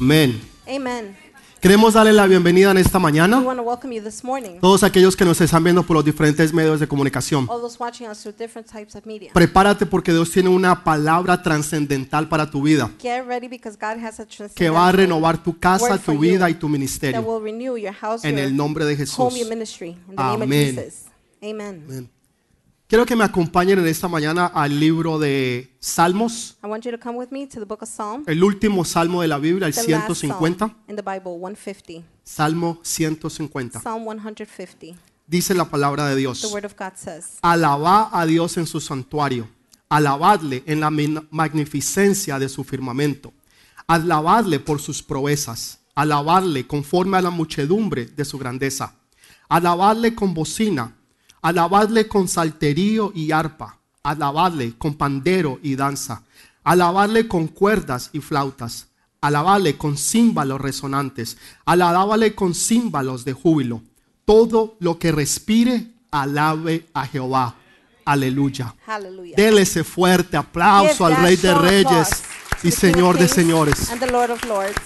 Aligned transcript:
Amén. 0.00 0.40
Amen. 0.66 1.16
Queremos 1.64 1.94
darle 1.94 2.12
la 2.12 2.26
bienvenida 2.26 2.72
en 2.72 2.76
esta 2.76 2.98
We 2.98 3.04
mañana 3.04 3.40
want 3.40 3.58
to 3.58 3.64
welcome 3.64 3.94
you 3.94 4.02
this 4.02 4.22
morning. 4.22 4.60
todos 4.60 4.82
aquellos 4.82 5.16
que 5.16 5.24
nos 5.24 5.40
están 5.40 5.64
viendo 5.64 5.82
por 5.82 5.96
los 5.96 6.04
diferentes 6.04 6.52
medios 6.52 6.78
de 6.78 6.86
comunicación. 6.86 7.46
All 7.48 7.58
those 7.58 7.78
watching 7.80 8.06
us 8.06 8.20
through 8.20 8.36
different 8.36 8.70
types 8.70 8.94
of 8.94 9.06
media. 9.06 9.32
Prepárate 9.32 9.86
porque 9.86 10.12
Dios 10.12 10.30
tiene 10.30 10.50
una 10.50 10.84
palabra 10.84 11.42
trascendental 11.42 12.28
para 12.28 12.50
tu 12.50 12.60
vida 12.62 12.90
Get 13.00 13.24
ready 13.26 13.48
because 13.48 13.78
God 13.80 13.98
has 14.04 14.20
a 14.20 14.26
que 14.54 14.68
va 14.68 14.88
a 14.88 14.92
renovar 14.92 15.42
tu 15.42 15.58
casa, 15.58 15.96
tu 15.96 16.18
vida 16.18 16.50
y 16.50 16.54
tu 16.54 16.66
that 16.66 16.72
ministerio 16.72 17.22
will 17.22 17.42
renew 17.42 17.78
your 17.78 17.94
house, 17.94 18.26
en 18.26 18.38
el 18.38 18.54
nombre 18.54 18.84
de 18.84 18.96
Jesús. 18.96 19.18
home, 19.18 19.38
your 19.38 19.48
ministry. 19.48 19.96
In 20.10 20.16
the 20.16 20.22
name 20.22 20.42
Amén. 20.42 20.78
of 20.78 20.84
Jesus. 20.84 21.04
Amen. 21.42 21.84
Amén. 21.88 22.13
Quiero 22.86 23.06
que 23.06 23.16
me 23.16 23.24
acompañen 23.24 23.78
en 23.78 23.86
esta 23.86 24.08
mañana 24.08 24.46
al 24.46 24.78
libro 24.78 25.18
de 25.18 25.74
Salmos, 25.80 26.56
I 26.62 26.66
want 26.66 26.84
you 26.84 26.90
to 26.92 26.98
come 26.98 27.16
with 27.16 27.28
me 27.30 27.46
to 27.46 27.58
the 27.58 27.64
book 27.64 27.82
of 27.82 27.88
Psalm, 27.88 28.24
el 28.26 28.42
último 28.44 28.84
salmo 28.84 29.22
de 29.22 29.28
la 29.28 29.38
Biblia, 29.38 29.66
el 29.68 29.72
the 29.74 29.80
last 29.90 30.08
150. 30.22 30.66
Psalm 30.66 30.74
in 30.88 30.96
the 30.96 31.02
Bible, 31.02 31.32
150. 31.38 32.06
Salmo 32.22 32.78
150. 32.82 33.80
Psalm 33.80 34.04
150. 34.04 34.98
Dice 35.26 35.54
la 35.54 35.64
palabra 35.64 36.06
de 36.08 36.14
The 36.14 36.20
Dios. 36.20 36.44
word 36.52 36.66
of 36.66 36.74
God 36.78 36.92
says, 36.96 37.38
Alabá 37.40 38.10
a 38.12 38.26
Dios 38.26 38.56
en 38.58 38.66
su 38.66 38.80
santuario. 38.80 39.48
Alabadle 39.88 40.62
en 40.66 40.80
la 40.80 40.90
min- 40.90 41.26
magnificencia 41.30 42.38
de 42.38 42.48
su 42.50 42.64
firmamento. 42.64 43.32
Alabadle 43.86 44.60
por 44.60 44.80
sus 44.80 45.02
proezas. 45.02 45.78
Alabadle 45.94 46.66
conforme 46.66 47.16
a 47.16 47.22
la 47.22 47.30
muchedumbre 47.30 48.06
de 48.06 48.24
su 48.24 48.38
grandeza. 48.38 48.94
Alabadle 49.48 50.14
con 50.14 50.34
bocina. 50.34 50.94
Alabadle 51.44 52.08
con 52.08 52.26
salterío 52.26 53.12
y 53.14 53.30
arpa. 53.30 53.76
Alabadle 54.02 54.78
con 54.78 54.94
pandero 54.94 55.60
y 55.62 55.76
danza. 55.76 56.22
Alabadle 56.62 57.28
con 57.28 57.48
cuerdas 57.48 58.08
y 58.14 58.20
flautas. 58.20 58.88
Alabadle 59.20 59.76
con 59.76 59.98
címbalos 59.98 60.58
resonantes. 60.58 61.36
Alabadle 61.66 62.34
con 62.34 62.54
címbalos 62.54 63.26
de 63.26 63.34
júbilo. 63.34 63.82
Todo 64.24 64.76
lo 64.80 64.98
que 64.98 65.12
respire, 65.12 65.92
alabe 66.10 66.86
a 66.94 67.06
Jehová. 67.06 67.56
Aleluya. 68.06 68.74
Hallelujah. 68.86 69.36
Dele 69.36 69.62
ese 69.62 69.84
fuerte 69.84 70.38
aplauso 70.38 71.04
Give 71.04 71.14
al 71.14 71.22
Rey 71.24 71.36
de 71.36 71.54
Reyes 71.54 72.22
y 72.62 72.70
Señor 72.70 73.18
de 73.18 73.28
Señores. 73.28 73.90
And 73.90 74.00
the 74.00 74.10
Lord 74.10 74.30
of 74.30 74.42
Lords. 74.46 74.80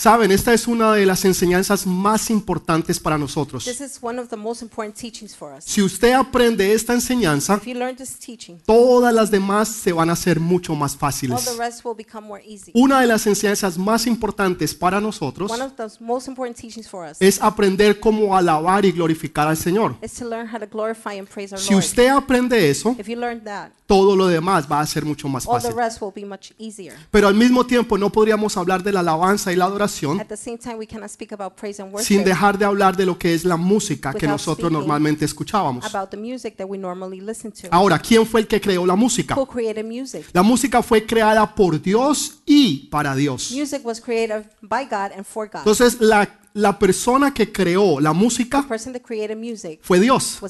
Saben, 0.00 0.30
esta 0.30 0.54
es 0.54 0.66
una 0.66 0.94
de 0.94 1.04
las 1.04 1.26
enseñanzas 1.26 1.86
más 1.86 2.30
importantes 2.30 2.98
para 2.98 3.18
nosotros. 3.18 3.66
This 3.66 3.82
is 3.82 3.98
one 4.00 4.18
of 4.18 4.30
the 4.30 4.36
most 4.36 4.62
important 4.62 4.96
teachings 4.96 5.36
for 5.36 5.52
us. 5.54 5.62
Si 5.66 5.82
usted 5.82 6.14
aprende 6.14 6.72
esta 6.72 6.94
enseñanza, 6.94 7.56
If 7.56 7.66
you 7.66 7.74
learn 7.74 7.96
this 7.96 8.18
teaching, 8.18 8.56
todas 8.64 9.12
las 9.12 9.30
demás 9.30 9.68
se 9.68 9.92
van 9.92 10.08
a 10.08 10.14
hacer 10.14 10.40
mucho 10.40 10.74
más 10.74 10.94
all 10.94 11.00
fáciles. 11.00 11.44
the 11.44 11.58
rest 11.58 11.84
will 11.84 11.94
become 11.94 12.26
more 12.26 12.42
easy. 12.46 12.72
Una 12.74 13.02
de 13.02 13.08
las 13.08 13.26
enseñanzas 13.26 13.76
más 13.76 14.06
importantes 14.06 14.74
para 14.74 15.02
nosotros 15.02 15.50
One 15.50 15.64
of 15.64 15.72
the 15.76 15.88
most 16.02 16.28
important 16.28 16.56
teachings 16.58 16.88
for 16.88 17.06
us 17.06 17.18
es 17.20 17.38
aprender 17.42 18.00
cómo 18.00 18.34
alabar 18.34 18.86
y 18.86 18.92
glorificar 18.92 19.48
al 19.48 19.58
Señor. 19.58 19.96
is 20.00 20.14
to 20.14 20.24
learn 20.26 20.48
how 20.50 20.58
to 20.58 20.66
glorify 20.66 21.18
and 21.18 21.28
praise 21.28 21.52
our 21.52 21.60
Si 21.60 21.74
Lord. 21.74 21.84
usted 21.84 22.08
aprende 22.08 22.70
eso, 22.70 22.96
If 22.98 23.06
you 23.06 23.16
learn 23.16 23.44
that, 23.44 23.72
todo 23.86 24.16
lo 24.16 24.28
demás 24.28 24.66
va 24.70 24.80
a 24.80 24.86
ser 24.86 25.04
mucho 25.04 25.28
más 25.28 25.46
all 25.46 25.60
the 25.60 25.68
fácil. 25.68 25.76
rest 25.78 26.00
will 26.00 26.12
be 26.14 26.24
much 26.24 26.52
easier. 26.56 26.94
Pero 27.10 27.28
al 27.28 27.34
mismo 27.34 27.66
tiempo 27.66 27.98
no 27.98 28.10
podríamos 28.10 28.56
hablar 28.56 28.82
de 28.82 28.92
la 28.92 29.00
alabanza 29.00 29.52
y 29.52 29.56
la 29.56 29.68
adoración 29.90 30.20
At 30.20 30.26
the 30.26 30.36
same 30.36 30.58
time, 30.58 30.76
we 30.76 30.86
cannot 30.86 31.10
speak 31.10 31.32
about 31.32 31.54
praise 31.54 31.80
and 31.82 31.96
sin 31.98 32.24
dejar 32.24 32.58
de 32.58 32.64
hablar 32.64 32.96
de 32.96 33.06
lo 33.06 33.18
que 33.18 33.34
es 33.34 33.44
la 33.44 33.56
música 33.56 34.12
que 34.14 34.26
nosotros 34.26 34.70
normalmente 34.70 35.24
escuchábamos. 35.24 35.84
about 35.84 36.10
the 36.10 36.16
music 36.16 36.56
that 36.56 36.66
we 36.66 36.78
normally 36.78 37.20
listen 37.20 37.52
to. 37.52 37.68
Ahora, 37.70 37.98
¿quién 37.98 38.26
fue 38.26 38.40
el 38.40 38.46
que 38.46 38.60
creó 38.60 38.86
la 38.86 38.96
música? 38.96 39.36
La 40.32 40.42
música 40.42 40.82
fue 40.82 41.06
creada 41.06 41.54
por 41.54 41.80
Dios 41.80 42.40
y 42.46 42.88
para 42.88 43.14
Dios. 43.14 43.52
Entonces, 45.52 46.00
la, 46.00 46.39
la 46.54 46.78
persona 46.78 47.32
que 47.32 47.52
creó 47.52 48.00
la 48.00 48.12
música 48.12 48.66
fue 49.82 50.00
Dios 50.00 50.40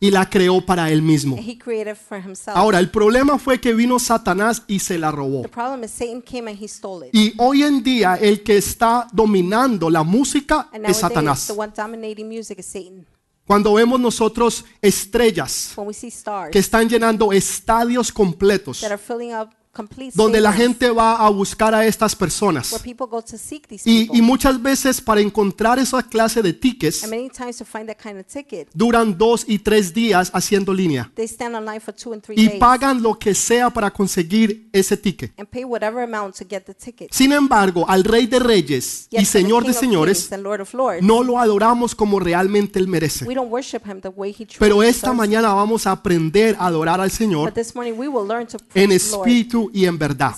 y 0.00 0.10
la 0.10 0.28
creó 0.28 0.64
para 0.64 0.90
él 0.90 1.02
mismo. 1.02 1.36
And 1.36 1.48
he 1.48 1.58
created 1.58 1.96
for 1.96 2.18
himself. 2.18 2.56
Ahora, 2.56 2.78
el 2.78 2.90
problema 2.90 3.38
fue 3.38 3.60
que 3.60 3.74
vino 3.74 3.98
Satanás 3.98 4.62
y 4.66 4.78
se 4.78 4.98
la 4.98 5.10
robó. 5.10 5.42
The 5.42 5.48
problem 5.48 5.84
is 5.84 5.90
Satan 5.90 6.22
came 6.22 6.50
and 6.50 6.62
he 6.62 6.68
stole 6.68 7.08
it. 7.08 7.14
Y 7.14 7.34
hoy 7.38 7.62
en 7.62 7.82
día 7.82 8.16
el 8.20 8.42
que 8.42 8.56
está 8.56 9.06
dominando 9.12 9.90
la 9.90 10.02
música 10.02 10.68
es 10.72 10.96
Satanás. 10.98 11.52
Cuando 13.44 13.74
vemos 13.74 13.98
nosotros 13.98 14.64
estrellas 14.80 15.72
When 15.76 15.88
we 15.88 15.94
see 15.94 16.08
stars 16.08 16.50
que 16.52 16.60
están 16.60 16.88
llenando 16.88 17.32
estadios 17.32 18.12
completos, 18.12 18.82
donde 20.14 20.40
la 20.40 20.52
gente 20.52 20.90
va 20.90 21.16
a 21.16 21.30
buscar 21.30 21.74
a 21.74 21.86
estas 21.86 22.14
personas. 22.14 22.74
Y, 23.84 24.18
y 24.18 24.22
muchas 24.22 24.62
veces 24.62 25.00
para 25.00 25.20
encontrar 25.20 25.78
esa 25.78 26.02
clase 26.02 26.42
de 26.42 26.52
tickets 26.52 27.08
duran 28.74 29.16
dos 29.16 29.44
y 29.46 29.58
tres 29.58 29.94
días 29.94 30.30
haciendo 30.34 30.74
línea 30.74 31.10
y 32.36 32.48
pagan 32.58 33.02
lo 33.02 33.18
que 33.18 33.34
sea 33.34 33.70
para 33.70 33.90
conseguir 33.90 34.68
ese 34.72 34.96
ticket. 34.96 35.32
Sin 37.10 37.32
embargo, 37.32 37.88
al 37.88 38.04
Rey 38.04 38.26
de 38.26 38.38
Reyes 38.38 39.08
y 39.10 39.24
Señor 39.24 39.64
de 39.64 39.72
Señores 39.72 40.30
no 41.00 41.22
lo 41.22 41.38
adoramos 41.38 41.94
como 41.94 42.18
realmente 42.20 42.78
Él 42.78 42.88
merece. 42.88 43.26
Pero 44.58 44.82
esta 44.82 45.12
mañana 45.12 45.54
vamos 45.54 45.86
a 45.86 45.92
aprender 45.92 46.56
a 46.58 46.66
adorar 46.66 47.00
al 47.00 47.10
Señor 47.10 47.52
en 48.74 48.92
espíritu 48.92 49.61
y 49.72 49.86
en 49.86 49.98
verdad. 49.98 50.34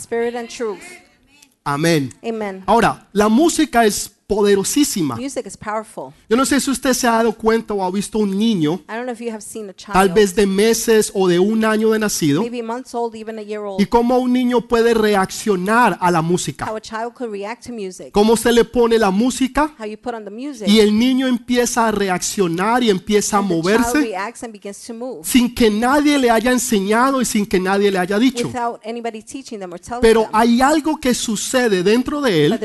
Amén. 1.65 2.13
Amen. 2.23 2.63
Ahora, 2.67 3.09
la 3.13 3.29
música 3.29 3.85
es 3.87 4.14
poderosísima. 4.27 5.17
Music 5.17 5.47
is 5.47 5.57
powerful. 5.57 6.13
Yo 6.29 6.37
no 6.37 6.45
sé 6.45 6.61
si 6.61 6.71
usted 6.71 6.93
se 6.95 7.07
ha 7.07 7.13
dado 7.13 7.33
cuenta 7.33 7.75
o 7.75 7.85
ha 7.85 7.91
visto 7.91 8.19
un 8.19 8.37
niño, 8.37 8.81
I 8.89 8.93
don't 8.95 9.05
know 9.05 9.13
if 9.13 9.21
you 9.21 9.31
have 9.31 9.41
seen 9.43 9.69
a 9.69 9.75
child, 9.75 9.93
tal 9.93 10.09
vez 10.11 10.35
de 10.35 10.47
meses 10.47 11.11
o 11.15 11.29
de 11.29 11.39
un 11.39 11.65
año 11.65 11.91
de 11.91 11.99
nacido, 11.99 12.43
maybe 12.43 12.63
months 12.63 12.95
old, 12.95 13.15
even 13.15 13.39
a 13.39 13.43
year 13.43 13.61
y 13.79 13.87
cómo 13.87 14.19
un 14.19 14.33
niño 14.33 14.63
puede 14.67 14.95
reaccionar 14.95 15.99
a 16.01 16.11
la 16.11 16.23
música. 16.23 16.67
how 16.69 16.77
a 16.77 16.81
child 16.81 17.15
could 17.15 17.31
react 17.31 17.67
to 17.67 17.73
music, 17.73 18.11
Cómo 18.13 18.37
se 18.37 18.53
le 18.53 18.65
pone 18.65 18.99
la 18.99 19.11
música 19.11 19.75
how 19.79 19.87
you 19.87 19.97
put 19.97 20.15
on 20.15 20.25
the 20.25 20.31
music, 20.31 20.67
y 20.69 20.81
el 20.81 20.99
niño 20.99 21.27
empieza 21.27 21.89
a 21.89 21.91
reaccionar 21.93 22.83
y 22.83 22.91
empieza 22.91 23.37
a 23.37 23.41
and 23.41 23.49
the 23.49 23.55
child 23.55 23.65
moverse 23.65 23.99
reacts 24.01 24.43
and 24.43 24.53
begins 24.53 24.85
to 24.87 24.95
move 24.95 25.25
sin 25.25 25.55
que 25.55 25.71
nadie 25.71 26.19
le 26.19 26.31
haya 26.31 26.51
enseñado 26.53 27.21
y 27.21 27.25
sin 27.25 27.47
que 27.47 27.61
nadie 27.61 27.91
le 27.91 27.99
haya 27.99 28.19
dicho. 28.19 28.47
without 28.49 28.81
anybody 28.85 29.23
teaching 29.23 29.59
them 29.59 29.73
or 29.73 29.79
telling 29.81 30.03
Pero 30.03 30.23
them. 30.23 30.31
hay 30.33 30.61
algo 30.61 30.99
que 30.99 31.15
sucede 31.15 31.83
dentro 31.83 32.21
de 32.21 32.47
él 32.47 32.59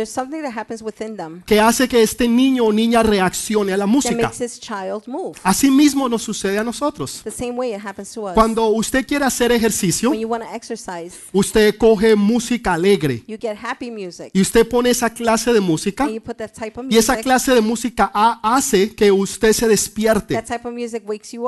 que 1.50 1.60
hace 1.60 1.88
que 1.88 2.04
este 2.04 2.28
niño 2.28 2.66
o 2.66 2.72
niña 2.72 3.02
reaccione 3.02 3.74
a 3.74 3.78
la 3.78 3.88
música. 3.88 4.16
makes 4.22 4.38
this 4.38 4.60
child 4.60 5.02
move. 5.08 5.36
Así 5.42 5.72
mismo 5.72 6.08
nos 6.08 6.22
sucede 6.22 6.60
a 6.60 6.64
nosotros. 6.64 7.22
The 7.24 7.32
same 7.32 7.54
way 7.54 7.74
it 7.74 7.84
happens 7.84 8.14
to 8.14 8.28
us. 8.28 8.34
Cuando 8.36 8.68
usted 8.68 9.04
quiere 9.08 9.26
hacer 9.26 9.52
ejercicio, 9.52 10.12
When 10.12 10.20
you 10.20 10.28
want 10.28 10.44
to 10.44 10.54
exercise, 10.54 11.16
usted 11.34 11.76
coge 11.80 12.16
música 12.16 12.76
alegre 12.76 13.24
you 13.26 13.36
get 13.42 13.58
happy 13.60 13.90
music, 13.90 14.30
y 14.32 14.42
usted 14.42 14.68
pone 14.70 14.92
esa 14.92 15.10
clase 15.10 15.52
de 15.52 15.60
música 15.60 16.04
and 16.04 16.14
you 16.14 16.22
put 16.22 16.38
that 16.38 16.52
type 16.52 16.80
of 16.80 16.86
y 16.88 16.98
esa 16.98 17.14
music. 17.14 17.24
clase 17.24 17.56
de 17.56 17.62
música 17.62 18.12
ha- 18.14 18.40
hace 18.44 18.94
que 18.94 19.12
usted 19.12 19.52
se 19.54 19.68
despierte, 19.68 20.40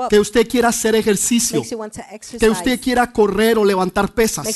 que 0.09 0.19
usted 0.19 0.47
quiera 0.47 0.69
hacer 0.69 0.95
ejercicio, 0.95 1.59
makes 1.59 1.69
you 1.69 1.77
want 1.77 1.93
to 1.93 2.01
que 2.09 2.15
exercise, 2.15 2.49
usted 2.49 2.81
quiera 2.81 3.11
correr 3.11 3.59
o 3.59 3.63
levantar 3.63 4.11
pesas. 4.11 4.47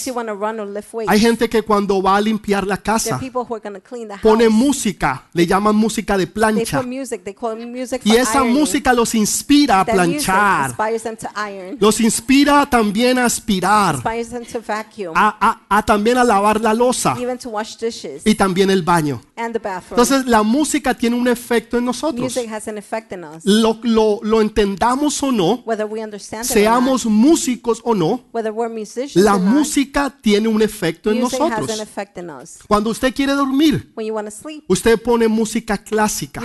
Hay 1.07 1.19
gente 1.19 1.47
que 1.47 1.61
cuando 1.61 2.01
va 2.01 2.15
a 2.15 2.21
limpiar 2.21 2.65
la 2.65 2.77
casa 2.77 3.19
people 3.19 3.41
who 3.41 3.55
are 3.55 3.61
going 3.61 3.79
to 3.79 3.87
clean 3.87 4.07
the 4.07 4.17
pone 4.23 4.49
música, 4.49 5.27
le 5.35 5.45
llaman 5.45 5.75
música 5.75 6.17
de 6.17 6.25
They 6.25 6.33
plancha 6.33 6.79
put 6.81 6.87
music. 6.89 7.23
They 7.25 7.33
call 7.33 7.59
it 7.61 7.67
music 7.67 8.01
y 8.05 8.15
esa 8.15 8.43
música 8.45 8.93
los 8.93 9.13
inspira 9.13 9.81
a 9.81 9.85
planchar, 9.85 10.69
inspires 10.69 11.03
them 11.03 11.17
to 11.17 11.27
iron, 11.35 11.77
los 11.79 11.99
inspira 11.99 12.65
también 12.69 13.19
a 13.19 13.25
aspirar, 13.25 13.95
inspires 13.95 14.29
them 14.29 14.45
to 14.45 14.61
vacuum, 14.65 15.11
a, 15.15 15.35
a- 15.69 15.77
a 15.77 15.83
también 15.85 16.17
a 16.17 16.23
lavar 16.23 16.61
la 16.61 16.73
losa 16.73 17.15
even 17.19 17.37
to 17.37 17.49
wash 17.49 17.75
dishes 17.77 18.21
y 18.25 18.33
también 18.35 18.69
el 18.69 18.81
baño. 18.81 19.21
and 19.35 19.51
the 19.53 19.59
bathroom. 19.59 19.99
Entonces 19.99 20.25
la 20.25 20.41
música 20.41 20.93
tiene 20.93 21.17
un 21.17 21.27
efecto 21.27 21.77
en 21.77 21.83
nosotros. 21.83 22.21
Music 22.21 22.49
has 22.49 22.69
an 22.69 22.77
effect 22.77 23.11
in 23.11 23.25
us, 23.25 23.43
Lo, 23.43 23.77
lo- 23.83 24.21
lo 24.23 24.39
entendamos 24.41 25.21
o 25.21 25.31
no, 25.33 25.61
whether 25.65 25.85
we 25.85 26.01
understand 26.01 26.45
it 26.45 26.51
or 26.51 26.55
not, 26.55 26.63
seamos 26.63 27.05
músicos 27.05 27.81
o 27.83 27.93
no, 27.93 28.23
whether 28.31 28.53
we're 28.53 28.69
musicians 28.73 29.15
la 29.17 29.33
or 29.35 29.41
not. 29.41 29.53
música 29.53 30.09
tiene 30.21 30.47
un 30.47 30.61
efecto 30.61 31.11
en 31.11 31.19
Music 31.19 31.41
has 31.41 31.51
an 31.51 31.59
nosotros. 31.59 31.79
effect 31.81 32.17
in 32.17 32.29
us. 32.29 32.59
Cuando 32.67 32.89
usted 32.91 33.13
quiere 33.13 33.33
dormir, 33.33 33.91
When 33.95 34.07
you 34.07 34.13
want 34.13 34.27
to 34.29 34.31
sleep, 34.31 34.63
usted 34.69 34.97
pone 35.01 35.24
música 35.27 35.77
you 35.77 35.83
clásica, 35.83 36.41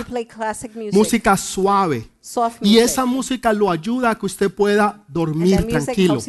música 0.91 1.37
suave, 1.37 2.07
y 2.61 2.77
esa 2.77 3.05
música 3.05 3.51
lo 3.51 3.71
ayuda 3.71 4.11
a 4.11 4.15
que 4.15 4.25
usted 4.25 4.51
pueda 4.51 5.03
dormir 5.07 5.65
tranquilo. 5.67 6.19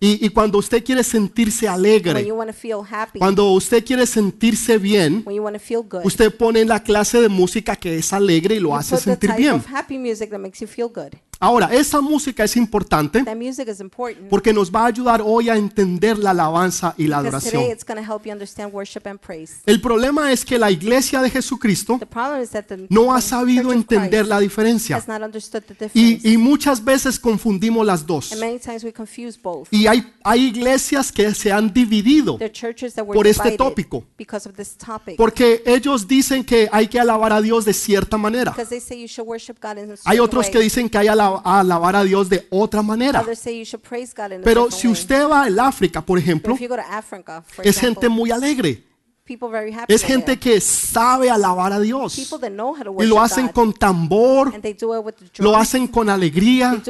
Y, 0.00 0.26
y 0.26 0.28
cuando 0.30 0.58
usted 0.58 0.84
quiere 0.84 1.04
sentirse 1.04 1.68
alegre, 1.68 2.26
cuando 3.18 3.52
usted 3.52 3.84
quiere 3.84 4.06
sentirse 4.06 4.78
bien, 4.78 5.24
usted 6.04 6.36
pone 6.36 6.64
la 6.64 6.82
clase 6.82 7.20
de 7.20 7.28
música 7.28 7.76
que 7.76 7.98
es 7.98 8.12
alegre 8.12 8.56
y 8.56 8.60
lo 8.60 8.74
hace 8.74 8.96
sentir 8.96 9.32
bien. 9.36 9.62
Ahora, 11.42 11.70
esa 11.72 12.02
música 12.02 12.44
es 12.44 12.54
importante 12.56 13.24
porque 14.28 14.52
nos 14.52 14.70
va 14.70 14.82
a 14.82 14.86
ayudar 14.86 15.22
hoy 15.24 15.48
a 15.48 15.56
entender 15.56 16.18
la 16.18 16.30
alabanza 16.30 16.94
y 16.98 17.06
la 17.06 17.18
adoración. 17.18 17.64
El 19.66 19.80
problema 19.80 20.32
es 20.32 20.44
que 20.44 20.58
la 20.58 20.70
iglesia 20.70 21.22
de 21.22 21.30
Jesucristo 21.30 21.98
no 22.90 23.14
ha 23.14 23.20
sabido 23.22 23.72
entender 23.72 24.26
la 24.26 24.38
diferencia 24.38 25.02
y, 25.94 26.32
y 26.32 26.36
muchas 26.36 26.84
veces 26.84 27.18
confundimos 27.18 27.86
las 27.86 28.06
dos. 28.06 28.32
Y 29.70 29.86
hay, 29.86 30.12
hay 30.22 30.44
iglesias 30.44 31.10
que 31.10 31.34
se 31.34 31.50
han 31.50 31.72
dividido 31.72 32.36
There 32.36 32.44
are 32.44 32.52
churches 32.52 32.94
that 32.94 33.04
were 33.06 33.16
por 33.16 33.26
este 33.26 33.56
tópico. 33.56 34.04
because 34.18 34.46
of 34.46 34.54
this 34.56 34.76
topic. 34.76 35.16
porque 35.16 35.62
ellos 35.64 36.06
dicen 36.06 36.44
que 36.44 36.68
hay 36.70 36.86
que 36.86 37.00
alabar 37.00 37.32
a 37.32 37.40
Dios 37.40 37.64
de 37.64 37.72
cierta 37.72 38.18
manera. 38.18 38.54
Hay 40.04 40.18
otros 40.18 40.50
que 40.50 40.58
dicen 40.58 40.90
que 40.90 40.98
hay 40.98 41.08
que 41.08 41.29
ala- 41.38 41.60
alabar 41.60 41.96
a 41.96 42.04
Dios 42.04 42.28
de 42.28 42.46
otra 42.50 42.82
manera. 42.82 43.20
Others 43.20 43.38
say 43.38 43.58
you 43.58 43.64
should 43.64 43.82
praise 43.86 44.12
God 44.16 44.32
in 44.32 44.40
a 44.40 44.44
Pero 44.44 44.70
si 44.70 44.88
usted 44.88 45.28
va 45.28 45.42
al 45.44 45.58
África, 45.58 46.00
por 46.04 46.18
ejemplo, 46.18 46.56
es 47.62 47.78
gente 47.78 48.08
muy 48.08 48.30
alegre. 48.30 48.84
people 49.24 49.48
very 49.48 49.72
happy 49.72 49.94
Es 49.94 50.02
gente 50.02 50.38
que 50.40 50.60
sabe 50.60 51.30
alabar 51.30 51.72
a 51.72 51.78
Dios. 51.78 52.16
people 52.16 52.38
that 52.40 52.50
know 52.52 52.74
how 52.74 52.82
to 52.82 53.02
Y 53.02 53.06
lo 53.06 53.20
hacen 53.20 53.46
con 53.48 53.72
tambor, 53.72 54.52
lo 55.38 55.56
hacen 55.56 55.86
con 55.86 56.10
alegría 56.10 56.82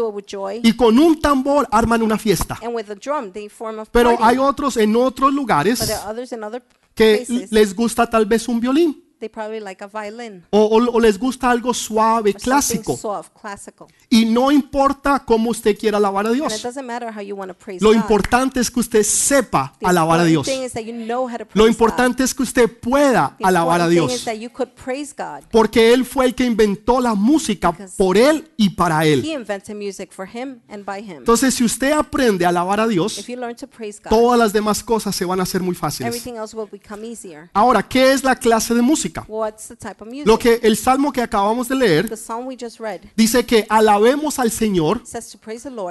y 0.63 0.73
con 0.73 0.99
un 0.99 1.21
tambor 1.21 1.69
arman 1.71 2.01
una 2.03 2.17
fiesta. 2.17 2.59
and 2.63 2.75
with 2.75 2.87
the 2.87 2.95
drum, 2.95 3.31
they 3.31 3.49
form 3.51 3.81
a 3.81 3.85
Pero 3.85 4.17
hay 4.23 4.39
otros 4.39 4.79
en 4.79 4.97
otros 4.97 5.31
but 5.33 5.37
lugares 5.39 5.79
there 5.81 5.93
are 5.95 6.11
others 6.13 6.33
in 6.33 6.43
other 6.43 6.63
que 6.95 7.27
les 7.51 7.75
gusta 7.75 8.09
tal 8.09 8.25
vez 8.25 8.49
un 8.49 8.59
violín 8.59 9.05
they 9.21 9.29
probably 9.29 9.61
like 9.61 9.83
a 9.85 9.87
violin. 9.87 10.45
o, 10.51 10.59
o- 10.59 10.91
o 10.97 11.01
les 11.01 11.19
gusta 11.19 11.51
algo 11.51 11.73
suave, 11.73 12.31
or 12.35 12.41
clásico. 12.41 12.97
Something 12.97 13.01
soft, 13.03 13.31
classical. 13.41 13.87
Y 14.09 14.25
no 14.25 14.51
importa 14.51 15.23
cómo 15.25 15.51
usted 15.51 15.79
quiera 15.79 15.99
alabar 15.99 16.27
a 16.27 16.31
And 16.31 16.39
it 16.39 16.41
Dios. 16.43 16.63
doesn't 16.63 16.85
matter 16.87 17.13
how 17.15 17.21
you 17.23 17.37
want 17.37 17.51
to 17.51 17.55
praise 17.57 17.83
Lo 17.83 17.91
God. 17.91 17.97
importante 17.97 18.59
es 18.61 18.71
que 18.71 18.81
usted 18.81 19.03
sepa 19.03 19.73
The 19.79 19.87
alabar 19.87 20.21
a 20.21 20.29
important 20.29 20.29
Dios. 20.31 20.47
thing 20.47 20.65
is 20.65 20.73
that 20.73 20.83
you 20.83 20.93
know 21.05 21.29
how 21.29 21.37
to 21.39 21.45
praise 21.45 21.57
Lo 21.57 21.65
God. 21.65 21.71
importante 21.71 22.25
es 22.25 22.35
que 22.35 22.43
usted 22.43 22.69
pueda 22.81 23.37
The 23.39 23.45
alabar 23.45 23.81
a 23.81 23.85
important 23.85 23.91
thing 23.91 24.09
Dios. 24.09 24.13
is 24.21 24.25
that 24.25 24.35
you 24.37 24.51
could 24.51 24.71
praise 24.71 25.15
God. 25.17 25.45
Porque 25.53 25.93
Él 25.93 26.05
fue 26.05 26.25
el 26.27 26.35
que 26.35 26.45
inventó 26.45 27.01
la 27.01 27.15
música 27.15 27.73
por 27.97 28.17
Él 28.17 28.51
y 28.57 28.71
para 28.71 29.05
Él. 29.05 29.23
He 29.25 29.33
invented 29.35 29.77
music 29.77 30.11
for 30.13 30.27
him 30.27 30.61
and 30.69 30.85
by 30.85 31.01
him. 31.03 31.19
Entonces, 31.19 31.55
si 31.55 31.63
usted 31.65 31.93
aprende 31.93 32.45
a 32.47 32.49
alabar 32.49 32.81
a 32.81 32.87
Dios, 32.89 33.19
If 33.19 33.29
you 33.29 33.37
learn 33.37 33.55
to 33.57 33.67
praise 33.67 34.01
God, 34.03 34.11
todas 34.11 34.39
las 34.39 34.53
demás 34.53 34.83
cosas 34.83 35.15
se 35.15 35.25
van 35.25 35.41
a 35.41 35.43
hacer 35.43 35.61
muy 35.63 35.75
fáciles. 35.75 36.09
everything 36.09 36.37
else 36.39 36.57
will 36.57 36.69
become 36.71 37.07
easier. 37.07 37.51
Ahora, 37.53 37.83
¿qué 37.83 38.13
es 38.13 38.25
la 38.25 38.35
clase 38.37 38.75
de 38.75 38.83
música? 39.11 39.25
What's 39.29 39.69
the 39.69 39.77
type 39.77 40.03
of 40.03 40.09
music? 40.09 40.27
Lo 40.27 40.39
que 40.39 40.61
el 40.63 40.77
salmo 40.77 41.13
que 41.13 41.21
acabamos 41.21 41.69
de 41.69 41.75
leer 41.75 42.09
the 42.09 42.17
song 42.17 42.47
we 42.47 42.57
just 42.59 42.79
read 42.79 43.01
dice 43.17 43.45
que 43.45 43.67
alabemos 43.69 44.39
al 44.39 44.51
Señor 44.51 45.03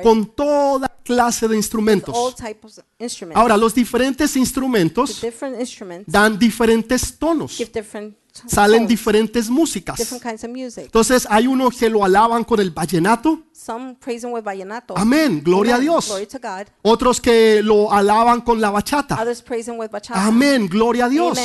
con 0.04 0.26
toda 0.26 0.88
clase 1.04 1.48
de 1.48 1.56
instrumentos. 1.56 2.16
Ahora, 3.34 3.58
los 3.58 3.74
diferentes 3.74 4.36
instrumentos 4.36 5.22
dan 6.06 6.38
diferentes 6.38 7.18
tonos, 7.18 7.58
salen 8.48 8.88
diferentes 8.88 9.50
músicas. 9.50 10.00
Entonces, 10.78 11.28
hay 11.30 11.48
unos 11.48 11.76
que 11.78 11.90
lo 11.90 12.04
alaban 12.04 12.44
con 12.44 12.60
el 12.60 12.72
vallenato. 12.72 13.44
Amén, 14.96 15.42
gloria 15.44 15.76
a. 15.76 15.80
Dios. 15.80 16.14
Otros 16.82 17.22
que 17.22 17.62
lo 17.64 17.92
alaban 17.92 18.42
con 18.42 18.60
la 18.62 18.70
bachata. 18.70 19.18
Amén, 20.14 20.68
gloria 20.68 21.06
a 21.06 21.10
Dios. 21.10 21.38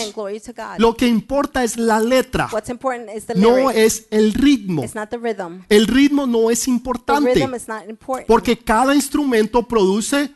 Lo 0.78 0.96
que 0.96 1.06
importa 1.06 1.64
es 1.64 1.76
la 1.76 2.00
letra, 2.00 2.48
What's 2.52 2.70
important 2.70 3.10
is 3.14 3.26
the 3.26 3.34
no 3.34 3.70
es 3.70 4.06
el 4.10 4.32
ritmo. 4.32 4.84
El 5.68 5.86
ritmo 5.86 6.26
no 6.26 6.50
es 6.50 6.64
The 6.64 6.70
importante 6.70 7.34
rhythm 7.34 7.54
is 7.54 7.68
not 7.68 7.88
important 7.88 8.26
porque 8.26 8.58
cada 8.58 8.94
instrumento 8.94 9.66
produce 9.66 10.34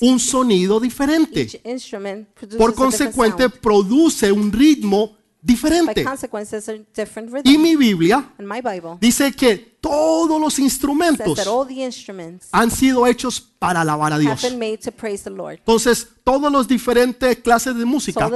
un 0.00 0.20
sonido 0.20 0.80
diferente. 0.80 1.42
each 1.42 1.60
instrument 1.64 2.28
produces 2.34 2.58
Por 2.58 2.74
consecuente, 2.74 3.48
produce 3.48 4.30
un 4.30 4.52
ritmo 4.52 5.16
diferente. 5.42 6.04
Y 7.44 7.58
mi 7.58 7.76
Biblia 7.76 8.24
dice 9.00 9.32
que 9.32 9.69
todos 9.80 10.40
los 10.40 10.58
instrumentos 10.58 11.36
that 11.36 11.46
all 11.46 11.66
the 11.66 11.84
instruments 11.84 12.48
han 12.52 12.70
sido 12.70 13.06
hechos 13.06 13.50
para 13.60 13.82
alabar 13.82 14.14
a 14.14 14.18
Dios. 14.18 14.42
Entonces, 14.42 16.08
todos 16.24 16.50
los 16.50 16.66
diferentes 16.66 17.36
clases 17.40 17.76
de 17.76 17.84
música 17.84 18.30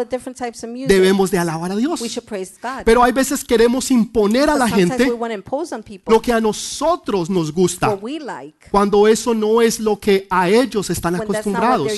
debemos 0.86 1.30
de 1.30 1.38
alabar 1.38 1.72
a 1.72 1.76
Dios. 1.76 1.98
we 2.02 2.08
should 2.08 2.26
praise 2.26 2.52
God. 2.62 2.82
Pero 2.84 3.02
hay 3.02 3.12
veces 3.12 3.42
queremos 3.42 3.90
imponer 3.90 4.50
a 4.50 4.52
But 4.52 4.58
la 4.58 4.68
gente 4.68 5.10
want 5.12 5.30
to 5.30 5.34
impose 5.34 5.74
on 5.74 5.82
people 5.82 6.12
lo 6.12 6.20
que 6.20 6.30
a 6.30 6.40
nosotros 6.42 7.30
nos 7.30 7.50
gusta, 7.50 7.88
what 7.88 8.02
we 8.02 8.20
like 8.20 8.68
cuando 8.70 9.08
eso 9.08 9.32
no 9.32 9.62
es 9.62 9.80
lo 9.80 9.98
que 9.98 10.26
a 10.28 10.50
ellos 10.50 10.90
están 10.90 11.14
acostumbrados 11.16 11.90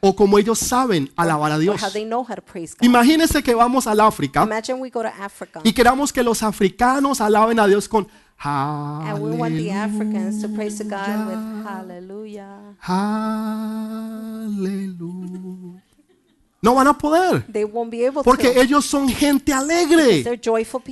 o 0.00 0.16
como 0.16 0.36
ellos 0.36 0.58
saben 0.58 1.08
alabar 1.14 1.52
a 1.52 1.58
Dios. 1.58 1.80
how 1.80 1.90
they 1.90 2.04
know 2.04 2.26
how 2.28 2.34
to 2.34 2.42
praise 2.42 2.74
God. 2.76 2.84
Imagínense 2.84 3.44
que 3.44 3.54
vamos 3.54 3.86
al 3.86 4.00
África 4.00 4.42
Imagine 4.42 4.80
we 4.80 4.90
go 4.90 5.02
to 5.02 5.08
Africa 5.20 5.60
y 5.62 5.72
queramos 5.72 6.12
que 6.12 6.24
los 6.24 6.42
africanos 6.42 7.20
alaben 7.20 7.60
a 7.60 7.68
Dios 7.68 7.88
con 7.88 8.08
and 8.44 9.22
we 9.22 9.30
want 9.30 9.54
the 9.54 9.70
Africans 9.70 10.42
to 10.42 10.48
praise 10.48 10.78
to 10.78 10.84
God 10.84 11.26
with 11.28 11.64
hallelujah. 11.66 12.76
aleluya. 12.86 14.56
No 16.66 16.74
van 16.74 16.88
a 16.88 16.98
poder 16.98 17.46
They 17.46 17.62
won't 17.62 17.92
be 17.92 18.04
able 18.04 18.24
porque 18.24 18.48
to. 18.52 18.60
ellos 18.60 18.84
son 18.84 19.08
gente 19.08 19.52
alegre, 19.52 20.24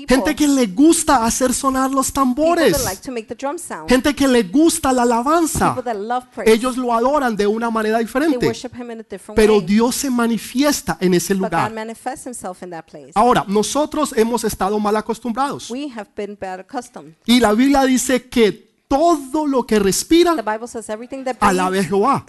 gente 0.08 0.36
que 0.36 0.46
le 0.46 0.68
gusta 0.68 1.24
hacer 1.24 1.52
sonar 1.52 1.90
los 1.90 2.12
tambores, 2.12 2.84
like 2.84 3.02
to 3.02 3.10
make 3.10 3.26
the 3.26 3.34
drum 3.34 3.58
sound. 3.58 3.88
gente 3.88 4.14
que 4.14 4.28
le 4.28 4.44
gusta 4.44 4.92
la 4.92 5.02
alabanza. 5.02 5.74
Ellos 6.46 6.76
lo 6.76 6.94
adoran 6.94 7.34
de 7.34 7.48
una 7.48 7.70
manera 7.70 7.98
they 7.98 8.06
diferente, 8.06 8.52
pero 9.34 9.56
way. 9.56 9.66
Dios 9.66 9.96
se 9.96 10.10
manifiesta 10.10 10.96
en 11.00 11.12
ese 11.14 11.34
lugar. 11.34 11.72
Ahora, 13.16 13.44
nosotros 13.48 14.14
hemos 14.16 14.44
estado 14.44 14.78
mal 14.78 14.96
acostumbrados 14.96 15.70
We 15.72 15.90
have 15.96 16.10
been 16.14 16.38
bad 16.40 16.60
accustomed. 16.60 17.14
y 17.26 17.40
la 17.40 17.52
Biblia 17.52 17.82
dice 17.82 18.28
que 18.28 18.52
todo 18.86 19.44
lo 19.44 19.66
que 19.66 19.74
The 19.78 19.82
respira 19.82 20.34
Bible 20.36 20.68
says 20.68 20.88
everything 20.88 21.24
that 21.24 21.34
alabe 21.40 21.82
Jehová. 21.82 22.24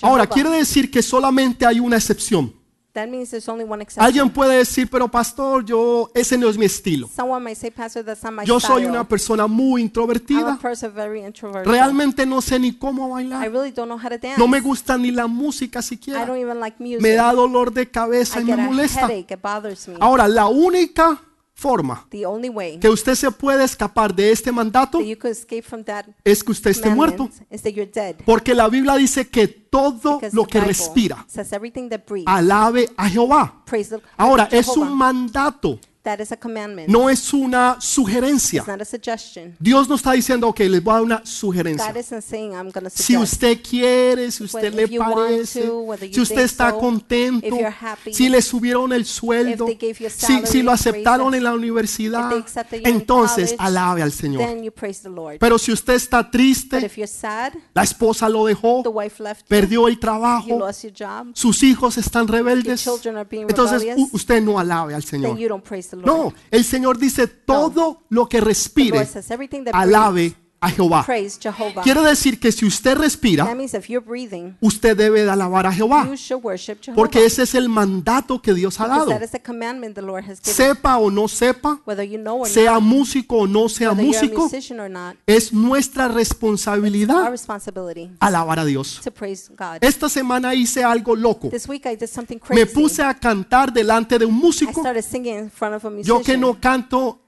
Ahora, 0.00 0.26
quiere 0.26 0.48
decir 0.48 0.90
que 0.90 1.02
solamente 1.02 1.66
hay 1.66 1.78
una 1.78 1.96
excepción. 1.96 2.54
That 2.96 3.08
means 3.10 3.30
there's 3.30 3.46
only 3.46 3.62
one 3.64 3.82
exception. 3.82 4.02
Alguien 4.06 4.30
puede 4.30 4.56
decir, 4.56 4.88
pero 4.90 5.06
pastor, 5.08 5.62
yo 5.66 6.08
ese 6.14 6.38
no 6.38 6.48
es 6.48 6.56
mi 6.56 6.64
estilo. 6.64 7.10
Someone 7.14 7.44
might 7.44 7.56
say, 7.58 7.70
Pastor, 7.70 8.02
that's 8.02 8.22
not 8.24 8.32
my 8.32 8.44
Yo 8.46 8.58
style. 8.58 8.74
soy 8.76 8.86
una 8.86 9.06
persona 9.06 9.46
muy 9.46 9.82
I'm 9.82 9.84
a 9.84 9.88
introvertida. 9.88 10.58
person 10.58 10.92
very 10.94 11.20
introverted. 11.22 11.70
Realmente 11.70 12.24
no 12.24 12.40
sé 12.40 12.58
ni 12.58 12.72
cómo 12.72 13.06
I 13.08 13.24
bailar. 13.24 13.52
really 13.52 13.70
don't 13.70 13.88
know 13.88 13.98
how 13.98 14.08
to 14.08 14.16
dance. 14.16 14.38
No 14.38 14.48
me 14.48 14.60
gusta 14.60 14.96
ni 14.96 15.10
la 15.10 15.26
música 15.26 15.80
I 15.80 15.82
siquiera. 15.82 16.24
don't 16.24 16.38
even 16.40 16.58
like 16.58 16.76
music. 16.82 17.02
Me 17.02 17.10
da 17.10 17.32
dolor 17.34 17.70
de 17.70 17.86
cabeza 17.90 18.38
I 18.38 18.42
y 18.42 18.44
me 18.46 18.52
get 18.52 18.60
a 18.60 18.62
molesta. 18.66 19.00
headache. 19.08 19.34
It 19.34 19.42
bothers 19.42 19.86
me. 19.88 19.96
Ahora, 20.00 20.26
la 20.26 20.46
única 20.46 21.20
forma 21.58 22.06
The 22.10 22.26
only 22.26 22.50
way 22.50 22.78
que 22.78 22.88
usted 22.90 23.14
se 23.14 23.30
puede 23.30 23.64
escapar 23.64 24.14
de 24.14 24.30
este 24.30 24.52
mandato 24.52 24.98
that 24.98 25.06
you 25.06 25.16
could 25.18 25.32
escape 25.32 25.62
from 25.62 25.82
that 25.84 26.04
es 26.22 26.44
que 26.44 26.52
usted 26.52 26.70
esté 26.70 26.90
muerto. 26.90 27.24
commandment 27.24 27.50
is 27.52 27.62
that 27.62 27.72
you're 27.72 27.90
dead. 27.90 28.16
Porque 28.26 28.54
la 28.54 28.68
Biblia 28.68 28.94
dice 28.96 29.26
que 29.28 29.48
todo 29.48 30.16
Because 30.18 30.36
lo 30.36 30.44
que 30.44 30.58
Bible 30.58 30.68
respira 30.68 31.24
says 31.26 31.50
everything 31.54 31.88
that 31.88 32.00
breathes, 32.06 32.26
alabe 32.28 32.90
a 32.96 33.08
Jehová. 33.08 33.62
the 33.64 34.00
Ahora, 34.18 34.48
es 34.52 34.68
un 34.68 34.92
mandato, 34.92 35.80
That 36.06 36.20
is 36.20 36.30
a 36.30 36.36
commandment. 36.36 36.88
no 36.88 37.10
es 37.10 37.32
una 37.34 37.78
sugerencia. 37.80 38.60
It's 38.60 38.68
not 38.68 38.80
a 38.80 38.84
suggestion. 38.84 39.56
Dios 39.58 39.88
no 39.88 39.96
está 39.96 40.12
diciendo, 40.12 40.46
ok, 40.46 40.60
les 40.60 40.80
voy 40.80 40.92
a 40.92 40.94
dar 40.94 41.02
una 41.02 41.16
God 41.16 41.26
sugerencia. 41.26 41.92
isn't 41.98 42.22
saying 42.22 42.52
I'm 42.52 42.70
to 42.70 42.90
Si 42.90 43.16
usted 43.16 43.60
quiere, 43.60 44.30
si 44.30 44.44
usted 44.44 44.72
Whether 44.72 44.76
le 44.76 44.82
if 44.84 44.90
you 44.92 45.00
want 45.00 45.14
parece, 45.16 45.62
to, 45.62 45.80
whether 45.80 46.06
you 46.06 46.14
si 46.14 46.20
usted 46.20 46.36
think 46.36 46.46
está 46.46 46.70
so, 46.70 46.78
contento, 46.78 47.44
if 47.44 47.52
you're 47.52 47.74
happy, 47.80 48.14
si 48.14 48.28
le 48.28 48.40
subieron 48.40 48.92
el 48.92 49.04
sueldo, 49.04 49.68
if 49.68 49.76
they 49.76 49.88
gave 49.88 49.98
you 49.98 50.06
a 50.06 50.10
si, 50.10 50.26
salary, 50.26 50.46
si 50.46 50.62
lo 50.62 50.70
aceptaron 50.70 51.32
raises, 51.32 51.38
en 51.38 51.42
la 51.42 51.54
universidad, 51.54 52.22
if 52.22 52.30
they 52.30 52.38
accepted 52.38 52.80
you 52.82 52.88
in 52.88 52.94
entonces 53.00 53.54
college, 53.54 53.56
alabe 53.58 54.02
al 54.02 54.12
Señor. 54.12 54.46
Then 54.46 54.62
you 54.62 54.70
praise 54.70 55.02
the 55.02 55.08
Lord. 55.08 55.38
Pero 55.40 55.58
si 55.58 55.72
usted 55.72 55.94
está 55.94 56.22
But 56.22 56.30
triste, 56.30 56.86
if 56.86 56.96
you're 56.96 57.08
sad, 57.08 57.52
la 57.74 57.82
esposa 57.82 58.28
lo 58.28 58.44
dejó, 58.46 58.84
the 58.84 58.90
wife 58.90 59.20
left 59.20 59.40
you, 59.40 59.48
perdió 59.48 59.88
el 59.88 59.94
you 59.94 60.00
trabajo, 60.00 60.56
lost 60.56 60.84
your 60.84 60.92
job, 60.96 61.32
sus 61.34 61.64
hijos 61.64 61.98
están 61.98 62.28
your 62.28 62.36
rebeldes, 62.36 62.84
children 62.84 63.16
are 63.16 63.28
being 63.28 63.48
entonces 63.48 63.80
rebellious, 63.80 64.08
usted 64.12 64.40
no 64.40 64.60
alabe 64.60 64.94
al 64.94 65.02
then 65.02 65.22
Señor. 65.22 65.36
you 65.36 65.48
don't 65.48 65.64
praise 65.64 65.88
the 65.88 65.95
Lord. 65.95 65.95
No, 66.04 66.32
el 66.50 66.64
Señor 66.64 66.98
dice 66.98 67.26
todo 67.26 68.02
lo 68.08 68.28
que 68.28 68.40
respire, 68.40 69.06
alabe 69.72 70.34
a 70.60 70.70
Jehová. 70.70 71.06
Quiere 71.82 72.02
decir 72.02 72.40
que 72.40 72.50
si 72.50 72.64
usted 72.64 72.96
respira, 72.96 73.46
usted 74.60 74.96
debe 74.96 75.24
de 75.24 75.30
alabar 75.30 75.66
a 75.66 75.72
Jehová, 75.72 76.08
porque 76.94 77.24
ese 77.24 77.42
es 77.42 77.54
el 77.54 77.68
mandato 77.68 78.40
que 78.40 78.54
Dios 78.54 78.80
ha 78.80 78.88
dado. 78.88 79.10
Sepa 80.42 80.98
o 80.98 81.10
no 81.10 81.28
sepa, 81.28 81.80
sea 82.44 82.80
músico 82.80 83.36
o 83.36 83.46
no 83.46 83.68
sea 83.68 83.92
músico, 83.92 84.50
es 85.26 85.52
nuestra 85.52 86.08
responsabilidad 86.08 87.32
alabar 88.20 88.58
a 88.58 88.64
Dios. 88.64 89.00
Esta 89.80 90.08
semana 90.08 90.54
hice 90.54 90.82
algo 90.84 91.14
loco. 91.14 91.50
Me 92.50 92.66
puse 92.66 93.02
a 93.02 93.14
cantar 93.14 93.72
delante 93.72 94.18
de 94.18 94.24
un 94.24 94.34
músico. 94.34 94.82
Yo 96.02 96.22
que 96.22 96.36
no 96.36 96.58
canto 96.60 97.25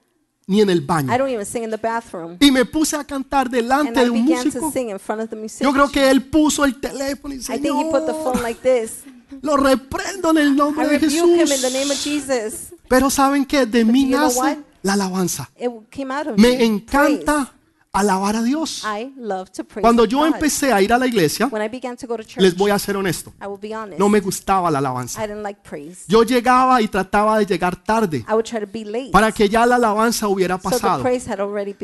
ni 0.49 0.61
en 0.61 0.69
el 0.71 0.81
baño. 0.81 1.13
I 1.13 1.17
don't 1.19 1.29
even 1.29 1.45
sing 1.45 1.63
in 1.63 1.69
the 1.69 1.77
bathroom. 1.77 2.35
Y 2.39 2.49
me 2.51 2.65
puse 2.65 2.95
a 2.97 3.03
cantar 3.03 3.45
And 3.45 3.55
delante 3.55 4.01
I 4.01 4.03
de 4.05 4.09
un 4.09 4.25
began 4.25 4.41
to 4.51 4.59
músico. 4.59 4.71
sing 4.71 4.89
in 4.89 4.99
front 4.99 5.21
of 5.21 5.29
the 5.29 5.35
musician. 5.35 5.67
Yo 5.69 5.73
creo 5.73 5.89
que 5.91 6.09
él 6.09 6.23
puso 6.23 6.65
el 6.65 6.79
teléfono 6.79 7.33
y 7.35 7.37
I 7.37 7.41
think 7.59 7.65
he 7.67 7.85
put 7.91 8.05
the 8.07 8.13
phone 8.13 8.41
like 8.41 8.59
this. 8.61 9.03
lo 9.43 9.55
reprendo 9.57 10.31
en 10.31 10.37
el 10.39 10.47
I 10.53 10.55
nombre 10.55 10.87
de 10.87 10.97
rebuke 10.97 11.13
him 11.13 11.39
in 11.41 11.47
the 11.47 11.55
Jesús. 11.55 11.71
name 11.73 11.91
of 11.91 12.03
Jesus. 12.03 12.73
Pero 12.87 13.09
¿saben 13.11 13.45
qué? 13.45 13.65
De 13.67 13.85
mí 13.85 14.09
you 14.09 14.17
know 14.17 14.25
nace 14.27 14.57
la 14.81 14.93
alabanza. 14.93 15.49
It 15.55 15.69
came 15.91 16.11
out 16.11 16.27
of 16.27 16.37
Me 16.37 16.57
me. 16.57 16.65
encanta 16.65 17.53
alabar 17.91 18.35
a 18.35 18.43
Dios. 18.43 18.81
Praise. 18.81 19.07
I 19.07 19.13
love 19.17 19.51
to 19.51 19.63
praise 19.63 19.81
Cuando 19.81 20.05
yo 20.05 20.25
empecé 20.25 20.71
a 20.71 20.81
ir 20.81 20.93
a 20.93 20.97
la 20.97 21.07
iglesia, 21.07 21.47
When 21.47 21.61
I 21.61 21.69
began 21.69 21.97
to 21.97 22.07
go 22.07 22.17
to 22.17 22.23
church, 22.23 22.41
les 22.41 22.55
voy 22.55 22.71
a 22.71 22.79
ser 22.79 22.95
honesto, 22.95 23.33
no 23.97 24.09
me 24.09 24.19
gustaba 24.19 24.69
la 24.69 24.79
alabanza. 24.79 25.23
I 25.23 25.27
didn't 25.27 25.43
like 25.43 25.61
praise. 25.61 26.03
Yo 26.07 26.23
llegaba 26.23 26.81
y 26.81 26.87
trataba 26.87 27.39
de 27.39 27.45
llegar 27.45 27.75
tarde 27.75 28.25
I 28.27 28.33
would 28.33 28.45
try 28.45 28.59
to 28.59 28.67
be 28.71 28.85
late. 28.85 29.11
para 29.11 29.31
que 29.31 29.49
ya 29.49 29.65
la 29.65 29.75
alabanza 29.75 30.27
hubiera 30.27 30.57
pasado. 30.57 31.03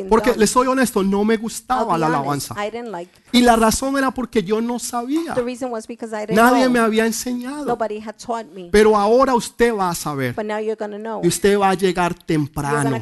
Porque 0.09 0.33
les 0.35 0.49
soy 0.49 0.67
honesto, 0.67 1.03
no 1.03 1.23
me 1.23 1.37
gustaba 1.37 1.97
la 1.97 2.07
alabanza. 2.07 2.55
I 2.55 2.69
didn't 2.69 2.91
like 2.91 3.11
Y 3.31 3.41
la 3.41 3.55
razón 3.55 3.97
era 3.97 4.11
porque 4.11 4.43
yo 4.43 4.61
no 4.61 4.79
sabía. 4.79 5.33
The 5.33 5.41
reason 5.41 5.71
was 5.71 5.87
because 5.87 6.15
I 6.15 6.25
didn't 6.25 6.35
Nadie 6.35 6.69
me 6.69 6.79
había 6.79 7.05
enseñado. 7.05 7.65
Nobody 7.65 7.99
had 7.99 8.15
taught 8.15 8.45
me. 8.53 8.69
Pero 8.71 8.95
ahora 8.95 9.35
usted 9.35 9.73
va 9.73 9.89
a 9.89 9.95
saber. 9.95 10.33
But 10.35 10.45
now 10.45 10.59
you're 10.59 10.77
going 10.77 10.91
to 10.91 10.99
know. 10.99 11.21
Y 11.23 11.27
usted 11.27 11.59
va 11.59 11.71
a 11.71 11.73
llegar 11.73 12.13
temprano. 12.13 13.01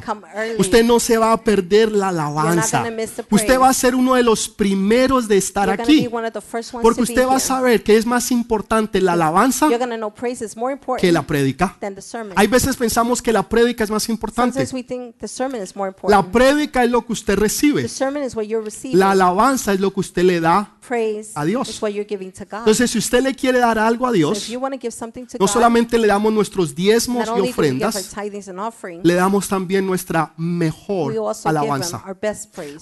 Usted 0.57 0.83
no 0.83 0.99
se 0.99 1.17
va 1.17 1.33
a 1.33 1.37
perder 1.37 1.91
la 1.91 2.09
alabanza. 2.09 2.83
Usted 3.29 3.59
va 3.59 3.69
a 3.69 3.73
ser 3.73 3.95
uno 3.95 4.15
de 4.15 4.23
los 4.23 4.49
primeros 4.49 5.27
de 5.27 5.37
estar 5.37 5.69
aquí. 5.69 6.01
be 6.01 6.07
one 6.07 6.27
of 6.27 6.33
the 6.33 6.41
first 6.41 6.73
ones 6.73 6.83
Porque 6.83 7.01
usted 7.01 7.25
va 7.27 7.35
a 7.35 7.39
saber 7.39 7.83
que 7.83 7.97
es 7.97 8.05
más 8.05 8.31
importante 8.31 9.01
la 9.01 9.13
alabanza 9.13 9.67
You're 9.67 9.77
going 9.77 9.89
to 9.91 9.97
know 9.97 10.13
praise 10.13 10.43
is 10.43 10.55
more 10.55 10.73
important 10.73 11.01
que 11.01 11.11
la 11.11 11.23
prédica. 11.23 11.77
Hay 12.35 12.47
veces 12.47 12.75
pensamos 12.77 13.21
que 13.21 13.33
la 13.33 13.47
prédica 13.47 13.83
es 13.83 13.89
más 13.89 14.09
importante. 14.09 14.65
Sometimes 14.65 14.73
we 14.73 14.83
think 14.83 15.17
the 15.17 15.27
sermon 15.27 15.61
is 15.61 15.75
more 15.75 15.93
La 16.07 16.19
important. 16.19 16.31
prédica 16.31 16.83
es 16.83 16.91
lo 16.91 17.05
que 17.05 17.13
usted 17.13 17.37
recibe. 17.37 17.81
The 17.83 17.89
sermon 17.89 18.23
is 18.23 18.35
what 18.35 18.45
you're 18.45 18.63
receiving. 18.63 18.99
La 18.99 19.11
alabanza 19.11 19.73
es 19.73 19.79
lo 19.79 19.93
que 19.93 19.99
usted 19.99 20.23
le 20.23 20.39
da. 20.39 20.73
a 21.35 21.45
Dios. 21.45 21.81
Entonces, 21.81 22.91
si 22.91 22.97
usted 22.97 23.21
le 23.21 23.33
quiere 23.33 23.59
dar 23.59 23.79
algo 23.79 24.07
a 24.07 24.11
Dios, 24.11 24.47
you 24.47 24.59
want 24.59 24.73
to 24.73 24.79
give 24.79 24.91
something 24.91 25.25
to 25.25 25.37
no 25.39 25.47
solamente 25.47 25.97
le 25.97 26.07
damos 26.07 26.33
nuestros 26.33 26.75
diezmos 26.75 27.27
y 27.27 27.49
ofrendas, 27.49 28.15
le 29.03 29.13
damos 29.13 29.47
también 29.47 29.85
nuestra 29.85 30.33
mejor 30.37 31.13
alabanza. 31.45 32.03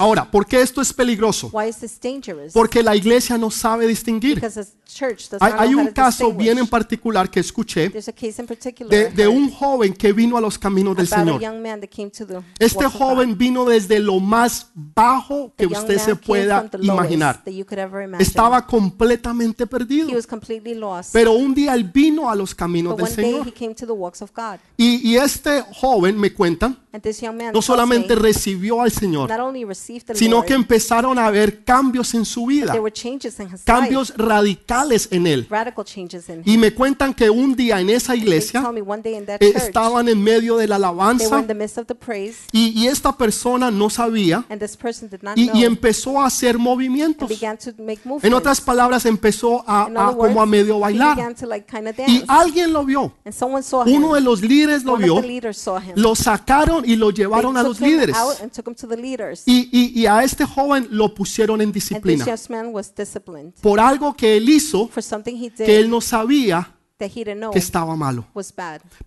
Ahora, 0.01 0.25
¿por 0.25 0.47
qué 0.47 0.59
esto 0.59 0.81
es 0.81 0.91
peligroso? 0.91 1.51
Why 1.53 1.69
is 1.69 1.77
this 1.77 1.99
dangerous? 2.01 2.53
Porque 2.53 2.81
la 2.81 2.95
iglesia 2.95 3.37
no 3.37 3.51
sabe 3.51 3.85
distinguir. 3.85 4.33
Because 4.33 4.59
the 4.59 4.71
church 4.91 5.29
does 5.29 5.39
Hay, 5.39 5.53
hay 5.55 5.75
un 5.75 5.89
caso 5.89 6.25
distinguish. 6.25 6.43
bien 6.43 6.57
en 6.57 6.67
particular 6.67 7.29
que 7.29 7.39
escuché 7.39 7.87
There's 7.91 8.09
a 8.09 8.11
case 8.11 8.41
in 8.41 8.47
particular 8.47 8.89
de, 8.89 9.11
de 9.11 9.27
un 9.27 9.51
joven 9.51 9.93
que 9.93 10.11
vino 10.11 10.37
a 10.37 10.41
los 10.41 10.57
caminos 10.57 10.95
del 10.97 11.07
Señor. 11.07 11.39
young 11.39 11.61
man 11.61 11.79
that 11.79 11.89
came 11.89 12.09
to 12.09 12.25
the 12.25 12.41
Este 12.57 12.83
joven 12.87 13.37
vino 13.37 13.63
desde 13.63 13.99
lo 13.99 14.19
más 14.19 14.71
bajo 14.73 15.53
que 15.55 15.67
usted 15.67 15.99
se 15.99 16.15
pueda 16.15 16.67
imaginar. 16.81 17.43
Estaba 18.17 18.65
completamente 18.65 19.67
perdido. 19.67 20.09
Pero 21.13 21.33
un 21.33 21.53
día 21.53 21.75
él 21.75 21.83
vino 21.83 22.27
a 22.27 22.35
los 22.35 22.55
caminos 22.55 22.97
del 22.97 23.07
Señor. 23.07 23.53
Y, 24.77 25.11
y 25.11 25.15
este 25.17 25.61
joven, 25.73 26.17
me 26.17 26.33
cuentan, 26.33 26.77
no 27.53 27.61
solamente 27.61 28.15
me, 28.15 28.21
recibió 28.21 28.81
al 28.81 28.91
Señor, 28.91 29.29
sino 30.13 30.43
que 30.43 30.53
empezaron 30.53 31.17
a 31.17 31.27
haber 31.27 31.63
cambios 31.63 32.13
en 32.13 32.25
su 32.25 32.45
vida, 32.45 32.73
cambios 33.65 34.13
radicales 34.17 35.07
en 35.11 35.27
él. 35.27 35.47
Y 36.45 36.57
me 36.57 36.73
cuentan 36.73 37.13
que 37.13 37.29
un 37.29 37.55
día 37.55 37.79
en 37.79 37.89
esa 37.89 38.13
They 38.13 38.21
iglesia 38.21 38.63
eh, 39.39 39.53
estaban 39.55 40.07
en 40.07 40.21
medio 40.21 40.57
de 40.57 40.67
la 40.67 40.75
alabanza 40.75 41.45
y, 42.51 42.81
y 42.81 42.87
esta 42.87 43.15
persona 43.15 43.71
no 43.71 43.89
sabía 43.89 44.45
y, 45.35 45.57
y 45.57 45.65
empezó 45.65 46.21
a 46.21 46.27
hacer 46.27 46.57
movimientos. 46.57 47.29
En 48.21 48.33
otras 48.33 48.61
palabras, 48.61 49.05
empezó 49.05 49.63
a, 49.67 49.83
a 49.83 50.15
como 50.15 50.41
a 50.41 50.45
medio 50.45 50.79
bailar. 50.79 51.17
Y 52.07 52.23
alguien 52.27 52.73
lo 52.73 52.85
vio. 52.85 53.13
Uno 53.85 54.13
de 54.13 54.21
los 54.21 54.41
líderes 54.41 54.83
lo 54.83 54.97
vio, 54.97 55.21
lo 55.95 56.15
sacaron 56.15 56.83
y 56.87 56.95
lo 56.95 57.11
llevaron 57.11 57.57
a 57.57 57.63
los 57.63 57.79
líderes. 57.79 58.15
leaders. 58.97 59.43
Y, 59.45 59.80
y- 59.93 60.01
y 60.01 60.05
a 60.05 60.23
este 60.23 60.45
joven 60.45 60.87
lo 60.91 61.13
pusieron 61.13 61.61
en 61.61 61.71
disciplina 61.71 62.25
young 62.25 62.39
man 62.49 62.67
was 62.73 62.93
disciplined 62.95 63.53
por 63.61 63.79
algo 63.79 64.13
que 64.15 64.37
él 64.37 64.47
hizo 64.49 64.89
que 65.57 65.79
él 65.79 65.89
no 65.89 66.01
sabía 66.01 66.75
that 66.97 67.09
he 67.15 67.23
didn't 67.23 67.37
know 67.39 67.51
que 67.51 67.57
estaba 67.57 67.95
malo. 67.95 68.23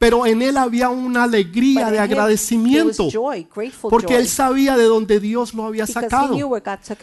Pero 0.01 0.27
en 0.27 0.43
él 0.43 0.57
había 0.57 0.89
una 0.89 1.23
alegría 1.23 1.93
de 1.93 2.01
agradecimiento 2.01 3.09
porque 3.89 4.17
él 4.17 4.27
sabía 4.27 4.77
de 4.77 4.83
dónde 4.85 5.21
Dios 5.21 5.55
lo 5.55 5.65
había 5.65 5.85
because 5.87 6.01
he 6.07 6.11
sacado. 6.11 6.35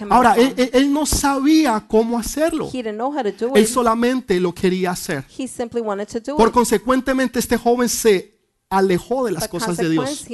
Ahora, 0.10 0.36
él, 0.36 0.54
él- 0.74 0.92
no 0.92 1.06
sabía 1.06 1.82
cómo 1.88 2.20
hacerlo. 2.20 2.68
He 2.68 2.84
didn't 2.84 2.96
know 2.96 3.08
how 3.18 3.24
to 3.24 3.32
do 3.32 3.56
Él 3.56 3.64
it. 3.64 3.70
solamente 3.70 4.38
lo 4.42 4.54
quería 4.54 4.92
hacer. 4.92 5.24
He 5.38 5.48
simply 5.48 5.80
wanted 5.80 6.08
to 6.10 6.20
do 6.20 6.36
Por 6.36 6.50
it. 6.50 6.54
consecuentemente, 6.54 7.40
este 7.40 7.56
joven 7.56 7.88
se 7.88 8.41
alejó 8.72 9.26
de 9.26 9.34
las 9.34 9.48
cosas 9.50 9.78
de 9.78 9.90
Dios. 9.90 10.26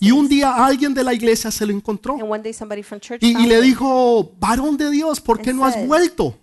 Y 0.00 0.10
un 0.12 0.28
día 0.28 0.64
alguien 0.64 0.94
de 0.94 1.02
la 1.02 1.14
iglesia 1.14 1.50
se 1.50 1.66
lo 1.66 1.72
encontró 1.72 2.16
y, 3.20 3.26
y 3.42 3.46
le 3.46 3.60
dijo, 3.62 4.32
varón 4.38 4.76
de 4.76 4.90
Dios, 4.90 5.20
¿por 5.20 5.40
qué 5.40 5.52
no 5.52 5.64
has 5.64 5.74
vuelto? 5.86 6.34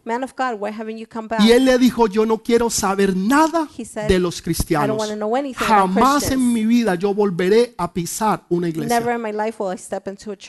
Y 1.40 1.52
él 1.52 1.66
le 1.66 1.78
dijo, 1.78 2.08
yo 2.08 2.26
no 2.26 2.40
quiero 2.40 2.70
saber 2.70 3.16
nada 3.16 3.68
de 4.08 4.20
los 4.20 4.40
"I 4.40 4.42
cristianos. 4.44 4.98
Jamás 5.68 6.32
en 6.32 6.54
mi 6.54 6.66
vida 6.66 6.96
yo 6.96 7.14
volveré 7.14 7.76
a 7.78 7.94
pisar 7.94 8.44
una 8.50 8.68
iglesia. 8.68 9.00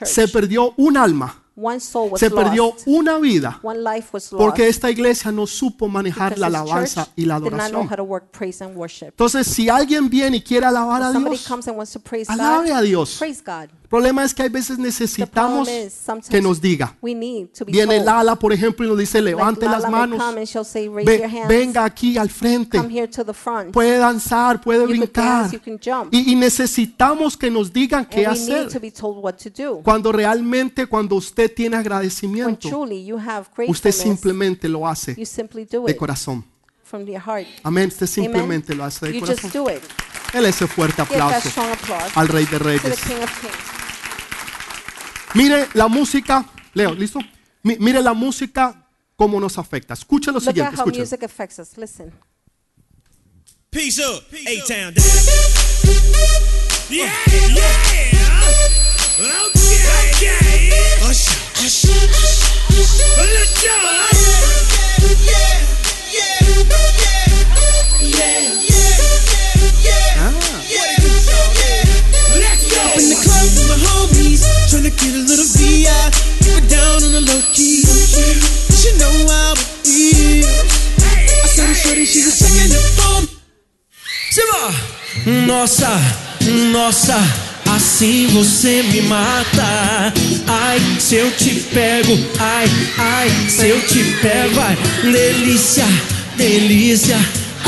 Se 0.06 0.26
perdió 0.28 0.72
un 0.78 0.96
alma, 0.96 1.42
One 1.62 1.78
soul 1.80 2.10
was 2.10 2.20
se 2.20 2.30
perdió 2.30 2.66
lost. 2.72 2.82
una 2.86 3.18
vida, 3.18 3.58
One 3.62 3.80
life 3.80 4.08
was 4.12 4.32
lost. 4.32 4.42
porque 4.44 4.68
esta 4.68 4.90
iglesia 4.90 5.30
no 5.32 5.46
supo 5.46 5.88
manejar 5.88 6.30
because 6.34 6.40
la 6.40 6.46
alabanza 6.46 7.04
church 7.04 7.12
y 7.16 7.24
la 7.26 7.34
adoración. 7.36 7.88
how 7.88 7.96
to 7.96 8.02
work 8.04 8.30
praise 8.30 8.62
and 8.64 8.76
worship. 8.76 9.08
Entonces, 9.08 9.46
si 9.46 9.68
alguien 9.68 10.08
viene 10.08 10.38
y 10.38 10.40
quiere 10.42 10.66
alabar 10.66 11.02
a 11.02 11.12
Dios, 11.12 11.46
comes 11.46 11.68
and 11.68 11.76
wants 11.76 11.92
to 11.92 12.00
praise 12.00 12.30
alabe 12.30 12.70
God, 12.70 12.76
a 12.78 12.82
Dios. 12.82 13.16
praise 13.18 13.42
God. 13.44 13.68
El 13.82 13.88
problema 13.98 14.22
es 14.24 14.32
que 14.32 14.44
hay 14.44 14.48
veces 14.48 14.76
The 14.76 15.26
problem 15.26 15.64
necesitamos 15.64 16.28
que 16.28 16.40
nos 16.40 16.60
diga. 16.60 16.96
we 17.02 17.12
need 17.12 17.48
to 17.58 17.64
be 17.64 17.72
Viene. 17.72 17.98
Lala, 18.04 18.36
por 18.36 18.52
ejemplo, 18.52 18.86
y 18.86 18.88
nos 18.88 18.96
dice, 18.96 19.20
levante 19.20 19.66
las 19.66 19.90
manos, 19.90 20.22
say, 20.64 20.86
ve- 20.88 21.28
venga 21.48 21.84
aquí 21.84 22.16
al 22.16 22.30
frente, 22.30 22.78
Come 22.78 22.94
here 22.94 23.08
to 23.08 23.24
the 23.24 23.34
front. 23.34 23.72
puede 23.72 23.98
danzar, 23.98 24.60
puede 24.60 24.82
You 24.82 24.88
brincar. 24.90 25.50
dance. 25.50 25.60
Y, 26.12 26.32
y 26.32 26.36
necesitamos 26.36 27.36
que 27.36 27.50
nos 27.50 27.72
digan 27.72 28.04
qué 28.06 28.26
and 28.26 28.36
we 28.38 28.44
need 28.46 28.62
to 28.62 28.68
hacer. 28.68 28.80
be 28.80 28.92
told 28.92 29.16
what 29.24 29.34
to 29.42 29.50
do. 29.50 29.80
Cuando 29.82 30.12
realmente, 30.12 30.86
cuando 30.86 31.16
usted 31.16 31.49
tiene 31.54 31.76
agradecimiento, 31.76 32.68
usted 33.68 33.92
simplemente 33.92 34.68
lo 34.68 34.86
hace 34.88 35.14
you 35.16 35.26
simply 35.26 35.64
do 35.64 35.84
de 35.84 35.96
corazón. 35.96 36.44
from 36.84 37.04
your 37.04 37.20
heart. 37.20 37.46
Amén, 37.62 37.88
usted 37.88 38.06
simplemente 38.06 38.74
lo 38.74 38.84
hace 38.84 39.06
de 39.12 39.20
corazón. 39.20 39.50
do 39.52 39.70
it. 39.70 39.82
Él 40.32 40.44
ese 40.46 40.66
fuerte 40.66 41.04
Give 41.04 41.18
that 41.18 41.32
aplauso 41.36 41.62
al 42.14 42.28
Rey 42.28 42.46
de 42.46 42.58
Reyes. 42.58 42.98
Mire 45.34 45.68
la 45.74 45.88
música, 45.88 46.44
Leo, 46.74 46.94
¿listo? 46.94 47.20
Mi- 47.62 47.76
Mire 47.78 48.00
la 48.02 48.12
música 48.14 48.88
cómo 49.16 49.38
nos 49.38 49.58
afecta. 49.58 49.94
Escuche 49.94 50.32
lo 50.32 50.40
siguiente, 50.40 50.74
at 50.74 50.78
how 50.80 50.84
escuche. 50.86 51.00
music 51.00 51.22
affects 51.22 51.60
up. 61.10 61.16
Usher, 61.16 61.34
usher, 61.66 61.90
usher. 62.70 63.10
Let's 63.40 63.62
go. 63.62 63.96
Let's 72.38 72.62
in 72.96 73.08
the 73.10 73.18
club 73.24 73.48
with 73.56 73.68
my 73.68 73.78
homies, 73.82 74.42
get 74.70 75.14
a 75.14 75.22
little 75.26 75.46
VI. 75.58 76.10
Down 76.68 77.02
on 77.02 77.12
the 77.12 77.20
low 77.26 77.42
key. 77.52 77.82
She 78.70 78.90
know 78.98 79.10
how 79.26 79.52
it 79.52 79.86
is. 79.86 80.46
I 81.42 81.46
saw 81.46 81.66
shorty, 81.72 82.04
she 82.04 82.22
was 82.24 82.38
checking 82.38 82.70
the 82.70 82.78
phone. 82.94 83.26
Simba! 84.30 85.46
Nossa, 85.46 85.98
nossa, 86.72 87.49
assim 87.80 88.26
você 88.26 88.82
me 88.82 89.00
mata. 89.02 90.12
Ai, 90.46 90.78
se 90.98 91.14
eu 91.14 91.30
te 91.32 91.54
pego, 91.72 92.18
ai, 92.38 92.66
ai, 92.98 93.30
se 93.48 93.68
eu 93.68 93.80
te 93.80 94.04
pego, 94.20 94.60
ai, 94.60 94.76
delícia, 95.02 95.86
delícia, 96.36 97.16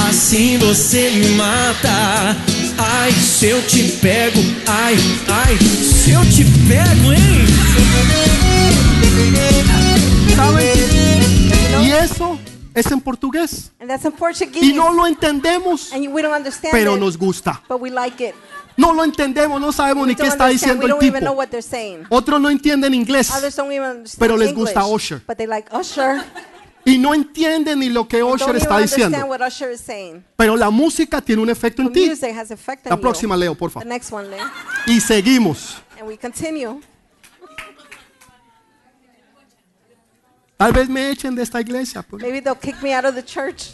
assim 0.09 0.59
você 0.59 1.11
me 1.15 1.29
mata. 1.31 2.37
Ai, 2.77 3.11
se 3.13 3.47
eu 3.47 3.63
te 3.63 3.85
pego, 4.03 4.45
ai, 4.67 4.97
ai, 5.29 5.59
se 5.59 6.11
eu 6.11 6.21
te 6.27 6.45
pego, 6.69 7.13
hein? 7.13 7.47
¿Saben? 10.37 10.93
Y 11.85 11.91
eso 11.91 12.39
es 12.75 12.91
en 12.91 13.01
portugués. 13.01 13.73
And 13.81 13.89
that's 13.89 14.05
in 14.05 14.13
Portuguese. 14.13 14.65
Y 14.65 14.73
no 14.73 14.93
lo 14.93 15.07
entendemos, 15.07 15.93
and 15.93 16.09
we 16.09 16.23
don't 16.23 16.35
understand 16.35 16.73
pero 16.73 16.95
it, 16.95 17.01
nos 17.01 17.17
gusta. 17.17 17.63
but 17.69 17.81
we 17.81 17.91
like 17.91 18.23
it. 18.23 18.35
No 18.77 18.93
lo 18.93 19.05
entendemos, 19.05 19.61
no 19.61 19.71
sabemos 19.73 20.07
ni 20.07 20.15
qué 20.15 20.27
está 20.27 20.49
diciendo 20.49 20.87
el 20.87 20.99
tipo. 20.99 21.19
Otros 22.09 22.41
no 22.41 22.49
entienden 22.49 22.95
inglés 22.95 23.31
Pero 24.19 24.37
les 24.37 24.49
English, 24.49 24.65
gusta 24.65 24.87
Usher. 24.87 25.23
But 25.27 25.37
they 25.37 25.47
like 25.47 25.69
Usher. 25.77 26.25
y 26.85 26.99
no 26.99 27.15
entienden 27.15 27.79
ni 27.81 27.91
lo 27.91 28.09
que 28.09 28.19
even 28.19 28.57
está 28.57 28.79
diciendo. 28.79 29.19
Usher 29.47 29.73
is. 29.73 29.85
Pero 30.37 30.57
la 30.57 30.71
música 30.71 31.21
tiene 31.21 31.43
un 31.43 31.51
efecto 31.51 31.83
en 31.83 31.93
ti. 31.93 32.11
La 32.85 32.97
you. 32.97 33.01
próxima, 33.01 33.37
Leo, 33.37 33.55
por 33.55 33.71
favor. 33.71 33.87
next 33.87 34.13
one, 34.13 34.29
Leo. 34.29 34.45
Y 34.87 35.01
seguimos. 35.01 35.77
And 35.99 36.09
we 36.09 36.17
continue. 36.17 36.81
Tal 40.63 40.73
vez 40.73 40.89
me 40.89 41.11
echen 41.11 41.35
de 41.35 41.43
esta 41.43 41.61
iglesia. 41.61 42.05
pues. 42.05 42.23
Maybe 42.23 42.41
they'll 42.41 42.55
kick 42.55 42.81
me 42.85 42.95
out 42.95 43.05
of 43.05 43.17
the 43.17 43.25
church. 43.25 43.71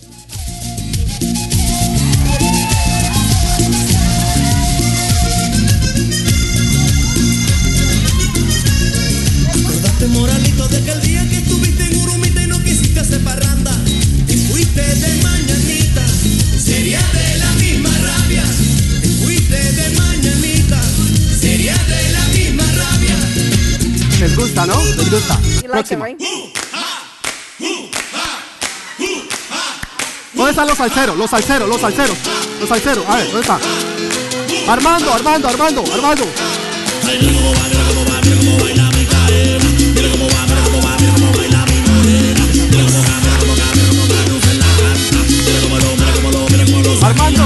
Acordate, 9.51 10.07
moralito, 10.07 10.67
de 10.69 10.79
aquel 10.79 11.01
día 11.03 11.29
que 11.29 11.37
estuviste 11.37 11.85
en 11.85 12.01
Urumita 12.01 12.43
y 12.43 12.47
no 12.47 12.59
quisiste 12.65 13.01
hacer 13.01 13.23
parranda. 13.23 13.73
Y 14.27 14.39
fuiste 14.49 14.81
de 14.81 15.23
mañanita, 15.23 16.09
sería 16.59 17.01
de 17.13 17.39
la 17.39 17.53
misma 17.61 17.91
rabia. 17.99 18.45
Y 19.03 19.09
fuiste 19.27 19.73
de 19.73 19.91
mañanita, 19.91 20.81
sería 21.39 21.75
de 21.75 22.13
la 22.13 22.25
misma 22.29 22.65
rabia. 22.65 23.17
Les 24.21 24.35
gusta, 24.35 24.65
¿no? 24.65 24.83
Les 24.83 25.11
gusta. 25.11 25.39
You 25.63 25.69
like 25.69 25.93
it, 25.93 26.01
right? 26.01 26.68
¿Dónde 30.39 30.53
están 30.53 30.69
los 30.69 30.79
salseros? 30.79 31.17
Los 31.17 31.31
salseros, 31.31 31.69
los 31.69 31.81
salseros. 31.81 32.17
Los 32.61 32.69
salseros. 32.69 33.05
A 33.09 33.17
ver, 33.17 33.27
¿dónde 33.27 33.41
están? 33.41 33.61
Armando, 34.69 35.13
Armando, 35.13 35.49
Armando, 35.49 35.85
Armando. 35.93 36.25
Armando. 47.03 47.45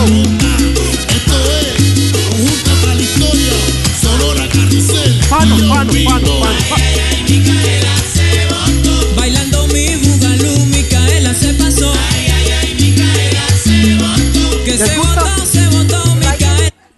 Pano, 5.30 5.56
pano, 5.56 5.92
pano, 6.04 6.40
pano. 6.40 7.81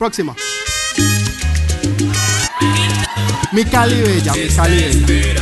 Próxima. 0.05 0.37
Mi 3.53 3.65
Cali 3.65 4.03
Bella, 4.03 4.35
mi 4.35 4.49
Cali 4.49 4.77
Bella. 4.77 5.41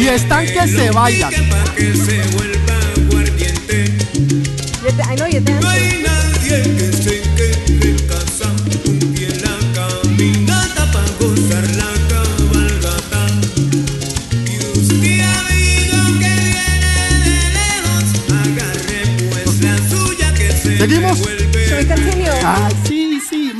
Y 0.00 0.08
están 0.08 0.46
que 0.46 0.66
se 0.66 0.90
bailan. 0.90 2.55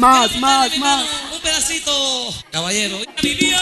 Más, 0.07 0.37
más, 0.37 0.79
más. 0.79 1.05
Un 1.35 1.41
pedacito, 1.41 2.33
caballero. 2.53 3.01
Vivió. 3.21 3.59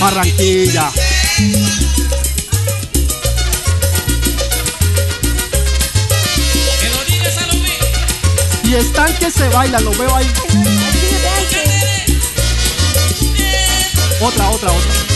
Barranquilla. 0.00 0.90
Y 8.64 8.74
están 8.74 9.16
que 9.18 9.30
se 9.30 9.48
bailan, 9.50 9.84
lo 9.84 9.92
veo 9.92 10.12
ahí. 10.16 10.26
Otra, 14.20 14.50
otra, 14.50 14.72
otra. 14.72 15.09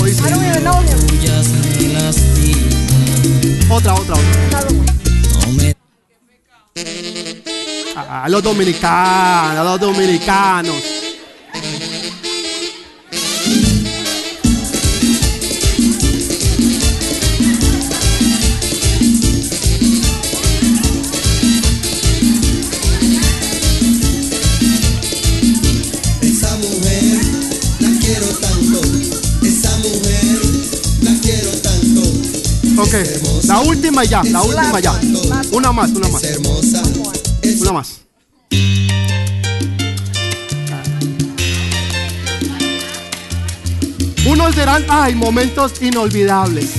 I 0.00 0.30
don't 0.30 0.44
even 0.44 0.64
know. 0.64 0.78
Otra, 3.70 3.94
otra, 3.94 4.14
otra. 4.14 4.68
Ah, 7.96 8.26
los 8.28 8.42
dominicanos, 8.42 9.64
los 9.64 9.80
dominicanos. 9.80 10.97
La 33.44 33.60
última 33.60 34.04
ya, 34.04 34.22
la 34.24 34.42
última 34.42 34.80
ya. 34.80 34.98
Una 35.52 35.72
más, 35.72 35.90
una 35.90 36.08
más, 36.08 36.22
una 37.60 37.72
más. 37.72 38.00
Unos 44.26 44.56
dirán, 44.56 44.84
ay, 44.88 45.14
momentos 45.14 45.82
inolvidables. 45.82 46.70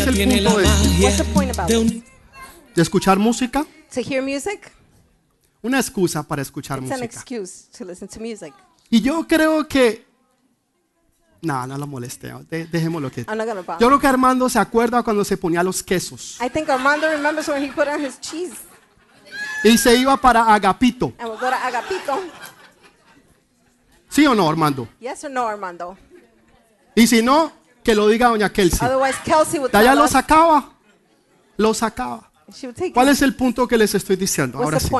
Es 0.00 0.06
el 0.06 0.28
punto 0.28 0.58
de, 0.58 0.66
magia 0.66 1.00
What's 1.04 1.16
the 1.18 1.24
point 1.24 1.50
about 1.58 1.68
de 1.68 2.02
de 2.74 2.82
escuchar 2.82 3.18
música? 3.18 3.66
To 3.94 4.00
hear 4.00 4.22
music? 4.22 4.72
Una 5.62 5.80
excusa 5.80 6.22
para 6.22 6.42
escuchar 6.42 6.78
It's 6.78 6.90
an 6.92 6.98
música. 7.00 7.04
excuse 7.16 7.68
to 7.76 7.84
listen 7.84 8.06
to 8.08 8.20
music. 8.20 8.54
Y 8.90 9.00
yo 9.00 9.26
creo 9.26 9.66
que... 9.66 10.06
No, 11.42 11.66
no 11.66 11.76
lo 11.78 11.86
molesteo. 11.86 12.44
De- 12.44 12.66
dejémoslo 12.66 13.10
que... 13.10 13.24
Yo 13.24 13.86
creo 13.88 13.98
que 13.98 14.06
Armando 14.06 14.48
se 14.48 14.58
acuerda 14.58 15.02
cuando 15.02 15.24
se 15.24 15.36
ponía 15.36 15.62
los 15.62 15.82
quesos. 15.82 16.38
I 16.40 16.48
think 16.48 16.68
Armando 16.68 17.08
remembers 17.08 17.48
when 17.48 17.62
he 17.64 17.72
put 17.72 17.88
on 17.88 18.04
his 18.04 18.20
cheese. 18.20 18.54
y 19.64 19.76
se 19.76 19.96
iba 19.96 20.16
para 20.16 20.54
Agapito. 20.54 21.12
and 21.18 21.28
we'll 21.28 21.38
go 21.40 21.48
to 21.48 21.54
Agapito. 21.56 22.20
¿Sí 24.08 24.26
o 24.26 24.34
no, 24.34 24.48
Armando? 24.48 24.88
Yes 25.00 25.24
or 25.24 25.30
no, 25.30 25.46
Armando? 25.48 25.96
Y 26.94 27.06
si 27.06 27.22
no, 27.22 27.52
que 27.88 27.94
lo 27.94 28.06
diga 28.06 28.28
doña 28.28 28.52
Kelsey. 28.52 28.86
Kelsey 29.24 29.58
would 29.58 29.70
tell 29.70 29.96
lo 29.96 30.06
sacaba. 30.06 30.74
Lo 31.56 31.72
sacaba. 31.72 32.30
¿Cuál 32.92 33.08
es 33.08 33.22
el 33.22 33.34
punto 33.34 33.66
que 33.66 33.78
les 33.78 33.94
estoy 33.94 34.16
diciendo? 34.16 34.58
Ahora 34.58 34.78
sí. 34.78 34.90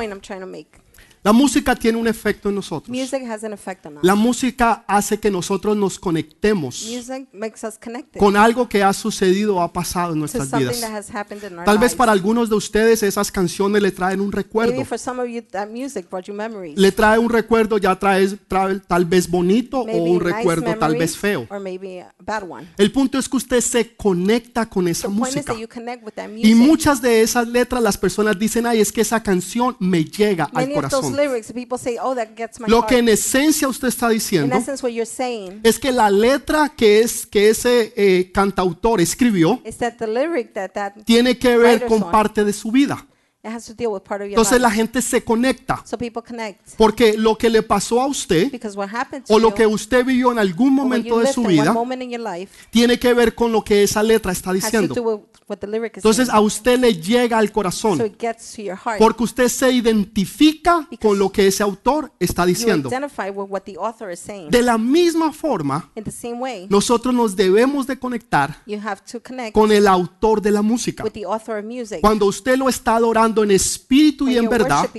La 1.23 1.33
música 1.33 1.75
tiene 1.75 1.97
un 1.97 2.07
efecto 2.07 2.47
en 2.49 2.55
nosotros. 2.55 2.89
Music 2.97 3.21
has 3.27 3.43
an 3.43 3.51
effect 3.53 3.85
on 3.85 3.97
us. 3.97 4.03
La 4.03 4.15
música 4.15 4.85
hace 4.87 5.19
que 5.19 5.29
nosotros 5.29 5.75
nos 5.75 5.99
conectemos 5.99 6.85
Music 6.89 7.27
makes 7.33 7.63
us 7.67 7.77
connected 7.77 8.19
con 8.19 8.37
algo 8.37 8.69
que 8.69 8.81
ha 8.83 8.93
sucedido 8.93 9.57
o 9.57 9.61
ha 9.61 9.71
pasado 9.73 10.09
en 10.09 10.13
to 10.15 10.19
nuestras 10.19 10.47
something 10.49 10.67
vidas. 10.67 10.81
that 10.81 10.91
has 10.93 11.09
happened 11.13 11.43
in 11.43 11.57
our 11.59 11.65
Tal 11.65 11.77
vez 11.77 11.91
lives. 11.91 11.95
para 11.95 12.11
algunos 12.13 12.49
de 12.49 12.55
ustedes 12.55 13.03
esas 13.03 13.31
canciones 13.31 13.81
le 13.81 13.91
traen 13.91 14.21
un 14.21 14.31
recuerdo. 14.31 14.71
Maybe 14.73 14.85
for 14.85 14.97
some 14.97 15.21
of 15.21 15.27
you, 15.27 15.41
that 15.51 15.67
music 15.69 16.09
brought 16.09 16.25
you 16.27 16.33
memories. 16.33 16.77
Le 16.77 16.91
trae 16.91 17.19
un 17.19 17.29
recuerdo 17.29 17.77
ya 17.77 17.97
trae, 17.99 18.25
trae 18.47 18.79
tal 18.87 19.03
vez 19.05 19.29
bonito 19.29 19.81
o 19.81 19.85
maybe 19.85 19.99
un 19.99 20.19
nice 20.19 20.23
recuerdo 20.23 20.75
tal 20.77 20.95
vez 20.95 21.17
feo. 21.17 21.47
or 21.49 21.59
maybe 21.59 21.99
a 22.01 22.13
bad 22.23 22.43
one. 22.49 22.65
El 22.77 22.91
punto 22.93 23.17
es 23.19 23.27
que 23.27 23.35
usted 23.37 23.59
se 23.61 23.93
conecta 23.95 24.67
con 24.69 24.87
esa 24.87 25.07
The 25.09 25.13
point 25.13 25.29
is 25.31 25.35
música. 25.35 25.53
that 25.53 25.59
you 25.59 25.67
connect 25.67 26.05
with 26.05 26.13
that 26.13 26.29
Y 26.29 26.53
music. 26.55 26.55
muchas 26.55 27.01
de 27.01 27.21
esas 27.21 27.47
letras 27.47 27.83
las 27.83 27.97
personas 27.97 28.39
dicen, 28.39 28.65
ay, 28.65 28.79
es 28.79 28.91
que 28.93 29.01
esa 29.01 29.21
canción 29.21 29.75
me 29.79 30.05
llega 30.05 30.45
al 30.45 30.67
Many 30.67 30.75
of 30.75 30.81
those 30.83 30.89
corazón. 30.91 31.08
Lyrics, 31.11 31.51
people 31.51 31.77
say, 31.77 31.97
"Oh, 32.01 32.15
that 32.15 32.29
gets 32.35 32.59
my 32.59 32.67
Lo 32.67 32.77
heart." 32.77 32.89
que 32.89 32.97
en 32.97 33.09
esencia 33.09 33.67
usted 33.67 33.87
está 33.87 34.09
diciendo 34.09 34.55
essence, 34.55 34.83
what 34.83 34.91
you're 34.91 35.05
saying 35.05 35.61
es 35.63 35.79
que 35.79 35.91
la 35.91 36.09
letra 36.09 36.69
que, 36.69 37.01
es, 37.01 37.25
que 37.25 37.49
ese 37.49 37.93
eh, 37.95 38.31
cantautor 38.31 39.01
escribió 39.01 39.61
that 39.79 40.71
that 40.73 40.93
tiene 41.05 41.37
que 41.37 41.57
ver 41.57 41.85
con 41.85 42.11
parte 42.11 42.43
de 42.43 42.53
su 42.53 42.71
vida. 42.71 43.05
It 43.43 43.51
has 43.51 43.65
to 43.65 43.73
deal 43.73 43.91
with 43.91 44.01
part 44.01 44.21
of 44.21 44.25
your 44.27 44.33
Entonces 44.33 44.59
la 44.59 44.69
gente 44.69 45.01
se 45.01 45.23
conecta 45.23 45.81
so 45.85 45.97
people 45.97 46.21
connect 46.21 46.75
porque 46.77 47.17
lo 47.17 47.37
que 47.37 47.49
le 47.49 47.63
pasó 47.63 48.01
a 48.01 48.07
usted 48.07 48.51
because 48.51 48.77
what 48.77 48.89
happened 48.93 49.25
to 49.25 49.33
o 49.33 49.39
lo 49.39 49.49
you 49.49 49.55
que 49.55 49.65
usted 49.65 50.05
vivió 50.05 50.31
en 50.31 50.39
algún 50.39 50.73
momento 50.73 51.07
you 51.07 51.19
de 51.19 51.31
su 51.31 51.43
vida 51.43 51.71
moment 51.71 52.03
in 52.03 52.11
your 52.11 52.21
life 52.21 52.51
tiene 52.69 52.99
que 52.99 53.13
ver 53.13 53.35
con 53.35 53.51
lo 53.51 53.63
que 53.63 53.83
esa 53.83 54.03
letra 54.03 54.31
está 54.33 54.51
diciendo. 54.51 54.93
do 54.93 55.03
with 55.03 55.19
what 55.47 55.57
the 55.59 55.67
lyric 55.67 55.93
is 55.97 56.03
Entonces 56.03 56.29
a 56.29 56.39
usted 56.41 56.79
le 56.79 56.93
llega 56.93 57.37
al 57.37 57.47
so 57.47 57.53
corazón 57.53 58.05
it 58.05 58.19
gets 58.19 58.53
to 58.55 58.61
your 58.61 58.77
heart. 58.77 58.99
porque 58.99 59.23
usted 59.23 59.47
se 59.47 59.71
identifica 59.71 60.87
con 61.01 61.17
lo 61.17 61.31
que 61.31 61.47
ese 61.47 61.63
autor 61.63 62.11
está 62.19 62.43
you 62.43 62.49
diciendo. 62.49 62.89
identify 62.89 63.29
with 63.29 63.49
what 63.49 63.61
the 63.61 63.75
author 63.77 64.11
is 64.11 64.19
saying. 64.19 64.49
De 64.49 64.61
la 64.61 64.77
misma 64.77 65.31
forma, 65.31 65.89
in 65.95 66.03
the 66.03 66.11
same 66.11 66.39
way, 66.39 66.67
nosotros 66.69 67.13
nos 67.13 67.35
debemos 67.35 67.87
de 67.87 67.97
conectar 67.97 68.61
you 68.65 68.79
have 68.83 69.01
to 69.09 69.21
connect 69.21 69.53
con 69.53 69.71
el 69.71 69.87
autor 69.87 70.41
de 70.41 70.51
la 70.51 70.61
música. 70.61 71.03
with 71.03 71.13
the 71.13 71.25
author 71.25 71.57
of 71.57 71.65
music. 71.65 72.01
Cuando 72.01 72.25
usted 72.25 72.57
lo 72.57 72.67
está 72.67 72.95
adorando 72.95 73.38
en 73.43 73.51
espíritu 73.51 74.27
y 74.27 74.37
en 74.37 74.49
verdad, 74.49 74.89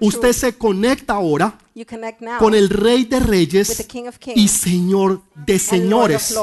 usted 0.00 0.32
se 0.32 0.56
conecta 0.56 1.14
ahora 1.14 1.58
con 2.38 2.54
el 2.54 2.68
Rey 2.68 3.04
de 3.04 3.20
Reyes 3.20 3.86
y 4.34 4.48
Señor 4.48 5.22
de 5.34 5.58
Señores. 5.58 6.34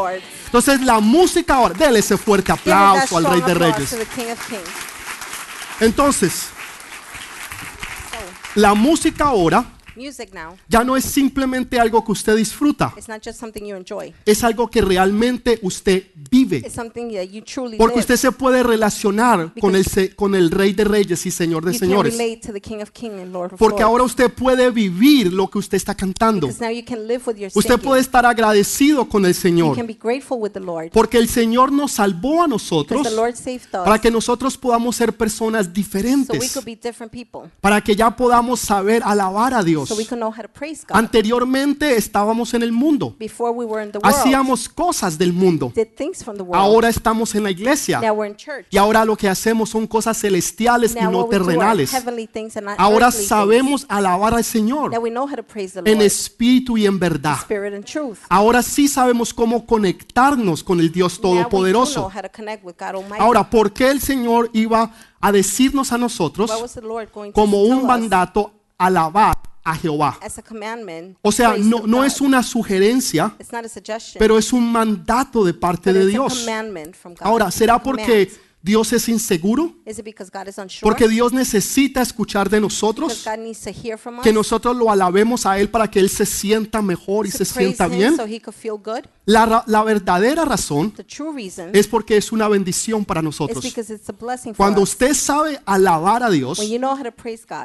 Entonces 0.46 0.82
la 0.82 1.00
música 1.00 1.56
ahora, 1.56 1.74
dele 1.74 2.00
ese 2.00 2.18
fuerte 2.18 2.52
aplauso 2.52 3.18
al 3.18 3.26
Rey 3.26 3.42
de 3.42 3.54
Reyes. 3.54 3.96
Entonces, 5.80 6.48
la 8.56 8.74
música 8.74 9.26
ahora 9.26 9.66
music 10.00 10.30
now 10.34 10.56
ya 10.68 10.84
no 10.84 10.96
es 10.96 11.04
simplemente 11.06 11.80
algo 11.80 12.04
que 12.06 12.12
usted 12.12 12.36
disfruta, 12.36 12.94
it's 12.98 13.08
not 13.10 13.22
just 13.24 13.40
something 13.40 13.62
you 13.64 13.76
enjoy. 13.76 14.14
es 14.26 14.44
algo 14.44 14.70
que 14.70 14.82
realmente 14.82 15.60
usted 15.62 16.04
vive. 16.32 16.58
It's 16.58 16.74
something 16.74 17.12
that 17.14 17.26
you 17.32 17.42
truly 17.42 17.78
Porque 17.78 17.96
live. 17.96 18.02
usted 18.02 18.16
se 18.18 18.32
puede 18.32 18.64
relacionar 18.64 19.54
con 19.60 19.76
el, 19.76 19.86
se- 19.86 20.16
con 20.16 20.36
el 20.36 20.52
Rey 20.52 20.74
de 20.74 20.84
Reyes 20.84 21.26
y 21.26 21.32
Señor 21.32 21.66
de 21.66 21.74
you 21.74 21.80
can 21.80 21.90
Señores. 21.90 22.18
relate 22.18 22.42
to 22.48 22.54
the 22.54 22.62
King 22.62 22.82
of 22.82 22.92
Kings 22.92 23.20
and 23.22 23.32
Lord 23.34 23.54
of 23.54 23.60
Porque 23.60 23.82
ahora 23.84 24.04
usted 24.04 24.32
puede 24.32 24.70
vivir 24.72 25.34
lo 25.34 25.50
que 25.50 25.58
usted 25.60 25.76
está 25.78 25.96
cantando. 25.96 26.48
Because 26.48 26.64
now 26.64 26.72
you 26.72 26.84
can 26.86 27.08
live 27.08 27.24
with 27.26 27.36
your 27.38 27.52
Usted 27.54 27.80
puede 27.80 28.02
estar 28.02 28.26
agradecido 28.26 29.08
con 29.10 29.26
el 29.26 29.34
You 29.34 29.40
Señor. 29.40 29.76
can 29.76 29.88
be 29.88 29.98
grateful 30.02 30.38
with 30.40 30.52
the 30.52 30.60
Lord. 30.60 30.92
Porque 30.92 31.18
el 31.18 31.28
Señor 31.28 31.72
nos 31.72 31.92
salvó 31.94 32.44
a 32.44 32.48
nosotros 32.48 33.00
Because 33.02 33.10
the 33.10 33.16
Lord 33.16 33.36
saved 33.36 33.66
us. 33.74 33.84
para 33.86 34.00
que 34.00 34.12
nosotros 34.12 34.58
podamos 34.58 34.96
ser 34.96 35.14
personas 35.14 35.66
so 35.66 35.72
we 35.72 35.74
diferentes. 35.74 36.54
could 36.54 36.66
be 36.66 36.76
different 36.76 37.12
people. 37.12 37.50
Para 37.62 37.82
que 37.82 37.96
ya 37.96 38.10
podamos 38.16 38.60
saber 38.60 39.02
alabar 39.04 39.54
a 39.54 39.64
Dios. 39.64 39.89
So 39.90 39.96
we 39.96 40.06
could 40.06 40.20
know 40.20 40.32
how 40.32 40.44
to 40.44 40.50
praise 40.50 40.86
God. 40.86 40.98
Anteriormente 40.98 41.96
estábamos 41.96 42.54
en 42.54 42.64
el 42.64 42.72
mundo. 42.72 43.16
Before 43.18 43.52
we 43.52 43.66
were 43.66 43.84
in 43.84 43.92
the 43.92 44.00
world, 44.00 44.16
Hacíamos 44.16 44.70
cosas 44.70 45.18
del 45.18 45.34
mundo. 45.34 45.72
did 45.74 45.96
things 45.96 46.24
from 46.24 46.38
the 46.38 46.44
world. 46.44 46.62
Ahora 46.62 46.90
estamos 46.90 47.34
en 47.34 47.44
la 47.44 47.52
iglesia. 47.52 48.00
now 48.02 48.14
we're 48.14 48.30
in 48.30 48.36
church. 48.36 48.68
Y 48.70 48.78
ahora 48.78 49.06
lo 49.06 49.16
que 49.16 49.28
hacemos 49.28 49.70
son 49.70 49.88
cosas 49.88 50.20
celestiales 50.20 50.96
y 50.96 51.04
no 51.04 51.26
terrenales. 51.26 51.92
Ahora 52.78 53.12
sabemos 53.12 53.86
alabar 53.90 54.34
al. 54.34 54.44
Señor 54.50 54.92
Now 54.92 55.02
we 55.02 55.10
know 55.10 55.28
how 55.28 55.36
to 55.36 55.44
praise 55.44 55.74
the 55.74 55.90
en 55.90 56.02
espíritu 56.02 56.78
y 56.78 56.86
en 56.86 57.00
verdad. 57.00 57.38
Spirit 57.42 57.74
and 57.74 57.86
truth. 57.86 58.20
Ahora 58.30 58.62
sí 58.62 58.88
sabemos 58.88 59.34
cómo 59.34 59.66
conectarnos 59.66 60.64
con 60.64 60.80
el 60.80 60.92
Dios 60.92 61.20
Todopoderoso. 61.20 62.10
how 62.14 62.22
to 62.22 62.30
connect 62.30 62.64
with 62.64 62.76
God 62.78 62.96
Almighty. 62.96 63.22
Ahora, 63.22 63.50
¿por 63.50 63.72
qué 63.72 63.90
el 63.90 64.02
Señor 64.02 64.50
iba 64.54 64.92
a 65.22 65.32
decirnos 65.32 65.92
a 65.92 65.98
nosotros 65.98 66.50
Why 66.50 66.62
was 66.62 66.74
the 66.74 66.82
Lord 66.82 67.10
going 67.14 67.32
to 67.32 67.34
como 67.34 67.64
un 67.64 67.86
mandato 67.86 68.54
alabar 68.78 69.38
a 69.64 69.76
Jehová? 69.76 70.18
as 70.22 70.38
a 70.38 70.42
commandment? 70.42 71.18
O 71.22 71.32
sea, 71.32 71.56
no, 71.58 71.86
no 71.86 72.04
es 72.04 72.22
una 72.22 72.44
sugerencia, 72.44 73.36
pero 74.18 74.38
es 74.38 74.54
un 74.54 74.72
mandato 74.72 75.44
de 75.44 75.54
parte 75.54 75.94
de 75.94 76.06
Dios. 76.08 76.46
Ahora, 77.22 77.52
¿será 77.52 77.82
porque 77.82 78.32
Dios 78.62 78.92
es 78.92 79.08
inseguro? 79.08 79.74
Porque 80.82 81.08
Dios 81.08 81.32
necesita 81.32 82.02
escuchar 82.02 82.50
de 82.50 82.60
nosotros, 82.60 83.26
que 84.22 84.34
nosotros 84.34 84.76
lo 84.76 84.92
alabemos 84.92 85.46
a 85.46 85.58
Él 85.60 85.70
para 85.70 85.90
que 85.90 86.00
Él 86.00 86.10
se 86.10 86.26
sienta 86.26 86.82
mejor 86.82 87.26
y 87.26 87.32
se 87.32 87.46
sienta 87.46 87.88
bien. 87.88 88.18
La, 89.26 89.64
la 89.66 89.84
verdadera 89.84 90.44
razón 90.44 90.94
es 91.74 91.88
porque 91.88 92.18
es 92.18 92.32
una 92.34 92.50
bendición 92.50 93.06
para 93.06 93.22
nosotros. 93.22 93.64
Cuando 94.58 94.82
us. 94.82 94.90
usted 94.90 95.14
sabe 95.14 95.60
alabar 95.66 96.24
a 96.24 96.30
Dios, 96.30 96.60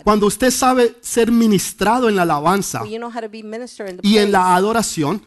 cuando 0.05 0.27
usted 0.27 0.51
sabe 0.53 0.95
ser 1.01 1.33
ministrado 1.33 2.09
en 2.09 2.15
la 2.15 2.23
alabanza 2.23 2.83
y 2.87 4.19
en 4.19 4.31
la 4.33 4.55
adoración, 4.55 5.27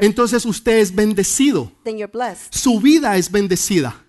entonces 0.00 0.46
usted 0.46 0.78
es 0.78 0.94
bendecido. 0.94 1.70
Su 2.50 2.80
vida 2.80 3.16
es 3.16 3.30
bendecida. 3.30 4.04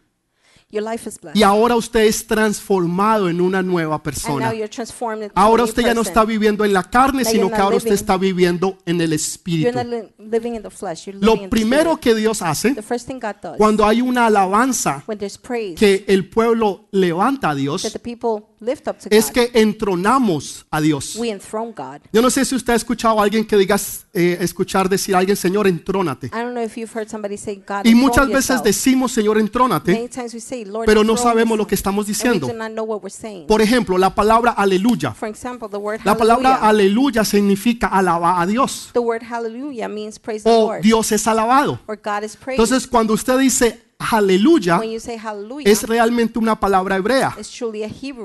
Your 0.71 0.83
life 0.83 1.09
is 1.09 1.19
blessed. 1.19 1.35
Y 1.35 1.41
ahora 1.41 1.75
usted 1.75 2.01
es 2.01 2.27
transformado 2.27 3.27
en 3.27 3.41
una 3.41 3.63
nueva 3.63 3.95
and 3.95 4.03
now 4.05 4.11
persona. 4.11 4.53
you're 4.53 4.67
transformed 4.69 5.23
into 5.23 5.33
Ahora 5.35 5.63
usted 5.63 5.81
ya 5.83 5.95
no 5.95 6.01
está 6.01 6.23
viviendo 6.25 6.63
en 6.63 6.73
la 6.73 6.83
carne, 6.83 7.25
sino 7.25 7.49
que 7.49 7.55
ahora 7.55 7.77
usted 7.77 7.93
está 7.93 8.17
viviendo 8.17 8.77
en 8.85 9.01
el 9.01 9.09
You're 9.09 9.15
Espíritu. 9.15 9.71
not 9.75 9.87
li- 9.87 10.13
living 10.19 10.53
in 10.55 10.61
the 10.61 10.69
flesh. 10.69 11.07
You're 11.07 11.19
living 11.19 11.43
Lo 11.45 11.49
primero 11.49 11.97
que 11.97 12.13
Dios 12.13 12.43
hace 12.43 12.75
The 12.75 12.83
first 12.83 13.07
thing 13.07 13.19
God 13.19 13.35
does 13.41 13.57
cuando 13.57 13.83
hay 13.85 14.01
una 14.01 14.27
alabanza 14.27 15.03
when 15.07 15.17
there's 15.17 15.39
praise 15.39 15.73
que 15.75 16.05
el 16.07 16.29
pueblo 16.29 16.87
levanta 16.91 17.49
a 17.49 17.53
that 17.53 17.57
Dios 17.57 17.81
the 17.91 17.97
people 17.99 18.48
lift 18.61 18.87
up 18.87 18.97
to 18.99 19.09
es 19.11 19.27
God, 19.27 19.33
que 19.33 19.51
entronamos 19.93 20.65
a 20.69 20.81
Dios. 20.81 21.15
we 21.15 21.29
enthrone 21.29 21.71
God. 21.75 22.01
Yo 22.11 22.21
no 22.21 22.29
sé 22.29 22.43
si 22.45 22.55
usted 22.55 22.73
ha 22.73 22.75
escuchado 22.75 23.19
a 23.19 23.23
alguien 23.23 23.45
que 23.45 23.55
digas, 23.57 24.05
eh, 24.13 24.37
escuchar 24.41 24.89
decir 24.89 25.15
a 25.15 25.19
alguien, 25.19 25.35
Señor, 25.37 25.67
entrónate. 25.67 26.27
I 26.27 26.29
don't 26.41 26.53
know 26.53 26.63
if 26.63 26.77
you've 26.77 26.91
heard 26.93 27.07
somebody 27.09 27.37
say 27.37 27.55
God 27.55 27.85
Y 27.85 27.89
enthrone 27.91 27.95
muchas 28.01 28.27
veces 28.27 28.49
yourself. 28.49 28.63
decimos, 28.63 29.11
Señor, 29.11 29.37
entrónate, 29.39 29.93
Many 29.93 30.09
times 30.09 30.33
we 30.33 30.39
say, 30.41 30.65
Lord, 30.65 30.85
pero 30.85 31.03
no 31.03 31.13
enthrone 31.13 31.29
sabemos 31.31 31.57
lo 31.57 31.63
yourself. 31.63 31.67
que 31.69 31.75
estamos 31.75 32.05
And 32.05 32.07
we 32.07 32.13
diciendo. 32.13 32.47
do 32.47 32.53
not 32.53 32.71
know 32.71 32.83
what 32.85 33.01
we're 33.01 33.09
saying. 33.09 33.47
Por 33.47 33.61
ejemplo, 33.61 33.97
la 33.97 34.13
palabra 34.13 34.51
aleluya. 34.51 35.13
For 35.13 35.29
example, 35.29 35.69
the 35.69 35.77
word 35.77 36.01
La 36.03 36.15
palabra 36.17 36.55
hallelujah. 36.57 37.21
aleluya 37.21 37.25
significa 37.25 37.87
alabar 37.87 38.41
a 38.41 38.45
Dios 38.45 38.89
The 38.93 38.99
word 38.99 39.23
hallelujah 39.23 39.87
means 39.87 40.19
praise 40.19 40.43
the 40.43 40.49
o 40.49 40.65
Lord. 40.67 40.81
Dios 40.81 41.11
es 41.11 41.25
alabado. 41.27 41.79
Or 41.87 41.95
God 41.97 42.23
is 42.23 42.35
praised. 42.35 42.59
Entonces, 42.59 42.87
cuando 42.87 43.13
usted 43.13 43.37
dice 43.39 43.81
aleluya, 43.99 44.79
when 44.79 44.91
you 44.91 44.99
say 44.99 45.17
hallelujah, 45.17 45.69
es 45.69 45.83
realmente 45.83 46.39
una 46.39 46.57
palabra 46.59 46.95
hebrea 46.95 47.35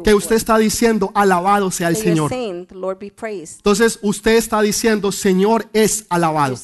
que 0.04 0.14
usted 0.14 0.36
está 0.36 0.56
diciendo 0.56 1.10
alabado 1.14 1.70
sea 1.70 1.88
el 1.88 1.96
Señor. 1.96 2.32
Entonces, 2.32 3.98
usted 4.02 4.36
está 4.36 4.62
diciendo 4.62 5.10
Señor 5.10 5.66
es 5.72 6.06
alabado. 6.08 6.56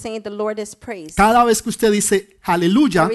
Cada 1.16 1.44
vez 1.44 1.60
que 1.60 1.68
usted 1.68 1.90
dice 1.90 2.38
aleluya, 2.42 3.10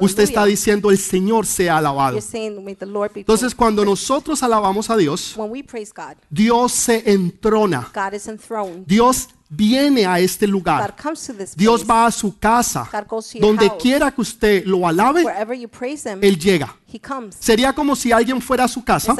usted 0.00 0.22
está 0.24 0.44
diciendo 0.44 0.90
el 0.90 0.98
Señor 0.98 1.46
sea 1.46 1.78
alabado. 1.78 2.18
Entonces, 2.18 3.22
praised. 3.22 3.56
cuando 3.56 3.84
nosotros 3.84 4.42
alabamos 4.42 4.90
a 4.90 4.96
Dios, 4.96 5.36
Dios 6.28 6.72
se 6.72 7.12
entrona. 7.12 7.90
Dios 8.84 9.28
viene 9.50 10.06
a 10.06 10.18
este 10.20 10.46
lugar. 10.46 10.94
Dios 11.56 11.84
va 11.88 12.06
a 12.06 12.10
su 12.10 12.38
casa. 12.38 12.88
Donde 13.40 13.66
quiera 13.78 14.10
que 14.12 14.20
usted 14.20 14.64
lo 14.64 14.86
alabe, 14.86 15.24
Él 16.22 16.38
llega. 16.38 16.74
He 16.92 16.98
comes. 16.98 17.36
Sería 17.38 17.72
como 17.72 17.94
si 17.94 18.10
alguien 18.10 18.40
fuera 18.42 18.64
a 18.64 18.68
su 18.68 18.84
casa 18.84 19.14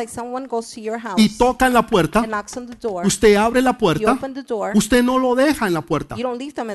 y 1.16 1.28
toca 1.30 1.66
en 1.66 1.72
la 1.72 1.87
puerta, 1.87 2.24
usted 3.04 3.37
abre 3.37 3.62
la 3.62 3.78
puerta, 3.78 4.18
usted 4.74 5.02
no 5.02 5.18
lo 5.18 5.35
deja 5.35 5.66
en 5.66 5.74
la 5.74 5.80
puerta. 5.80 6.16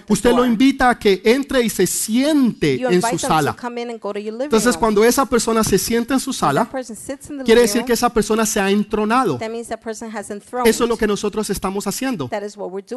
Usted 0.08 0.34
lo 0.34 0.46
invita 0.46 0.90
a 0.90 1.00
que 1.00 1.22
entre 1.26 1.64
y 1.64 1.70
se 1.70 1.86
siente 1.86 2.82
en 2.82 3.02
su 3.02 3.18
sala. 3.18 3.56
Entonces, 4.40 4.78
cuando 4.78 5.04
esa 5.04 5.26
persona 5.26 5.64
se 5.64 5.78
sienta 5.78 6.14
en 6.14 6.20
su 6.20 6.32
sala, 6.32 6.70
quiere 7.44 7.62
decir 7.62 7.84
que 7.84 7.94
esa 7.94 8.10
persona 8.10 8.46
se 8.46 8.60
ha 8.60 8.70
entronado. 8.70 9.38
Eso 10.66 10.84
es 10.84 10.90
lo 10.90 10.98
que 10.98 11.08
nosotros 11.08 11.50
estamos 11.50 11.88
haciendo. 11.88 12.30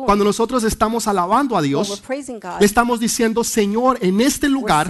Cuando 0.07 0.25
nosotros 0.25 0.63
estamos 0.65 1.09
alabando 1.09 1.57
a 1.57 1.63
Dios, 1.63 2.03
le 2.61 2.67
estamos 2.67 3.01
diciendo, 3.01 3.43
Señor, 3.43 3.99
en 4.01 4.21
este 4.21 4.49
lugar 4.49 4.89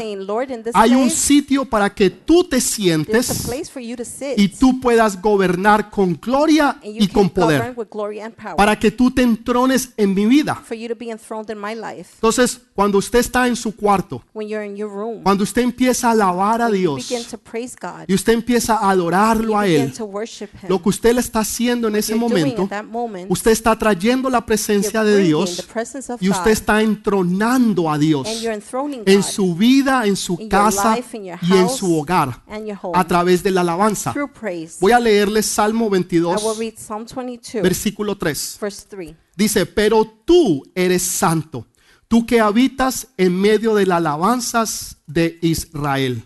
hay 0.74 0.94
un 0.94 1.10
sitio 1.10 1.64
para 1.64 1.94
que 1.94 2.10
tú 2.10 2.44
te 2.44 2.58
a 2.58 2.97
sientes 3.04 3.42
y 4.37 4.48
tú 4.48 4.80
puedas 4.80 5.20
gobernar 5.20 5.90
con 5.90 6.18
gloria 6.20 6.78
y 6.82 7.08
con 7.08 7.30
poder. 7.30 7.74
Para 8.56 8.78
que 8.78 8.90
tú 8.90 9.11
te 9.11 9.22
entrones 9.22 9.92
en 9.96 10.14
mi 10.14 10.26
vida. 10.26 10.62
Entonces, 12.14 12.61
cuando 12.74 12.98
usted 12.98 13.18
está 13.18 13.46
en 13.46 13.56
su 13.56 13.74
cuarto, 13.74 14.22
cuando 15.22 15.44
usted 15.44 15.62
empieza 15.62 16.08
a 16.08 16.11
alabar 16.12 16.62
a 16.62 16.70
Dios 16.70 17.11
y 18.06 18.14
usted 18.14 18.32
empieza 18.32 18.76
a 18.76 18.90
adorarlo 18.90 19.58
a 19.58 19.66
Él, 19.66 19.92
lo 20.68 20.82
que 20.82 20.88
usted 20.88 21.14
le 21.14 21.20
está 21.20 21.40
haciendo 21.40 21.88
en 21.88 21.96
ese 21.96 22.14
momento, 22.14 22.68
usted 23.28 23.50
está 23.50 23.76
trayendo 23.76 24.30
la 24.30 24.44
presencia 24.44 25.02
de 25.04 25.18
Dios 25.18 25.66
y 26.20 26.28
usted 26.28 26.50
está 26.50 26.82
entronando 26.82 27.90
a 27.90 27.98
Dios 27.98 28.28
en 29.06 29.22
su 29.22 29.54
vida, 29.54 30.06
en 30.06 30.16
su 30.16 30.48
casa 30.48 30.98
y 31.42 31.52
en 31.52 31.68
su 31.68 31.98
hogar 31.98 32.42
a 32.94 33.07
través 33.07 33.42
de 33.42 33.51
la 33.51 33.62
alabanza. 33.62 34.14
Voy 34.81 34.92
a 34.92 35.01
leerles 35.01 35.46
Salmo 35.46 35.87
I 35.87 35.88
will 35.88 36.05
22, 36.05 36.59
read 36.59 36.74
Psalm 36.77 37.07
22, 37.07 37.62
versículo 37.62 38.16
3. 38.16 38.59
verse 38.61 38.87
3. 38.88 39.16
Dice, 39.37 39.66
pero 39.66 40.05
tú 40.24 40.62
eres 40.74 41.03
santo, 41.03 41.66
tú 42.09 42.27
que 42.27 42.40
habitas 42.40 43.09
en 43.16 43.40
medio 43.40 43.74
de 43.74 43.87
las 43.87 43.98
alabanzas 43.98 44.96
de 45.07 45.38
Israel. 45.42 46.24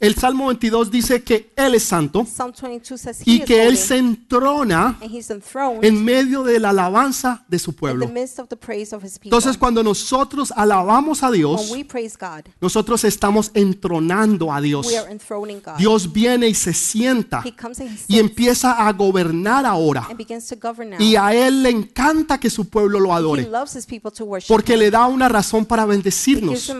El 0.00 0.14
Salmo 0.14 0.46
22 0.46 0.90
dice 0.90 1.22
que 1.22 1.52
Él 1.54 1.74
es 1.74 1.84
santo 1.84 2.24
Psalm 2.24 2.52
22 2.58 2.98
says 2.98 3.20
he 3.20 3.32
y 3.32 3.40
que 3.40 3.66
Él 3.66 3.76
se 3.76 3.98
entrona 3.98 4.98
en 5.82 6.02
medio 6.02 6.42
de 6.42 6.58
la 6.58 6.70
alabanza 6.70 7.44
de 7.48 7.58
su 7.58 7.74
pueblo. 7.74 8.10
Entonces 9.22 9.58
cuando 9.58 9.82
nosotros 9.82 10.52
alabamos 10.56 11.22
a 11.22 11.30
Dios, 11.30 11.70
nosotros 12.60 13.04
estamos 13.04 13.50
entronando 13.52 14.52
a 14.52 14.62
Dios. 14.62 14.88
Dios 15.76 16.12
viene 16.12 16.48
y 16.48 16.54
se 16.54 16.72
sienta 16.72 17.44
y 18.08 18.18
empieza 18.18 18.86
a 18.86 18.92
gobernar 18.92 19.66
ahora. 19.66 20.08
Y 20.98 21.16
a 21.16 21.34
Él 21.34 21.62
le 21.62 21.68
encanta 21.68 22.40
que 22.40 22.48
su 22.48 22.70
pueblo 22.70 23.00
lo 23.00 23.12
adore 23.12 23.50
porque 24.48 24.78
le 24.78 24.90
da 24.90 25.06
una 25.06 25.28
razón 25.28 25.66
para 25.66 25.84
bendecirnos. 25.84 26.72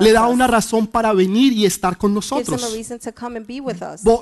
Le 0.00 0.12
da 0.12 0.26
una 0.26 0.46
razón 0.46 0.86
para 0.86 1.14
venir 1.14 1.54
y 1.54 1.64
estar 1.64 1.96
con 1.96 2.12
a 2.33 2.33
nosotros. 2.38 2.60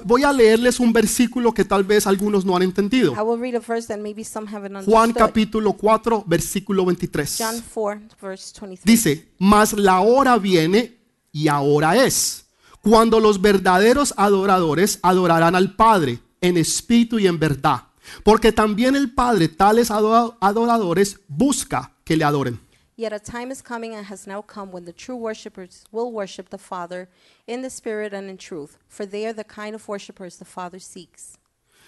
Voy 0.05 0.23
a 0.25 0.33
leerles 0.33 0.81
un 0.81 0.93
versículo 0.93 1.53
que 1.53 1.65
tal 1.65 1.85
vez 1.85 2.07
algunos 2.07 2.45
no 2.45 2.57
han 2.57 2.63
entendido. 2.63 3.13
I 3.15 3.21
will 3.21 3.41
read 3.41 3.55
a 3.55 3.61
verse 3.61 3.89
that 3.89 3.99
maybe 3.99 4.25
some 4.25 4.47
haven't 4.49 4.85
Juan 4.85 5.13
capítulo 5.13 5.73
4, 5.75 6.25
versículo 6.27 6.85
23. 6.85 7.37
John 7.39 7.63
4, 7.75 8.01
verse 8.21 8.53
23. 8.61 8.85
Dice, 8.85 9.29
mas 9.39 9.73
la 9.73 10.01
hora 10.01 10.39
viene 10.39 10.99
y 11.33 11.49
ahora 11.49 11.97
es, 12.05 12.45
cuando 12.81 13.21
los 13.21 13.41
verdaderos 13.41 14.13
adoradores 14.17 14.99
adorarán 15.03 15.55
al 15.55 15.75
Padre 15.77 16.19
en 16.41 16.57
espíritu 16.57 17.19
y 17.19 17.27
en 17.27 17.39
verdad, 17.39 17.85
porque 18.25 18.53
también 18.53 18.97
el 18.97 19.13
Padre 19.15 19.49
tales 19.49 19.91
adora- 19.91 20.37
adoradores 20.41 21.21
busca 21.29 21.93
que 22.05 22.17
le 22.17 22.25
adoren. 22.25 22.59
Yet 22.97 23.13
a 23.13 23.19
time 23.19 23.51
is 23.51 23.63
coming 23.63 23.95
and 23.95 24.07
has 24.07 24.27
now 24.27 24.43
come 24.43 24.71
when 24.71 24.85
the 24.85 24.93
true 24.93 25.17
worshippers 25.17 25.85
will 25.91 26.13
worship 26.13 26.51
the 26.51 26.59
Father 26.59 27.09
in 27.47 27.63
the 27.63 27.71
Spirit 27.71 28.13
and 28.13 28.29
in 28.29 28.37
truth, 28.37 28.77
for 28.89 29.07
they 29.07 29.27
are 29.27 29.33
the 29.33 29.45
kind 29.45 29.75
of 29.75 29.89
worshippers 29.89 30.37
the 30.37 30.45
Father 30.45 30.79
seeks. 30.79 31.39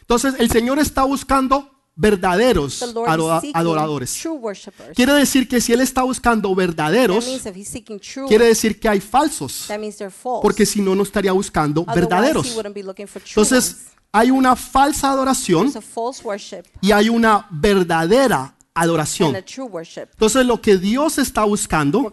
Entonces 0.00 0.34
el 0.38 0.48
Señor 0.48 0.78
está 0.78 1.04
buscando 1.04 1.70
verdaderos 1.96 2.82
adoradores. 3.54 4.22
Quiere 4.94 5.12
decir 5.12 5.48
que 5.48 5.60
si 5.60 5.72
Él 5.72 5.80
está 5.80 6.02
buscando 6.02 6.54
verdaderos, 6.54 7.24
quiere 8.28 8.46
decir 8.46 8.80
que 8.80 8.88
hay 8.88 9.00
falsos, 9.00 9.66
that 9.68 9.78
means 9.78 9.96
they're 9.96 10.10
false. 10.10 10.42
porque 10.42 10.66
si 10.66 10.80
no, 10.80 10.94
no 10.94 11.02
estaría 11.02 11.32
buscando 11.32 11.84
verdaderos. 11.84 12.56
Entonces, 12.56 13.86
hay 14.12 14.30
una 14.30 14.56
falsa 14.56 15.10
adoración 15.10 15.72
y 16.80 16.92
hay 16.92 17.08
una 17.08 17.46
verdadera 17.50 18.54
adoración. 18.74 19.34
Entonces, 19.36 20.46
lo 20.46 20.60
que 20.60 20.76
Dios 20.76 21.18
está 21.18 21.44
buscando 21.44 22.12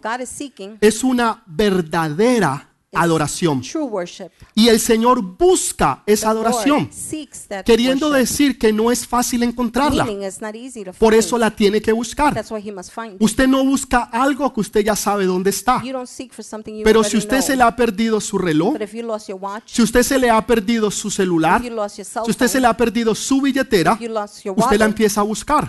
es 0.79 1.03
una 1.03 1.43
verdadera 1.45 2.70
adoración. 2.93 3.61
Y 4.53 4.67
el 4.67 4.79
Señor 4.79 5.21
busca 5.21 6.03
esa 6.05 6.29
adoración, 6.29 6.89
queriendo 7.65 8.09
decir 8.09 8.57
que 8.57 8.73
no 8.73 8.91
es 8.91 9.07
fácil 9.07 9.43
encontrarla. 9.43 10.07
Por 10.97 11.13
eso 11.13 11.37
la 11.37 11.51
tiene 11.51 11.81
que 11.81 11.91
buscar. 11.91 12.43
Usted 13.19 13.47
no 13.47 13.63
busca 13.63 14.09
algo 14.11 14.53
que 14.53 14.59
usted 14.59 14.81
ya 14.83 14.95
sabe 14.95 15.25
dónde 15.25 15.51
está. 15.51 15.81
Pero 16.83 17.03
si 17.03 17.17
usted 17.17 17.41
se 17.41 17.55
le 17.55 17.63
ha 17.63 17.75
perdido 17.75 18.19
su 18.19 18.37
reloj, 18.37 18.75
si 19.65 19.81
usted 19.81 20.03
se 20.03 20.19
le 20.19 20.29
ha 20.29 20.45
perdido 20.45 20.91
su 20.91 21.09
celular, 21.09 21.61
si 21.91 22.01
usted 22.31 22.47
se 22.47 22.59
le 22.59 22.67
ha 22.67 22.75
perdido 22.75 23.15
su 23.15 23.41
billetera, 23.41 23.93
usted 23.93 24.79
la 24.79 24.85
empieza 24.85 25.21
a 25.21 25.23
buscar. 25.23 25.67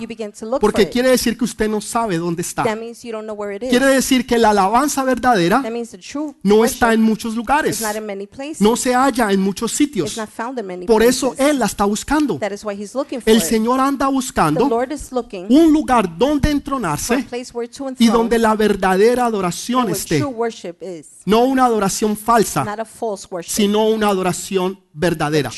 Porque 0.60 0.88
quiere 0.88 1.10
decir 1.10 1.38
que 1.38 1.44
usted 1.44 1.68
no 1.68 1.80
sabe 1.80 2.18
dónde 2.18 2.42
está. 2.42 2.64
Quiere 2.64 3.86
decir 3.86 4.26
que 4.26 4.38
la 4.38 4.50
alabanza 4.50 5.04
verdadera 5.04 5.62
no 6.42 6.64
está 6.64 6.92
en 6.92 7.11
muchos 7.12 7.34
lugares. 7.34 7.82
No 8.58 8.76
se 8.76 8.94
halla 8.94 9.30
en 9.30 9.40
muchos 9.40 9.72
sitios. 9.72 10.18
Por 10.86 11.02
eso. 11.02 11.34
Él 11.38 11.58
la 11.58 11.66
está 11.66 11.84
buscando. 11.84 12.38
That 12.38 12.52
is 12.52 12.64
why 12.64 12.74
he's 12.74 12.94
looking 12.94 13.20
for 13.20 13.30
El. 13.30 13.42
Señor 13.42 13.80
anda 13.80 14.08
buscando 14.08 14.68
Lord 14.68 14.92
is 14.92 15.12
looking 15.12 15.46
un 15.50 15.72
lugar 15.72 16.16
donde 16.16 16.50
entronarse 16.50 17.26
y 17.98 18.06
donde 18.08 18.38
la 18.38 18.54
verdadera 18.54 19.26
adoración 19.26 19.90
esté. 19.90 20.24
No 21.26 21.44
una 21.44 21.66
adoración 21.66 22.16
falsa, 22.16 22.64
sino 23.42 23.88
una 23.88 24.08
adoración 24.08 24.80
verdadera. 24.92 25.50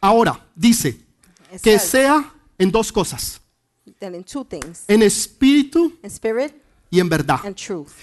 Ahora, 0.00 0.46
dice 0.54 1.00
que 1.62 1.78
sea 1.78 2.32
en 2.58 2.70
dos 2.70 2.92
cosas, 2.92 3.40
en 4.88 5.02
espíritu 5.02 5.92
y 6.96 7.00
en 7.00 7.08
verdad. 7.08 7.40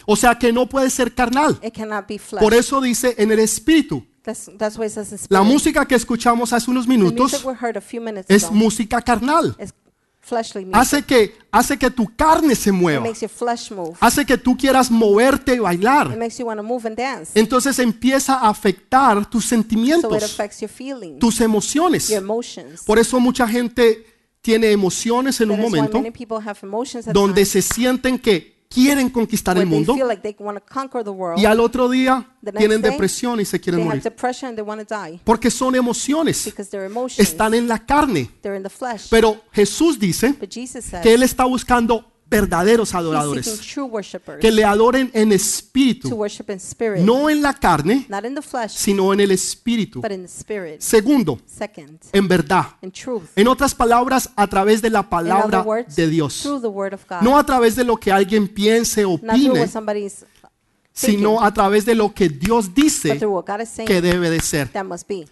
O 0.06 0.16
sea 0.16 0.36
que 0.36 0.54
no 0.54 0.70
puede 0.70 0.90
ser 0.90 1.14
carnal. 1.14 1.60
Por 2.40 2.54
eso 2.54 2.80
dice 2.80 3.16
en 3.18 3.32
el 3.32 3.40
espíritu. 3.40 4.06
La 5.30 5.42
música 5.42 5.86
que 5.86 5.96
escuchamos 5.96 6.54
hace 6.54 6.70
unos 6.70 6.88
minutos 6.88 7.44
es 8.28 8.52
música 8.52 9.02
carnal. 9.02 9.56
Hace 10.72 11.04
que, 11.04 11.36
hace 11.52 11.78
que 11.78 11.92
tu 11.92 12.16
carne 12.16 12.56
se 12.56 12.72
mueva. 12.72 13.06
Hace 14.00 14.26
que 14.26 14.38
tú 14.38 14.56
quieras 14.56 14.90
moverte 14.90 15.56
y 15.56 15.60
bailar. 15.60 16.18
Entonces 17.36 17.80
empieza 17.80 18.36
a 18.36 18.50
afectar 18.50 19.30
tus 19.30 19.46
sentimientos, 19.46 20.38
tus 21.20 21.42
emociones. 21.42 22.14
Por 22.86 23.00
eso 23.00 23.20
mucha 23.20 23.48
gente 23.48 24.06
tiene 24.44 24.72
emociones 24.72 25.40
en 25.40 25.52
un 25.52 25.60
momento 25.60 26.04
donde 27.14 27.46
se 27.46 27.62
sienten 27.62 28.20
que 28.20 28.53
quieren 28.74 29.10
conquistar 29.10 29.58
el 29.58 29.66
mundo 29.66 29.96
like 29.96 30.36
world. 30.40 31.40
y 31.40 31.46
al 31.46 31.60
otro 31.60 31.90
día 31.90 32.28
tienen 32.58 32.82
day, 32.82 32.92
depresión 32.92 33.40
y 33.40 33.46
se 33.46 33.60
quieren 33.60 33.86
morir. 33.86 34.02
Porque 35.24 35.52
son 35.52 35.76
emociones, 35.76 36.54
están 37.18 37.54
en 37.54 37.68
la 37.68 37.86
carne. 37.86 38.30
Pero 39.10 39.42
Jesús 39.52 40.00
dice 40.00 40.36
says 40.66 41.02
que 41.02 41.14
Él 41.14 41.24
está 41.24 41.46
buscando 41.46 42.13
verdaderos 42.30 42.94
adoradores, 42.96 43.62
que 44.40 44.52
le 44.52 44.64
adoren 44.64 45.12
en 45.14 45.32
espíritu, 45.32 46.10
no 47.00 47.30
en 47.30 47.42
la 47.42 47.54
carne, 47.54 48.08
sino 48.70 49.14
en 49.14 49.20
el 49.20 49.32
espíritu. 49.32 50.02
Segundo, 50.80 51.40
en 52.12 52.28
verdad. 52.28 52.66
En 53.36 53.48
otras 53.48 53.76
palabras, 53.76 54.30
a 54.36 54.48
través 54.48 54.82
de 54.82 54.90
la 54.90 55.08
palabra 55.08 55.64
de 55.96 56.08
Dios. 56.08 56.44
No 57.22 57.38
a 57.38 57.46
través 57.46 57.76
de 57.76 57.84
lo 57.84 57.98
que 57.98 58.12
alguien 58.12 58.48
piense 58.48 59.06
o 59.06 59.12
opine, 59.14 59.68
sino 60.94 61.42
a 61.44 61.52
través 61.52 61.86
de 61.86 61.96
lo 61.96 62.14
que 62.14 62.30
Dios 62.30 62.74
dice 62.74 63.20
que 63.86 64.02
debe 64.02 64.30
de 64.30 64.40
ser. 64.40 64.70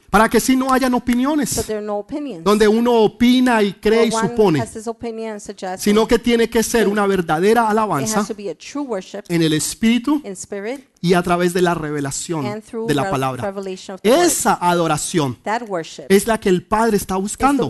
Para 0.09 0.27
que 0.27 0.39
si 0.39 0.55
no 0.55 0.73
hayan 0.73 0.93
opiniones, 0.95 1.63
donde 2.43 2.67
uno 2.67 2.93
opina 2.93 3.61
y 3.61 3.73
cree 3.73 4.07
y 4.07 4.11
supone, 4.11 4.63
sino 5.77 6.07
que 6.07 6.19
tiene 6.19 6.49
que 6.49 6.63
ser 6.63 6.87
una 6.87 7.05
verdadera 7.05 7.69
alabanza 7.69 8.25
en 9.29 9.41
el 9.41 9.53
espíritu 9.53 10.21
y 11.01 11.15
a 11.15 11.23
través 11.23 11.53
de 11.53 11.61
la 11.63 11.73
revelación 11.73 12.63
de 12.87 12.93
la 12.93 13.09
palabra. 13.09 13.53
Esa 14.03 14.53
adoración 14.53 15.37
es 16.07 16.27
la 16.27 16.39
que 16.39 16.49
el 16.49 16.63
Padre 16.63 16.97
está 16.97 17.15
buscando. 17.15 17.69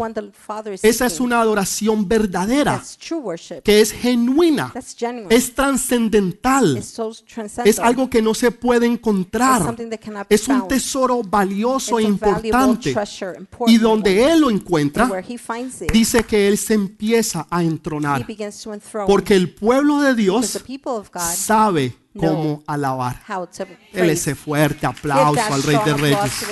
Esa 0.81 1.05
es 1.05 1.19
una 1.19 1.39
adoración 1.39 2.07
verdadera, 2.07 2.83
que 3.63 3.81
es 3.81 3.93
genuina, 3.93 4.73
es 5.29 5.55
trascendental, 5.55 6.77
es 7.65 7.79
algo 7.79 8.09
que 8.09 8.21
no 8.21 8.33
se 8.33 8.51
puede 8.51 8.85
encontrar, 8.85 9.75
es 10.27 10.47
un 10.49 10.67
tesoro 10.67 11.23
valioso 11.23 11.99
e 11.99 12.03
importante. 12.03 12.93
Y 13.67 13.77
donde. 13.77 14.11
Él 14.11 14.41
lo 14.41 14.49
encuentra, 14.49 15.09
dice 15.91 16.23
que 16.23 16.47
Él 16.47 16.57
se 16.57 16.73
empieza 16.73 17.47
a 17.49 17.63
entronar. 17.63 18.25
Porque 19.07 19.35
el 19.35 19.53
pueblo 19.53 20.01
de 20.01 20.15
Dios 20.15 20.59
sabe 21.33 22.00
cómo 22.17 22.63
alabar. 22.67 23.21
praise. 23.91 24.13
ese 24.13 24.35
fuerte 24.35 24.85
aplauso 24.85 25.53
al 25.53 25.63
Rey 25.63 25.77
de 25.85 25.93
Reyes. 25.93 26.45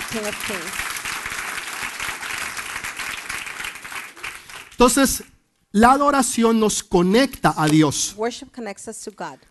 Entonces, 4.72 5.24
la 5.72 5.92
adoración 5.92 6.60
nos 6.60 6.82
conecta 6.82 7.54
a 7.56 7.68
Dios. 7.68 8.16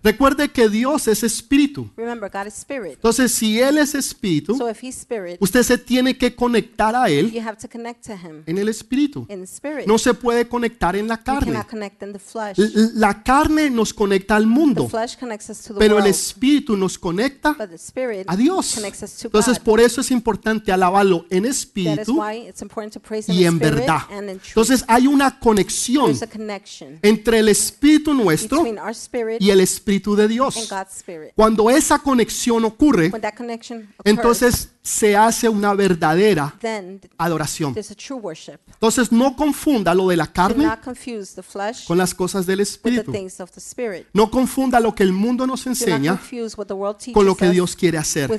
Recuerde 0.02 0.48
que 0.48 0.68
Dios 0.68 1.07
es 1.07 1.22
espíritu. 1.22 1.88
Remember, 1.96 2.28
God 2.28 2.46
is 2.48 2.54
spirit. 2.54 2.94
Entonces, 2.94 3.33
si 3.33 3.61
Él 3.61 3.78
es 3.78 3.94
espíritu, 3.94 4.57
So 4.57 4.68
if 4.68 4.83
he's 4.83 4.96
spirit, 4.96 5.37
usted 5.40 5.62
se 5.62 5.78
tiene 5.78 6.18
que 6.18 6.35
conectar 6.35 6.96
a 6.96 7.09
Él 7.09 7.31
you 7.31 7.40
have 7.40 7.57
to 7.59 7.68
connect 7.68 8.04
to 8.07 8.14
him 8.14 8.42
en 8.46 8.59
el 8.59 8.68
espíritu. 8.68 9.26
in 9.28 9.40
the 9.40 9.46
spirit. 9.46 9.87
No 9.87 9.96
se 9.96 10.12
puede 10.12 10.48
conectar 10.48 10.96
en 10.96 11.07
la 11.07 11.18
carne. 11.18 11.52
La 12.94 13.22
carne 13.22 13.70
nos 13.70 13.94
conecta 13.94 14.35
al 14.35 14.46
mundo, 14.46 14.88
flesh 14.88 15.16
connects 15.16 15.50
us 15.50 15.62
to 15.62 15.74
the 15.74 15.78
pero 15.78 15.98
el 15.98 16.07
espíritu 16.07 16.76
nos 16.76 16.98
conecta 16.98 17.57
a 18.26 18.37
Dios. 18.37 18.76
Entonces, 19.22 19.59
por 19.61 19.81
eso 19.81 20.00
es 20.00 20.11
importante 20.11 20.72
alabarlo 20.72 21.26
en 21.31 21.44
espíritu 21.44 22.20
why 22.20 22.48
it's 22.48 22.62
important 22.62 22.92
to 22.92 23.00
praise 23.00 23.31
him 23.31 23.38
y 23.38 23.44
en 23.44 23.59
verdad. 23.59 24.00
Entonces, 24.11 24.85
hay 24.88 25.07
una 25.07 25.38
conexión 25.38 26.08
There's 26.09 26.23
a 26.23 26.27
connection 26.27 26.99
entre 27.03 27.38
el 27.38 27.49
espíritu 27.49 28.14
nuestro 28.14 28.64
y 29.38 29.51
el 29.51 29.61
espíritu 29.61 30.16
de 30.16 30.29
Dios. 30.29 30.68
Cuando 31.35 31.71
esa 31.71 31.99
conexión 31.99 32.64
ocurre, 32.64 33.09
When 33.11 33.23
that 33.23 33.35
connection 33.35 33.83
occurs, 33.99 34.05
entonces 34.05 34.68
se 34.88 35.14
hace 35.14 35.48
una 35.48 35.74
verdadera 35.74 36.55
adoración. 37.18 37.74
there's 37.74 37.90
a 37.90 37.94
true 37.94 38.18
worship. 38.18 38.59
Entonces 38.72 39.12
no 39.12 39.37
confunda 39.37 39.94
lo 39.94 40.09
de 40.09 40.16
la 40.16 40.27
carne 40.27 40.66
con 41.87 41.98
las 41.98 42.14
cosas 42.14 42.46
del 42.46 42.61
espíritu. 42.61 43.12
No 44.14 44.31
confunda 44.31 44.81
lo 44.81 44.94
que 44.94 45.03
el 45.03 45.12
mundo 45.12 45.46
nos 45.46 45.66
enseña 45.66 46.18
con 47.12 47.27
lo 47.27 47.35
que 47.37 47.51
Dios 47.51 47.77
quiere 47.77 47.98
hacer. 47.98 48.31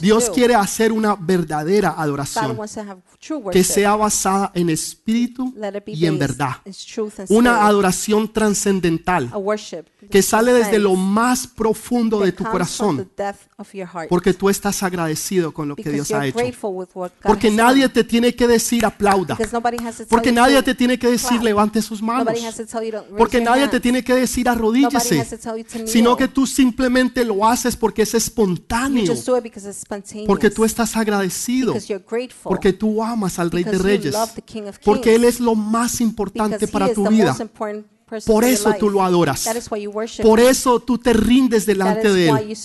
Dios 0.00 0.30
quiere 0.30 0.54
hacer 0.54 0.92
una 0.92 1.16
verdadera 1.16 1.94
adoración 1.96 2.56
que 3.50 3.64
sea 3.64 3.96
basada 3.96 4.52
en 4.54 4.70
espíritu 4.70 5.52
y 5.86 6.06
en 6.06 6.18
verdad. 6.18 6.56
Una 7.28 7.66
adoración 7.66 8.32
trascendental 8.32 9.32
que 10.08 10.22
sale 10.22 10.52
desde 10.52 10.78
lo 10.78 10.94
más 10.94 11.48
profundo 11.48 12.20
de 12.20 12.30
tu 12.30 12.44
corazón 12.44 13.10
porque 14.08 14.34
tú 14.34 14.48
estás 14.48 14.82
agradecido 14.82 15.52
con 15.52 15.63
lo 15.64 15.76
que 15.76 15.90
Dios 15.90 16.10
ha 16.12 16.26
hecho. 16.26 16.38
Porque 17.22 17.50
nadie 17.50 17.88
te 17.88 18.04
tiene 18.04 18.34
que 18.34 18.46
decir 18.46 18.84
aplauda. 18.84 19.36
Porque 20.08 20.32
nadie 20.32 20.62
te 20.62 20.74
tiene 20.74 20.98
que 20.98 21.08
decir 21.08 21.42
levante 21.42 21.80
sus 21.82 22.02
manos. 22.02 22.34
Porque 23.16 23.40
nadie 23.40 23.68
te 23.68 23.80
tiene 23.80 24.02
que 24.02 24.14
decir 24.14 24.48
arrodíllese. 24.48 25.24
Sino 25.86 26.16
que 26.16 26.28
tú 26.28 26.46
simplemente 26.46 27.24
lo 27.24 27.46
haces 27.46 27.76
porque 27.76 28.02
es 28.02 28.14
espontáneo. 28.14 29.14
Porque 30.26 30.50
tú 30.50 30.64
estás 30.64 30.96
agradecido. 30.96 31.74
Porque 32.42 32.72
tú 32.72 33.02
amas 33.02 33.38
al 33.38 33.50
Rey 33.50 33.64
de 33.64 33.78
Reyes. 33.78 34.16
Porque. 34.84 35.14
Él 35.14 35.24
es 35.24 35.38
lo 35.38 35.54
más 35.54 36.00
importante 36.00 36.66
para 36.66 36.92
tu 36.92 37.06
vida. 37.08 37.36
Por 38.26 38.44
eso 38.44 38.74
tú 38.74 38.90
lo 38.90 39.02
adoras. 39.02 39.48
Por 40.22 40.40
eso 40.40 40.80
tú 40.80 40.98
te 40.98 41.12
rindes 41.12 41.66
delante 41.66 42.12
de 42.12 42.28
Él. 42.28 42.56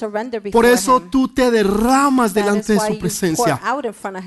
Por 0.51 0.65
eso 0.65 1.01
tú 1.01 1.27
te 1.29 1.49
derramas 1.49 2.33
delante 2.33 2.73
de 2.73 2.79
su 2.79 2.99
presencia. 2.99 3.59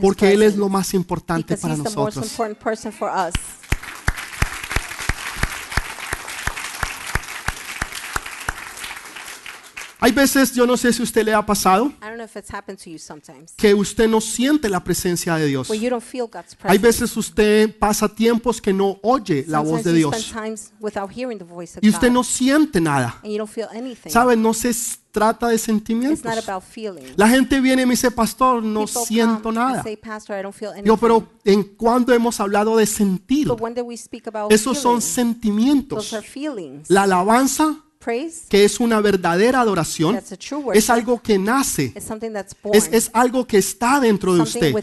Porque 0.01 0.33
Él 0.33 0.43
es 0.43 0.57
lo 0.57 0.69
más 0.69 0.95
importante 0.95 1.57
para 1.57 1.77
nosotros. 1.77 2.27
important 2.27 2.59
person 2.59 2.93
for 2.93 3.11
us. 3.11 3.35
Hay 10.03 10.11
veces, 10.11 10.53
yo 10.53 10.67
no 10.67 10.77
sé 10.77 10.93
si 10.93 11.01
a 11.01 11.05
usted 11.05 11.25
le 11.25 11.33
ha 11.33 11.47
pasado, 11.47 11.87
I 11.87 12.07
don't 12.07 12.15
know 12.17 12.25
if 12.25 12.37
it's 12.37 12.53
happened 12.53 12.77
to 12.83 12.91
you 12.91 12.99
sometimes. 12.99 13.53
que 13.57 13.73
usted 13.73 14.09
no 14.09 14.21
siente 14.21 14.69
la 14.69 14.83
presencia 14.83 15.37
de 15.37 15.47
Dios. 15.47 15.71
Hay 16.65 16.79
veces 16.79 17.17
usted 17.17 17.79
pasa 17.79 18.09
tiempos 18.09 18.61
que 18.61 18.73
no 18.73 18.99
oye 19.03 19.45
la 19.47 19.61
voz 19.61 19.85
de 19.85 19.93
Dios 19.93 20.35
y 21.81 21.89
usted 21.89 22.11
no 22.11 22.25
siente 22.25 22.81
nada. 22.81 23.23
¿Sabe? 24.09 24.37
No 24.37 24.53
se 24.55 24.73
trata 25.13 25.49
de 25.49 25.59
sentimientos. 25.59 26.25
La 27.17 27.29
gente 27.29 27.61
viene 27.61 27.83
y 27.83 27.87
me 27.87 27.93
dice, 27.93 28.11
pastor, 28.11 28.63
no 28.63 28.87
People 28.87 29.03
siento 29.07 29.43
come 29.43 29.55
nada. 29.55 29.83
say. 29.85 29.99
Yo, 30.85 30.97
pero 30.97 31.29
¿en 31.45 31.63
cuándo 31.63 32.13
hemos 32.13 32.41
hablado 32.41 32.77
de 32.77 32.87
sentir? 32.87 33.49
Esos 34.51 34.79
son 34.79 35.01
sentimientos. 35.01 36.13
La 36.89 37.03
alabanza, 37.05 37.77
Praise, 38.03 38.47
que 38.49 38.65
es 38.65 38.81
una 38.81 39.01
verdadera 39.01 39.61
adoración, 39.61 40.15
that's 40.15 40.33
a 40.33 40.37
true 40.37 40.59
worship. 40.61 40.79
es 40.79 40.91
algo 40.91 41.23
que 41.23 41.39
nace, 41.39 41.93
It's 41.95 42.05
something 42.05 42.33
that's 42.33 42.55
born. 42.61 42.77
es, 42.77 42.89
es 42.93 43.11
algo 43.13 43.47
que 43.47 43.59
está 43.59 44.01
dentro 44.01 44.35
de 44.35 44.43
usted. 44.43 44.75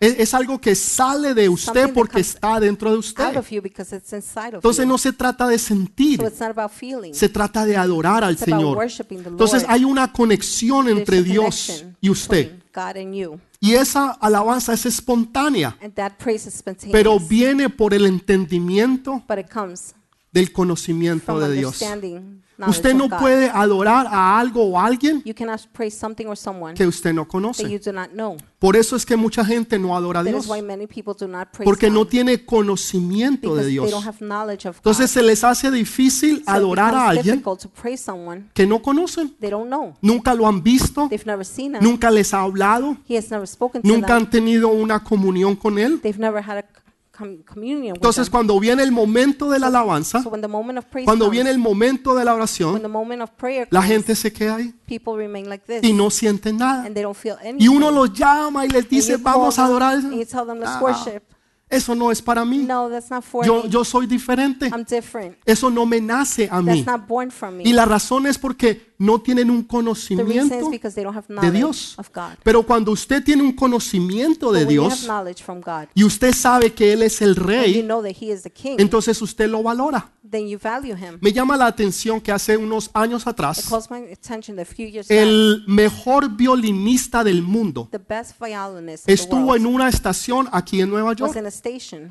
Es, 0.00 0.18
es 0.18 0.34
algo 0.34 0.60
que 0.60 0.74
sale 0.74 1.34
de 1.34 1.48
usted 1.48 1.92
porque 1.92 2.20
está 2.20 2.60
dentro 2.60 2.92
de 2.92 2.98
usted. 2.98 3.34
Entonces 4.52 4.86
no 4.86 4.98
se 4.98 5.12
trata 5.12 5.48
de 5.48 5.58
sentir, 5.58 6.20
so 6.20 6.26
it's 6.26 6.40
not 6.40 6.50
about 6.50 6.70
feeling. 6.70 7.12
se 7.12 7.28
trata 7.28 7.64
de 7.64 7.76
adorar 7.76 8.22
al 8.22 8.34
It's 8.34 8.44
Señor. 8.44 8.78
Entonces 9.10 9.64
hay 9.68 9.84
una 9.84 10.12
conexión 10.12 10.88
entre 10.88 11.22
Dios 11.22 11.84
y 12.00 12.10
usted. 12.10 12.52
Y 13.60 13.74
esa 13.74 14.10
alabanza 14.10 14.74
es 14.74 14.86
espontánea, 14.86 15.76
pero 16.90 17.18
viene 17.18 17.70
por 17.70 17.94
el 17.94 18.06
entendimiento 18.06 19.22
del 20.32 20.52
conocimiento 20.52 21.38
de 21.38 21.52
Dios. 21.52 21.82
Knowledge 22.56 22.76
Usted 22.78 22.94
no 22.94 23.04
of 23.04 23.10
God. 23.10 23.18
puede 23.20 23.50
adorar 23.50 24.06
a 24.08 24.38
algo 24.38 24.62
o 24.64 24.78
a 24.78 24.86
alguien 24.86 25.22
You 25.24 25.34
cannot 25.34 25.60
praise 25.72 25.96
something 25.96 26.26
or 26.26 26.36
someone 26.36 26.74
que 26.74 26.86
usted 26.86 27.12
no 27.12 27.22
that 27.22 27.28
you 27.28 27.30
conoce. 27.30 27.78
do 27.84 27.92
not 27.92 28.10
know. 28.10 28.36
Por 28.58 28.76
eso 28.76 28.96
es 28.96 29.04
que 29.04 29.16
mucha 29.16 29.44
gente 29.44 29.78
no 29.78 29.94
adora 29.96 30.20
a 30.20 30.24
That 30.24 30.30
Dios, 30.30 30.44
is 30.46 30.50
why 30.50 30.62
many 30.62 30.86
people 30.86 31.14
do 31.18 31.28
not 31.28 31.48
praise 31.52 31.64
porque 31.64 31.90
no 31.90 32.00
God. 32.04 32.08
tiene 32.08 32.44
conocimiento 32.44 33.50
because 33.50 33.64
de 33.64 33.70
Dios. 33.70 33.90
don't 33.90 34.06
have 34.06 34.18
knowledge 34.20 34.66
of 34.66 34.76
Entonces 34.78 35.06
God. 35.10 35.20
se 35.20 35.22
les 35.22 35.44
hace 35.44 35.70
difícil 35.70 36.36
So 36.36 36.42
it 36.42 36.48
adorar 36.48 36.94
a 36.94 36.98
becomes 36.98 37.18
alguien 37.18 37.34
difficult 37.36 37.60
to 37.62 37.68
praise 37.68 38.02
someone 38.02 38.48
que 38.54 38.66
no 38.66 38.80
conocen, 38.80 39.34
they 39.40 39.50
don't 39.50 39.66
know. 39.68 39.94
nunca 40.00 40.34
lo 40.34 40.46
han 40.46 40.62
visto, 40.62 41.08
They've 41.08 41.26
never 41.26 41.44
seen 41.44 41.74
him. 41.76 41.82
nunca 41.82 42.10
les 42.10 42.32
ha 42.32 42.42
hablado, 42.42 42.96
He 43.08 43.16
has 43.18 43.30
never 43.30 43.46
spoken 43.46 43.82
to 43.82 43.88
nunca 43.88 44.06
them. 44.08 44.16
han 44.16 44.30
tenido 44.30 44.68
una 44.68 45.02
comunión 45.02 45.56
con 45.56 45.78
Él. 45.78 46.00
They've 46.00 46.18
never 46.20 46.40
had 46.42 46.58
a 46.58 46.62
com- 46.62 46.70
communion 46.72 46.82
with 46.82 46.93
Entonces 47.94 48.28
cuando 48.28 48.58
viene 48.58 48.82
el 48.82 48.90
momento 48.92 49.48
de 49.48 49.58
la 49.58 49.68
alabanza, 49.68 50.22
cuando 51.04 51.30
viene 51.30 51.50
el 51.50 51.58
momento 51.58 52.14
de 52.14 52.24
la 52.24 52.34
oración, 52.34 52.82
la 53.70 53.82
gente 53.82 54.14
se 54.16 54.32
queda 54.32 54.56
ahí 54.56 54.74
y 55.82 55.92
no 55.92 56.10
sienten 56.10 56.56
nada. 56.58 56.88
Y 57.58 57.68
uno 57.68 57.90
los 57.90 58.12
llama 58.12 58.66
y 58.66 58.68
les 58.68 58.88
dice, 58.88 59.16
vamos 59.16 59.58
a 59.58 59.64
adorar. 59.66 60.00
Ah. 60.64 61.20
Eso 61.70 61.94
no 61.94 62.12
es 62.12 62.20
para 62.20 62.44
mí. 62.44 62.68
Yo, 63.44 63.66
yo 63.66 63.84
soy 63.84 64.06
diferente. 64.06 64.70
Eso 65.44 65.70
no 65.70 65.86
me 65.86 66.00
nace 66.00 66.48
a 66.50 66.60
mí. 66.60 66.84
Y 67.64 67.72
la 67.72 67.84
razón 67.84 68.26
es 68.26 68.38
porque 68.38 68.93
no 68.98 69.20
tienen 69.20 69.50
un 69.50 69.62
conocimiento 69.62 70.70
de 71.40 71.50
Dios. 71.50 71.96
Pero 72.42 72.62
cuando 72.62 72.92
usted 72.92 73.22
tiene 73.22 73.42
un 73.42 73.52
conocimiento 73.52 74.52
de 74.52 74.66
Dios 74.66 75.08
y 75.94 76.04
usted 76.04 76.32
sabe 76.32 76.72
que 76.72 76.92
Él 76.92 77.02
es 77.02 77.20
el 77.22 77.36
rey, 77.36 77.82
know 77.82 78.02
that 78.02 78.12
He 78.20 78.32
is 78.32 78.42
the 78.42 78.50
King, 78.50 78.76
entonces 78.78 79.20
usted 79.20 79.48
lo 79.48 79.62
valora. 79.62 80.10
then 80.34 80.48
you 80.48 80.58
value 80.58 80.96
Him. 80.96 81.18
Me 81.20 81.32
llama 81.32 81.56
la 81.56 81.66
atención 81.66 82.20
que 82.20 82.32
hace 82.32 82.56
unos 82.56 82.90
años 82.92 83.26
atrás, 83.26 83.70
el 85.08 85.64
mejor 85.66 86.36
violinista 86.36 87.22
del 87.22 87.42
mundo 87.42 87.88
estuvo 89.06 89.54
en 89.54 89.66
una 89.66 89.88
estación 89.88 90.48
aquí 90.50 90.80
en 90.80 90.90
Nueva 90.90 91.12
York, 91.14 91.36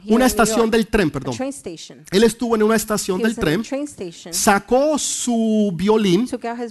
una 0.08 0.26
estación 0.26 0.70
del 0.72 0.88
tren, 0.88 1.12
perdón. 1.12 1.36
Él 2.12 2.24
estuvo 2.24 2.56
en 2.56 2.64
una 2.64 2.76
estación 2.76 3.22
del 3.22 3.36
tren, 3.36 3.64
sacó 4.32 4.98
su 4.98 5.74
violín 5.76 6.28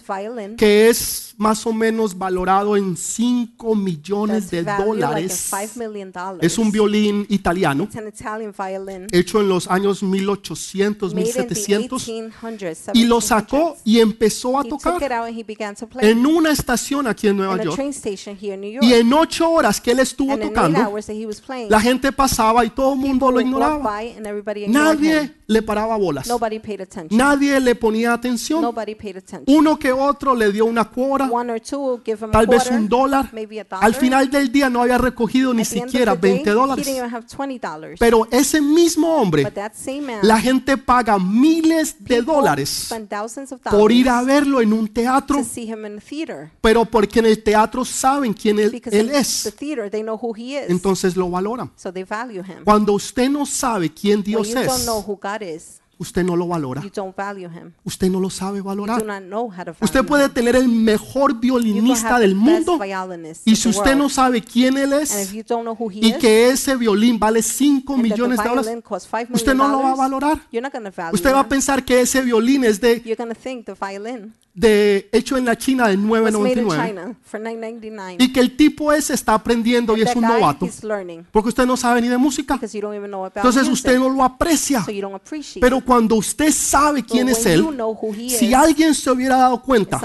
violin 0.07 0.57
que 0.57 0.88
es 0.88 1.35
más 1.38 1.67
o 1.67 1.73
menos 1.73 2.17
valorado 2.17 2.77
en 2.77 2.97
5 2.97 3.75
millones 3.75 4.51
de 4.51 4.62
like 4.62 4.85
dólares. 4.85 5.53
at 5.53 5.64
$5 5.64 5.76
million. 5.76 6.12
Es 6.41 6.59
un 6.59 6.70
violín 6.70 7.26
italiano 7.29 7.85
It's 7.85 7.97
an 7.97 8.09
Italian 8.09 8.53
violin 8.57 9.07
hecho 9.11 9.41
en 9.41 9.49
los 9.49 9.68
años 9.68 10.03
1800, 10.03 11.14
made 11.14 11.26
in 11.26 11.33
the 11.33 11.55
1700 11.55 12.09
1800s, 12.09 12.91
y 12.95 13.05
lo 13.05 13.18
1700s. 13.18 13.22
sacó 13.22 13.76
y 13.85 14.01
empezó 14.01 14.59
a 14.59 14.64
tocar 14.64 14.99
to 14.99 16.01
en 16.01 16.26
una 16.26 16.51
estación 16.51 17.07
aquí 17.07 17.29
en 17.29 17.37
Nueva 17.37 17.55
in 17.55 17.61
a 17.61 17.64
York 17.64 17.76
train 17.76 17.91
station 17.91 18.37
here 18.41 18.55
in 18.55 18.61
New 18.61 18.70
York. 18.70 18.85
y 18.85 18.95
en 18.95 19.12
ocho 19.12 19.51
horas 19.51 19.81
que 19.81 19.93
él 19.93 20.01
estuvo 20.01 20.33
and 20.33 20.43
tocando, 20.43 20.93
playing, 21.47 21.70
la 21.70 21.81
gente 21.81 22.12
pasaba 22.12 22.64
y 22.64 22.70
todo 22.70 22.93
el 22.95 22.99
mundo 22.99 23.31
lo 23.31 23.41
ignoraba. 23.41 24.03
ignored 24.03 24.57
him. 24.57 24.72
Nadie 24.72 25.35
le 25.47 25.62
paraba 25.62 25.97
bolas. 25.97 26.26
Nobody 26.26 26.59
paid 26.59 26.81
attention. 26.81 27.16
Nadie 27.16 27.61
le 27.61 27.74
ponía 27.74 28.12
atención. 28.12 28.62
Nobody 28.62 28.95
paid 28.95 29.16
attention. 29.16 29.45
Uno 29.47 29.79
que 29.79 29.91
otro 29.93 30.34
le 30.34 30.53
dio 30.53 30.64
una 30.64 30.84
cuora, 30.84 31.30
tal 32.30 32.47
vez 32.47 32.70
un 32.70 32.88
dólar. 32.88 33.30
Al 33.70 33.95
final 33.95 34.30
del 34.30 34.51
día 34.51 34.68
no 34.70 34.82
había 34.82 34.99
recogido 34.99 35.53
ni 35.55 35.64
siquiera 35.64 36.14
the 36.14 36.20
day, 36.20 36.32
20 36.34 36.51
He 36.51 36.53
dólares. 36.53 36.86
didn't 36.86 36.99
even 36.99 37.14
have 37.14 37.26
$20. 37.26 37.97
Pero 37.99 38.26
ese 38.30 38.61
mismo 38.61 39.16
hombre, 39.16 39.51
la 40.22 40.40
gente 40.40 40.76
paga 40.76 41.18
miles 41.18 41.97
de 41.99 42.22
dólares 42.22 42.93
por 43.70 43.93
ir 43.93 44.09
a 44.09 44.22
verlo 44.22 44.61
en 44.61 44.72
un 44.72 44.88
teatro, 44.88 45.40
pero 46.61 46.84
porque 46.84 47.18
en 47.20 47.26
el 47.26 47.43
teatro 47.43 47.84
saben 47.84 48.32
quién 48.32 48.59
él, 48.59 48.82
él 48.90 49.11
es. 49.11 49.53
theater, 49.59 49.90
they 49.90 50.03
know 50.03 50.18
who 50.20 50.34
he 50.36 50.59
is. 50.59 50.70
Entonces 50.70 51.16
lo 51.16 51.30
valoran. 51.30 51.70
so 51.76 51.93
they 51.93 52.05
value 52.05 52.43
him. 52.43 52.64
Cuando 52.64 52.93
usted 52.93 53.28
no 53.28 53.47
sabe 53.47 53.93
quién 53.93 54.22
Dios 54.22 54.49
es, 54.49 54.88
usted 56.03 56.24
no 56.24 56.36
lo 56.36 56.46
valora. 56.46 56.82
you 56.82 56.90
don't 56.90 57.16
value 57.16 57.48
him. 57.48 57.72
Usted 57.84 58.11
no 58.11 58.20
lo 58.20 58.28
sabe 58.28 58.59
You 58.59 58.62
do 58.64 58.68
valorar. 58.68 59.05
not 59.05 59.22
know 59.22 59.48
how 59.50 59.64
to 59.64 59.72
value 59.72 59.84
Usted 59.84 60.05
puede 60.05 60.28
tener 60.28 60.57
el 60.57 60.68
mejor 60.68 61.38
violinista 61.40 62.18
del 62.18 62.34
mundo 62.34 62.78
y 63.44 63.57
si 63.57 63.68
usted 63.68 63.96
no 63.96 64.09
sabe 64.09 64.42
quién 64.42 64.76
él 64.76 64.92
es 64.92 65.32
y 65.32 66.12
que 66.18 66.50
ese 66.50 66.76
violín 66.76 67.18
vale 67.18 67.42
5 67.42 67.94
and 67.94 68.03
that 68.03 68.09
the 68.09 68.14
millones 68.14 68.38
de 68.38 68.48
dólares, 68.48 68.82
costs 68.82 69.11
$5 69.11 69.28
usted 69.32 69.55
no 69.55 69.68
lo 69.68 69.82
va 69.82 69.92
a 69.92 69.96
valorar. 69.96 70.40
You're 70.50 70.62
not 70.62 70.72
going 70.72 70.84
to 70.84 70.90
value 70.90 71.14
Usted 71.14 71.32
va 71.32 71.40
a 71.40 71.48
pensar 71.48 71.84
que 71.84 72.00
ese 72.00 72.20
violín 72.22 72.64
es 72.64 72.80
de, 72.80 73.03
De 74.55 75.09
hecho 75.12 75.38
en 75.38 75.46
la 75.46 75.57
China 75.57 75.88
de 75.88 75.96
was 75.96 76.32
made 76.34 76.59
in 76.61 76.66
9.99 76.66 76.86
China 76.86 77.16
for 77.22 77.40
9.99. 77.40 78.16
y 78.18 78.32
que 78.32 78.40
el 78.40 78.55
tipo 78.55 78.92
ese 78.92 79.14
está 79.14 79.32
aprendiendo 79.32 79.96
y 79.96 80.03
es 80.03 80.14
un 80.14 80.22
novato 80.22 80.68
porque 81.30 81.48
usted 81.48 81.64
no 81.64 81.76
sabe 81.76 82.03
ni 82.03 82.09
de 82.09 82.18
música. 82.18 82.61
Entonces 82.61 83.68
usted 83.68 83.98
no 83.98 84.11
lo 84.11 84.22
aprecia. 84.22 84.84
Pero 85.59 85.80
cuando 85.80 86.16
usted 86.16 86.53
sabe 86.53 87.03
quién 87.03 87.30
es 87.30 87.46
él, 87.46 87.66
si 88.28 88.53
alguien 88.53 88.94
se 88.94 89.11
hubiera 89.11 89.38
dado 89.38 89.62
cuenta 89.62 90.00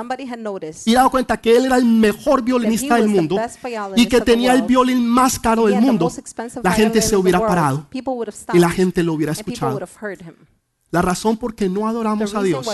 y 0.86 0.94
dado 0.94 1.10
cuenta 1.10 1.38
que 1.38 1.58
él 1.58 1.66
era 1.66 1.76
el 1.76 1.86
mejor 1.86 2.42
violinista 2.42 2.96
del 2.96 3.10
mundo 3.10 3.38
y 3.98 4.06
que 4.06 4.22
tenía 4.22 4.54
el 4.54 4.62
violín 4.62 5.06
más 5.06 5.40
caro 5.40 5.66
del 5.66 5.82
mundo, 5.82 6.10
la 6.64 6.72
gente 6.72 7.02
se 7.02 7.18
hubiera 7.18 7.46
parado 7.46 7.88
y 8.54 8.60
la 8.60 8.70
gente 8.70 9.04
lo 9.04 9.14
hubiera 9.14 9.34
escuchado. 9.34 9.78
La 10.90 11.02
razón 11.02 11.36
por 11.36 11.54
qué 11.54 11.68
no 11.68 11.86
adoramos 11.88 12.34
a 12.34 12.42
Dios 12.42 12.66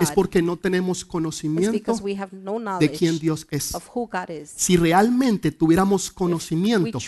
es 0.00 0.10
porque 0.10 0.42
no 0.42 0.58
tenemos 0.58 1.06
conocimiento 1.06 1.94
de 2.78 2.90
quién 2.90 3.18
Dios 3.18 3.46
es. 3.50 3.74
of 3.74 3.88
who 3.94 4.06
God 4.06 4.28
is. 4.28 4.52
Si 4.54 4.76
realmente 4.76 5.50
tuviéramos 5.50 6.10
conocimiento, 6.10 6.98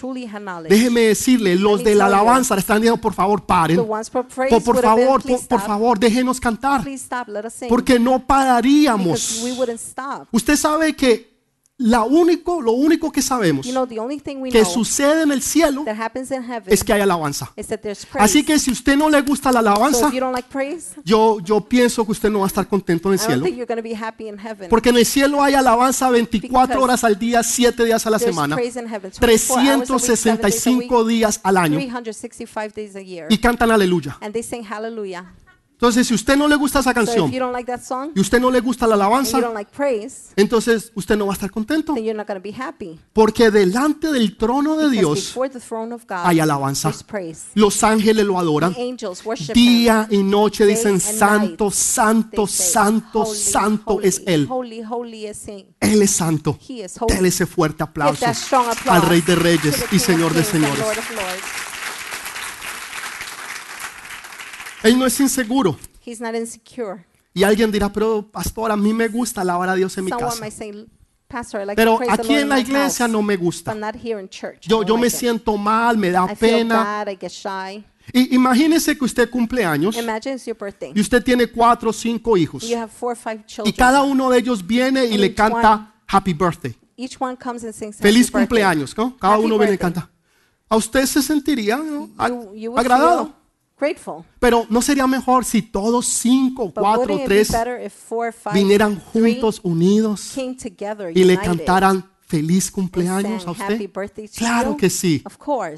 déjeme 0.68 1.00
decirle, 1.02 1.56
los 1.56 1.84
de 1.84 1.94
la 1.94 2.06
alabanza 2.06 2.54
le 2.54 2.60
están 2.60 2.80
diciendo, 2.80 2.98
por 3.00 3.12
favor, 3.12 3.44
paren. 3.44 3.76
Por, 3.76 4.64
por 4.64 4.80
favor, 4.80 5.20
por, 5.20 5.22
por 5.22 5.30
stop, 5.32 5.60
favor, 5.60 5.98
déjenos 5.98 6.40
cantar. 6.40 6.82
Porque 7.68 7.98
no 7.98 8.26
pararíamos. 8.26 9.44
Usted 10.32 10.56
sabe 10.56 10.96
que 10.96 11.35
la 11.78 12.04
único, 12.04 12.62
lo 12.62 12.72
único 12.72 13.12
que 13.12 13.20
sabemos 13.20 13.66
You 13.66 13.72
know, 13.72 13.86
the 13.86 13.98
only 13.98 14.18
thing 14.18 14.36
we 14.38 14.50
que 14.50 14.62
know 14.62 14.72
sucede 14.72 15.22
en 15.24 15.30
el 15.30 15.42
cielo 15.42 15.82
that 15.84 15.96
happens 16.00 16.30
in 16.30 16.42
heaven 16.42 16.72
es 16.72 16.82
que 16.82 16.92
hay 16.94 17.02
alabanza. 17.02 17.52
is 17.54 17.66
that 17.66 17.80
there's 17.80 18.06
praise. 18.06 18.24
Así 18.24 18.42
que 18.44 18.58
si 18.58 18.70
usted 18.70 18.96
no 18.96 19.10
le 19.10 19.20
gusta 19.20 19.52
la 19.52 19.60
so 19.60 19.68
alabanza, 19.68 20.08
if 20.08 20.14
you 20.14 20.20
don't 20.20 20.34
like 20.34 20.48
praise, 20.48 20.94
yo, 21.04 21.38
yo 21.40 21.60
pienso 21.60 22.06
que 22.06 22.12
usted 22.12 22.30
no 22.30 22.38
va 22.38 22.46
a 22.46 22.48
estar 22.48 22.66
contento 22.66 23.08
en 23.08 23.14
el 23.14 23.20
I 23.20 23.22
cielo. 23.26 23.44
think 23.44 23.56
you're 23.58 23.66
going 23.66 23.76
to 23.76 23.82
be 23.82 23.94
happy 23.94 24.26
in 24.28 24.38
heaven. 24.38 24.70
Porque 24.70 24.88
en 24.88 24.96
el 24.96 25.04
cielo 25.04 25.42
hay 25.42 25.52
alabanza 25.52 26.08
24 26.10 26.48
Because 26.66 26.82
horas 26.82 27.04
al 27.04 27.18
día, 27.18 27.42
7 27.42 27.84
días 27.84 28.06
a 28.06 28.10
la 28.10 28.18
semana, 28.18 28.56
praise 28.56 28.78
in 28.80 28.86
heaven. 28.88 29.10
24 29.10 29.60
hours 29.60 29.90
a 29.90 29.92
week, 29.94 30.16
seven 30.16 30.40
days 30.40 30.66
a 30.66 30.70
week, 30.70 30.88
365 30.88 31.04
días 31.04 31.40
al 31.42 31.56
año 31.58 31.76
365 31.78 32.72
days 32.74 32.96
a 32.96 33.02
year. 33.02 33.26
y 33.28 33.36
cantan 33.36 33.70
aleluya. 33.70 34.16
And 34.22 34.32
they 34.32 34.42
sing 34.42 34.64
hallelujah. 34.64 35.26
Entonces, 35.76 36.06
si 36.06 36.14
usted 36.14 36.38
no 36.38 36.48
le 36.48 36.56
gusta 36.56 36.78
esa 36.78 36.90
So 36.90 36.94
canción 36.94 37.52
like 37.52 37.70
that 37.70 37.82
song 37.82 38.10
y 38.14 38.20
usted 38.20 38.40
no 38.40 38.50
le 38.50 38.60
gusta 38.60 38.86
la 38.86 38.94
alabanza, 38.94 39.38
like 39.52 39.70
praise, 39.76 40.32
entonces 40.34 40.90
usted 40.94 41.18
no 41.18 41.26
va 41.26 41.32
a 41.32 41.34
estar 41.34 41.50
contento. 41.50 41.94
Porque 43.12 43.50
delante 43.50 44.10
del 44.10 44.38
trono 44.38 44.78
de 44.78 44.88
Dios 44.88 45.34
God, 45.34 46.00
hay 46.24 46.40
alabanza. 46.40 46.90
Los 47.54 47.84
ángeles 47.84 48.24
lo 48.24 48.38
adoran. 48.38 48.74
Him. 48.74 48.96
Día 49.52 50.08
y 50.10 50.22
noche 50.22 50.64
dicen, 50.64 50.98
santo, 50.98 51.70
santo, 51.70 52.46
say, 52.46 52.72
santo, 52.72 53.20
"Holy, 53.20 53.38
santo 53.38 53.94
holy, 53.96 54.08
es 54.08 54.22
Él. 54.26 54.46
Holy, 54.48 54.82
holy 54.82 55.26
is 55.26 55.46
He. 55.46 55.74
Él 55.80 56.00
es 56.00 56.10
santo. 56.10 56.58
Dele 57.06 57.28
ese 57.28 57.44
fuerte 57.44 57.82
aplauso 57.82 58.24
al 58.86 59.02
Rey 59.02 59.20
de 59.20 59.34
Reyes 59.34 59.84
y 59.92 59.98
King 59.98 59.98
Señor 59.98 60.32
de 60.32 60.42
Señores. 60.42 60.78
Lord 60.78 60.98
of 60.98 61.10
Lords. 61.10 61.66
Él 64.86 64.98
no 64.98 65.06
es 65.06 65.18
inseguro. 65.20 65.76
He's 66.04 66.20
not 66.20 66.34
insecure. 66.34 67.04
Y 67.34 67.42
alguien 67.42 67.70
dirá, 67.70 67.92
pero 67.92 68.22
pastor, 68.30 68.70
a 68.70 68.76
mí 68.76 68.92
me 68.94 69.08
gusta 69.08 69.42
alabar 69.42 69.68
a 69.68 69.74
Dios 69.74 69.96
en 69.98 70.04
mi 70.04 70.10
Someone 70.10 70.30
casa. 70.30 70.40
might 70.44 70.52
say, 70.52 70.86
Pastor, 71.28 71.60
I 71.60 71.64
like 71.66 71.76
Pero 71.76 71.92
to 71.94 71.98
praise 71.98 72.16
the 72.16 72.22
aquí 72.22 72.28
Lord 72.28 72.38
en 72.38 72.42
in 72.44 72.48
la 72.48 72.54
my 72.54 72.60
iglesia 72.62 73.04
house, 73.06 73.12
no 73.12 73.20
me 73.22 73.36
but 73.36 73.44
gusta. 73.44 73.74
not 73.74 73.94
here 73.96 74.20
in 74.20 74.28
church. 74.28 74.66
I 74.66 74.70
Yo, 74.70 74.76
don't 74.78 74.88
yo 74.88 74.94
me 74.96 75.02
like 75.02 75.14
it. 75.14 75.18
siento 75.18 75.56
mal, 75.58 75.96
me 75.98 76.10
da 76.10 76.24
I 76.24 76.34
feel 76.36 76.50
pena. 76.58 76.76
bad, 76.76 77.08
I 77.08 77.18
get 77.20 77.30
shy. 77.32 77.84
Y 78.12 78.32
imagínese 78.36 78.96
que 78.96 79.04
usted 79.04 79.28
cumple 79.28 79.64
años 79.64 79.96
Imagine 79.96 80.36
it's 80.36 80.46
your 80.46 80.56
birthday. 80.56 80.92
y 80.94 81.00
usted 81.00 81.22
tiene 81.24 81.48
cuatro 81.48 81.90
o 81.90 81.92
cinco 81.92 82.36
hijos. 82.36 82.62
You 82.62 82.76
have 82.78 82.92
four 82.92 83.10
or 83.12 83.16
five 83.18 83.40
Y 83.40 83.44
children. 83.46 83.74
cada 83.76 84.02
uno 84.04 84.30
de 84.30 84.38
ellos 84.38 84.64
viene 84.64 85.04
y 85.06 85.10
And 85.14 85.20
le 85.20 85.26
each 85.26 85.34
canta 85.36 85.92
Happy 86.06 86.32
Birthday. 86.32 86.76
Each 86.96 87.16
one 87.20 87.36
comes 87.36 87.64
and 87.64 87.74
sings 87.74 87.96
Feliz 87.96 88.28
birthday. 88.30 88.42
cumpleaños, 88.46 88.96
¿no? 88.96 89.16
Cada 89.18 89.34
Happy 89.34 89.44
uno 89.44 89.58
viene 89.58 89.72
y 89.74 89.76
birthday. 89.76 89.92
canta. 89.94 90.10
¿A 90.68 90.76
usted 90.76 91.04
se 91.06 91.20
sentiría 91.22 91.76
¿no? 91.76 92.08
a- 92.16 92.28
You, 92.28 92.54
you 92.54 92.70
would 92.70 92.78
agradado? 92.80 93.34
Grateful. 93.78 94.24
Pero 94.38 94.66
¿no 94.68 94.82
sería 94.82 95.06
mejor 95.06 95.44
si 95.44 95.62
todos 95.62 96.06
cinco, 96.06 96.72
cuatro, 96.74 97.20
tres 97.24 97.50
be 97.50 97.58
better 97.58 97.82
if 97.84 97.92
four 97.92 98.28
or 98.28 98.32
five 98.32 98.54
vinieran 98.54 99.00
three 99.12 99.34
juntos, 99.34 99.60
unidos 99.62 100.32
came 100.34 100.56
together, 100.56 101.16
y 101.16 101.24
le 101.24 101.36
cantaran 101.38 102.10
feliz 102.26 102.70
cumpleaños 102.70 103.44
sang 103.44 103.54
a 103.60 103.64
happy 103.64 103.86
usted? 103.86 104.30
Claro 104.36 104.76
que 104.76 104.90
sí. 104.90 105.22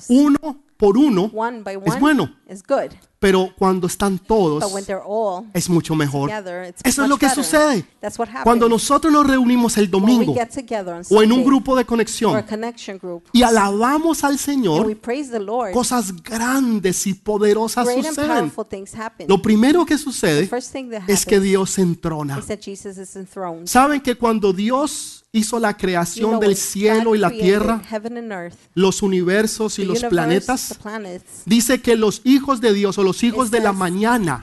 Uno 0.09 0.63
por 0.77 0.97
uno 0.97 1.31
One 1.35 1.63
by 1.63 1.79
es 1.85 2.01
bueno, 2.01 2.35
is 2.49 2.63
good. 2.67 2.91
pero 3.21 3.51
cuando 3.59 3.89
están 3.89 4.17
todos 4.19 4.63
But 4.63 4.73
when 4.73 4.85
they're 4.85 5.03
all 5.05 5.47
es 5.53 5.69
mucho 5.69 5.95
mejor. 5.97 6.31
together, 6.31 6.69
it's 6.69 6.81
Eso 6.85 6.89
es 6.89 6.99
much 6.99 7.09
lo 7.09 7.17
que 7.19 7.27
better. 7.27 7.45
sucede. 7.45 7.85
That's 8.01 8.17
what 8.19 8.29
happens. 8.29 8.45
Cuando 8.45 8.69
nosotros 8.69 9.13
nos 9.13 9.27
reunimos 9.27 9.77
el 9.77 9.85
when 9.85 9.91
domingo 9.91 10.33
we 10.33 10.39
get 10.39 10.51
together 10.51 10.95
on 10.95 11.03
o 11.11 11.23
en 11.23 11.33
un 11.33 11.39
Sunday 11.39 11.45
grupo 11.45 11.75
de 11.75 11.81
or 11.81 11.85
a 11.85 11.87
conexión 11.87 12.43
connection 12.43 12.99
group 12.99 13.25
y 13.33 13.43
alabamos 13.43 14.23
al 14.23 14.31
and 14.33 14.39
we 14.39 14.45
Señor, 14.45 14.97
praise 15.01 15.31
the 15.33 15.41
Lord, 15.41 15.73
cosas 15.73 16.13
grandes 16.23 17.07
y 17.09 17.15
poderosas 17.15 17.85
great 17.87 17.99
and 17.99 18.07
suceden. 18.15 18.29
powerful 18.51 18.65
things 18.65 18.95
happen. 18.95 19.27
Lo 19.29 19.43
primero 19.43 19.85
que 19.85 19.99
sucede 19.99 20.47
first 20.47 20.73
thing 20.73 20.89
that 20.91 21.03
es 21.09 21.27
que 21.27 21.41
Dios 21.41 21.71
se 21.71 21.83
entrona. 21.83 22.39
is 22.39 22.47
that 22.47 22.61
Jesus 22.61 22.97
is 22.99 23.17
enthroned. 23.17 23.67
¿Saben 23.67 24.01
que 24.01 24.15
cuando 24.15 24.53
Dios 24.53 25.25
hizo 25.33 25.59
la 25.59 25.73
You 25.73 25.77
creación 25.77 26.31
know, 26.31 26.41
del 26.41 26.57
cielo 26.57 27.11
God 27.11 27.15
y 27.17 27.19
la 27.19 27.29
created 27.29 27.47
tierra, 27.47 27.83
heaven 27.91 28.17
and 28.17 28.33
earth, 28.33 28.55
los 28.75 29.03
universos 29.03 29.79
y 29.79 29.83
the 29.83 29.89
los 29.89 29.99
universe, 30.03 30.09
planetas? 30.09 30.69
the 30.69 30.75
planets, 30.77 31.43
Dice 31.45 31.83
que 31.83 31.97
los 31.97 32.23
hijos 32.39 32.61
de 32.61 32.73
Dios 32.73 32.97
o 32.99 33.03
los 33.03 33.23
hijos 33.23 33.51
de 33.51 33.61
la 33.61 33.73
mañana, 33.73 34.41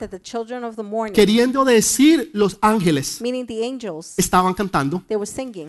queriendo 1.12 1.64
decir 1.64 2.30
los 2.32 2.58
ángeles, 2.60 3.20
estaban 4.16 4.54
cantando. 4.54 5.02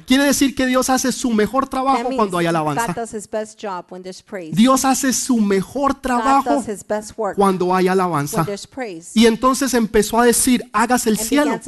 Quiere 0.06 0.24
decir 0.26 0.54
que 0.54 0.66
Dios 0.66 0.90
hace 0.90 1.12
su 1.12 1.32
mejor 1.32 1.68
trabajo 1.68 2.10
cuando 2.16 2.38
hay 2.38 2.46
alabanza. 2.46 2.94
Dios 4.52 4.86
hace 4.86 5.14
su 5.14 5.38
mejor 5.38 5.96
trabajo 5.96 6.64
cuando 7.36 7.74
hay 7.74 7.88
alabanza. 7.88 8.46
Y 9.14 9.26
entonces 9.26 9.74
empezó 9.74 10.20
a 10.20 10.26
decir, 10.26 10.64
hágase 10.74 11.10
el 11.10 11.18
cielo, 11.18 11.60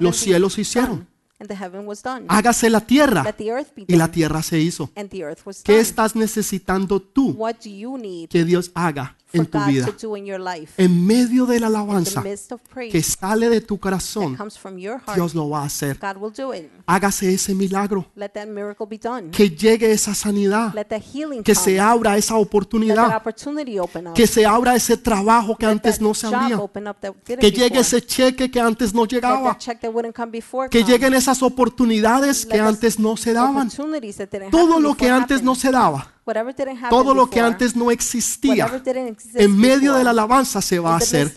Los 0.00 0.16
cielos 0.16 0.58
hicieron. 0.58 1.06
And 1.40 1.48
the 1.48 1.54
heaven 1.54 1.86
was 1.86 2.02
done. 2.02 2.26
hágase 2.28 2.68
la 2.68 2.80
tierra. 2.80 3.24
Y 3.86 3.94
la 3.94 4.10
tierra 4.10 4.42
se 4.42 4.58
hizo. 4.58 4.90
And 4.96 5.08
the 5.08 5.22
earth 5.22 5.46
was 5.46 5.62
¿Qué 5.62 5.78
estás 5.78 6.16
necesitando 6.16 7.00
tú 7.00 7.30
What 7.30 7.56
do 7.64 7.70
you 7.70 7.96
need 7.96 8.28
que 8.28 8.44
Dios 8.44 8.72
haga 8.74 9.16
en 9.32 9.46
tu 9.46 9.58
vida. 9.60 9.86
to 9.86 10.08
do 10.08 10.16
in 10.16 10.26
your 10.26 10.40
life. 10.40 10.72
En 10.82 11.06
medio 11.06 11.46
de 11.46 11.60
la 11.60 11.66
alabanza 11.66 12.22
que 12.90 13.02
sale 13.02 13.48
de 13.48 13.60
tu 13.60 13.78
corazón, 13.78 14.36
Dios 15.14 15.34
lo 15.34 15.50
va 15.50 15.62
a 15.62 15.66
hacer. 15.66 15.98
Hágase 16.86 17.34
ese 17.34 17.54
milagro. 17.54 18.06
Que 19.32 19.50
llegue 19.50 19.92
esa 19.92 20.14
sanidad. 20.14 20.74
Que 21.44 21.54
se 21.54 21.80
abra 21.80 22.16
esa 22.16 22.36
oportunidad. 22.36 23.22
Que 24.14 24.26
se 24.26 24.46
abra 24.46 24.74
ese 24.74 24.96
trabajo 24.96 25.56
que 25.56 25.66
antes 25.66 26.00
no 26.00 26.14
se 26.14 26.26
abría. 26.26 26.58
Que 27.24 27.50
llegue 27.50 27.80
ese 27.80 28.00
cheque 28.04 28.50
que 28.50 28.60
antes 28.60 28.94
no 28.94 29.06
llegaba. 29.06 29.56
Que 30.70 30.84
lleguen 30.84 31.14
esas 31.14 31.42
oportunidades 31.42 32.46
que 32.46 32.60
antes 32.60 32.98
no 32.98 33.16
se 33.16 33.32
daban. 33.32 33.68
Todo 34.50 34.80
lo 34.80 34.94
que 34.94 35.10
antes 35.10 35.42
no 35.42 35.54
se 35.54 35.70
daba. 35.70 36.12
Todo 36.90 37.14
lo 37.14 37.28
que 37.28 37.40
antes 37.40 37.74
no 37.76 37.90
existía. 37.90 38.82
En 39.34 39.56
medio 39.56 39.94
de 39.94 40.04
la 40.04 40.10
alabanza 40.10 40.60
se 40.60 40.78
va 40.78 40.94
a 40.94 40.96
hacer. 40.98 41.32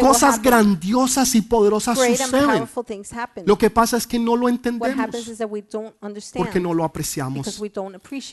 Cosas 0.00 0.42
grandiosas 0.42 1.34
y 1.34 1.42
poderosas 1.42 1.98
suceden. 1.98 2.68
Lo 3.44 3.58
que 3.58 3.70
pasa 3.70 3.96
es 3.96 4.06
que 4.06 4.18
no 4.18 4.36
lo 4.36 4.48
entendemos 4.48 4.96
porque 6.34 6.60
no 6.60 6.74
lo 6.74 6.84
apreciamos. 6.84 7.60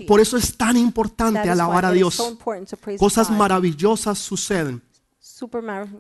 Por 0.07 0.19
eso 0.19 0.37
es 0.37 0.57
tan 0.57 0.77
importante 0.77 1.49
alabar 1.49 1.85
a 1.85 1.91
Dios. 1.91 2.21
Cosas 2.97 3.29
maravillosas 3.31 4.17
suceden. 4.19 4.81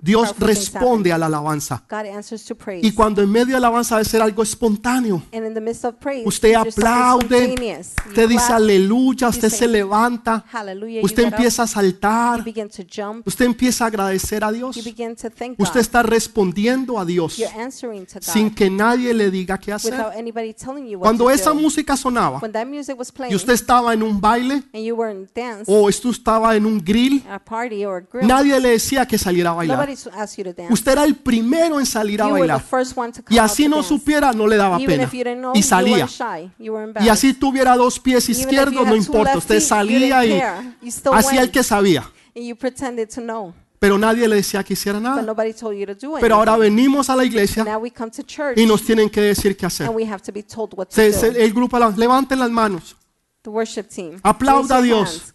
Dios 0.01 0.35
responde 0.39 1.11
a 1.11 1.17
la 1.17 1.25
alabanza. 1.27 1.83
Y 2.81 2.91
cuando 2.91 3.21
en 3.21 3.31
medio 3.31 3.55
de 3.55 3.61
la 3.61 3.67
alabanza 3.67 3.95
debe 3.95 4.09
ser 4.09 4.21
algo 4.21 4.43
espontáneo. 4.43 5.21
Usted 6.25 6.53
aplaude, 6.53 7.55
usted 8.07 8.29
dice 8.29 8.53
aleluya, 8.53 9.27
usted 9.27 9.49
se 9.49 9.67
levanta, 9.67 10.45
usted 11.01 11.23
empieza 11.23 11.63
a 11.63 11.67
saltar, 11.67 12.43
usted 13.25 13.45
empieza 13.45 13.85
a 13.85 13.87
agradecer 13.87 14.43
a 14.43 14.51
Dios. 14.51 14.77
Usted 15.57 15.79
está 15.79 16.03
respondiendo 16.03 16.99
a 16.99 17.05
Dios 17.05 17.41
sin 18.21 18.53
que 18.53 18.69
nadie 18.69 19.13
le 19.13 19.29
diga 19.29 19.57
qué 19.57 19.73
hacer. 19.73 19.93
Cuando 20.99 21.29
esa 21.29 21.53
música 21.53 21.97
sonaba 21.97 22.41
y 23.29 23.35
usted 23.35 23.53
estaba 23.53 23.93
en 23.93 24.03
un 24.03 24.19
baile 24.19 24.63
o 25.67 25.89
esto 25.89 26.09
estaba 26.09 26.55
en 26.55 26.65
un 26.65 26.83
grill, 26.83 27.23
nadie 28.21 28.59
le 28.59 28.69
decía 28.69 29.05
que 29.05 29.17
saliera 29.17 29.32
a 29.41 29.51
bailar. 29.53 29.89
Usted 30.69 30.91
era 30.91 31.03
el 31.03 31.15
primero 31.15 31.79
en 31.79 31.85
salir 31.85 32.21
a 32.21 32.27
bailar. 32.27 32.63
Y 33.29 33.37
así 33.37 33.67
no 33.67 33.83
supiera, 33.83 34.31
no 34.33 34.47
le 34.47 34.57
daba 34.57 34.77
pena. 34.77 35.09
Y 35.53 35.63
salía. 35.63 36.07
Y 36.59 37.09
así 37.09 37.33
tuviera 37.33 37.75
dos 37.75 37.99
pies 37.99 38.29
izquierdos, 38.29 38.85
no 38.85 38.95
importa. 38.95 39.37
Usted 39.37 39.59
salía 39.59 40.25
y 40.25 40.41
hacía 41.11 41.41
el 41.41 41.51
que 41.51 41.63
sabía. 41.63 42.09
And 42.35 42.45
you 42.45 42.55
pretended 42.55 43.09
to 43.09 43.21
know, 43.21 43.53
Pero 43.77 43.97
nadie 43.99 44.27
le 44.27 44.37
decía 44.37 44.63
que 44.63 44.73
hiciera 44.73 44.97
but 44.97 45.07
nada. 45.07 45.21
nobody 45.21 45.53
told 45.53 45.77
you 45.77 45.85
to 45.85 45.93
do 45.93 46.15
Pero 46.19 46.35
ahora 46.35 46.57
venimos 46.57 47.09
a 47.09 47.15
la 47.15 47.25
iglesia 47.25 47.63
Now 47.63 47.79
we 47.79 47.91
come 47.91 48.09
to 48.11 48.23
church 48.23 48.57
y 48.57 48.65
nos 48.65 48.81
tienen 48.83 49.09
que 49.09 49.21
decir 49.21 49.55
qué 49.55 49.65
hacer. 49.67 49.87
el 49.87 51.53
grupo, 51.53 51.77
levanten 51.95 52.39
las 52.39 52.49
manos, 52.49 52.95
the 53.43 53.49
worship 53.49 53.83
team. 53.83 54.19
Aplauda 54.23 54.77
a 54.77 54.81
Dios. 54.81 55.33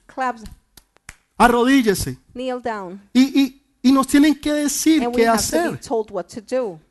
arrodíllese. 1.37 2.19
kneel 2.33 2.61
down. 2.61 3.01
Y, 3.13 3.41
y- 3.41 3.58
y 3.83 3.93
nos 3.93 4.07
tienen 4.07 4.35
que 4.35 4.53
decir 4.53 5.05
And 5.05 5.15
qué 5.15 5.29
hacer. 5.29 5.81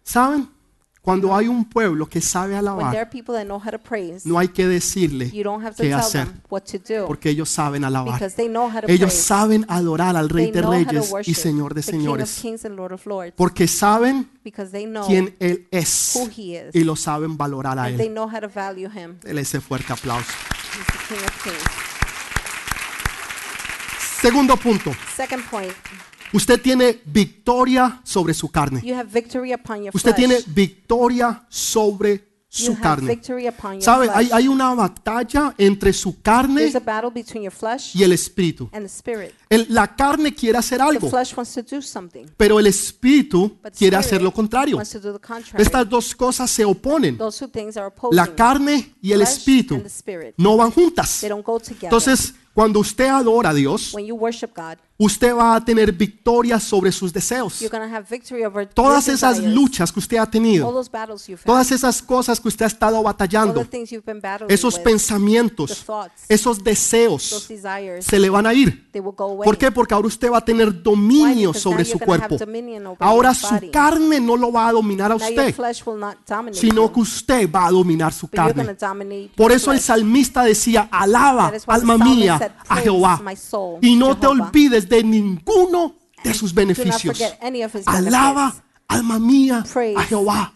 ¿Saben? 0.03 0.49
Cuando 1.01 1.33
hay 1.33 1.47
un 1.47 1.63
pueblo 1.63 2.05
que 2.05 2.19
sabe 2.19 2.53
alabar, 2.57 3.09
praise, 3.81 4.27
no 4.27 4.37
hay 4.37 4.49
que 4.49 4.67
decirle 4.67 5.31
qué 5.31 5.93
hacer, 5.93 6.27
porque 7.07 7.29
ellos 7.29 7.47
saben 7.47 7.85
alabar. 7.85 8.21
Ellos 8.87 9.13
saben 9.13 9.65
adorar 9.69 10.17
al 10.17 10.27
Rey 10.27 10.51
de 10.51 10.61
Reyes 10.61 11.13
y 11.23 11.33
Señor 11.33 11.73
de 11.73 11.81
Señores, 11.81 12.43
porque 13.37 13.69
saben 13.69 14.29
quién 15.07 15.33
Él 15.39 15.65
es 15.71 16.13
y 16.73 16.83
lo 16.83 16.97
saben 16.97 17.37
valorar 17.37 17.79
a 17.79 17.87
Él. 17.87 18.13
Dele 19.21 19.41
ese 19.41 19.61
fuerte 19.61 19.93
aplauso. 19.93 20.29
Segundo 24.21 24.57
punto, 24.57 24.91
usted 26.33 26.61
tiene 26.61 27.01
victoria 27.05 28.01
sobre 28.03 28.33
su 28.33 28.49
carne. 28.49 28.81
you 28.83 28.95
have 28.95 29.09
victory 29.09 29.53
upon 29.53 29.83
your 29.83 29.95
Usted 29.95 30.13
flesh. 30.13 30.27
tiene 30.27 30.43
victoria 30.47 31.45
sobre 31.49 32.27
su 32.49 32.77
carne. 32.79 33.19
¿Sabe? 33.79 34.09
Hay, 34.13 34.29
hay 34.31 34.47
una 34.47 34.73
batalla 34.73 35.53
entre 35.57 35.93
su 35.93 36.21
carne 36.21 36.71
y 37.93 38.03
el 38.03 38.13
espíritu. 38.13 38.69
El- 39.49 39.67
la 39.69 39.95
carne 39.95 40.33
quiere 40.33 40.57
hacer 40.57 40.81
algo, 40.81 41.09
flesh 41.09 41.33
wants 41.35 41.53
to 41.53 41.61
do 41.63 41.81
something, 41.81 42.25
pero 42.35 42.59
el 42.59 42.67
espíritu 42.67 43.43
but 43.63 43.71
the 43.71 43.71
quiere 43.71 43.97
spirit 43.97 44.05
hacer 44.05 44.21
lo 44.21 44.31
contrario. 44.31 44.75
wants 44.77 44.91
to 44.91 44.99
do 44.99 45.13
the 45.13 45.19
contrary. 45.19 45.63
Estas 45.63 45.89
dos 45.89 46.13
cosas 46.15 46.49
se 46.51 46.65
oponen. 46.65 47.17
La 48.11 48.27
carne 48.35 48.95
y 49.01 49.11
el 49.11 49.21
espíritu 49.21 49.75
and 49.75 49.83
the 49.83 49.89
spirit. 49.89 50.33
no 50.37 50.57
van 50.57 50.71
juntas. 50.71 51.19
They 51.21 51.29
don't 51.29 51.45
go 51.45 51.59
together. 51.59 51.85
Entonces, 51.85 52.33
cuando 52.57 52.79
usted 52.79 53.05
adora 53.05 53.51
a 53.51 53.53
Dios, 53.53 53.93
when 53.93 54.07
you 54.07 54.15
worship 54.15 54.49
God, 54.55 54.79
usted 54.97 55.31
va 55.31 55.55
a 55.55 55.63
tener 55.63 55.91
victoria 55.91 56.59
sobre 56.59 56.91
sus 56.91 57.13
deseos. 57.13 57.63
Todas 58.73 59.07
esas 59.07 59.37
luchas 59.37 59.91
que 59.91 59.99
usted 59.99 60.17
ha 60.17 60.25
tenido, 60.25 60.83
todas 61.45 61.71
esas 61.71 62.01
cosas 62.01 62.39
que 62.39 62.47
usted 62.47 62.65
ha 62.65 62.67
estado 62.67 62.97
all 62.97 63.03
batallando, 63.03 63.63
esos 64.49 64.79
pensamientos, 64.79 65.85
esos 66.27 66.63
deseos, 66.63 67.47
se 67.99 68.19
le 68.19 68.29
van 68.31 68.47
a 68.47 68.55
ir. 68.55 68.89
¿Por 69.45 69.57
qué? 69.57 69.71
Porque 69.71 69.93
ahora 69.93 70.07
usted 70.07 70.31
va 70.31 70.37
a 70.37 70.45
tener 70.45 70.81
dominio 70.83 71.53
sobre 71.53 71.83
su 71.85 71.99
cuerpo. 71.99 72.37
Ahora 72.99 73.33
su 73.33 73.47
carne 73.71 74.19
no 74.19 74.35
lo 74.37 74.51
va 74.51 74.67
a 74.67 74.71
dominar 74.71 75.11
a 75.11 75.15
usted, 75.15 75.53
sino 76.53 76.91
que 76.93 76.99
usted 76.99 77.51
va 77.51 77.67
a 77.67 77.71
dominar 77.71 78.13
su 78.13 78.27
carne. 78.27 78.75
Por 79.35 79.51
eso 79.51 79.71
el 79.71 79.79
salmista 79.79 80.43
decía, 80.43 80.87
alaba, 80.91 81.51
alma 81.67 81.97
mía, 81.97 82.35
a 82.67 82.75
"Praise 82.75 82.83
Jehová. 82.83 83.21
Y 83.81 83.95
no 83.95 84.17
te 84.17 84.27
olvides 84.27 84.87
de 84.89 85.03
ninguno 85.03 85.95
de 86.23 86.33
sus 86.33 86.53
beneficios. 86.53 87.17
Alaba. 87.85 88.53
Alma 88.87 89.19
mía, 89.19 89.63
a 89.95 90.03
Jehová. 90.03 90.53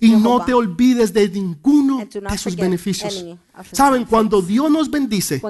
Y 0.00 0.10
no 0.12 0.44
te 0.44 0.54
olvides 0.54 1.12
de 1.12 1.28
ninguno 1.28 1.98
de 1.98 2.38
sus 2.38 2.56
beneficios. 2.56 3.24
Saben, 3.72 4.04
cuando 4.04 4.40
Dios 4.40 4.70
nos 4.70 4.90
bendice, 4.90 5.42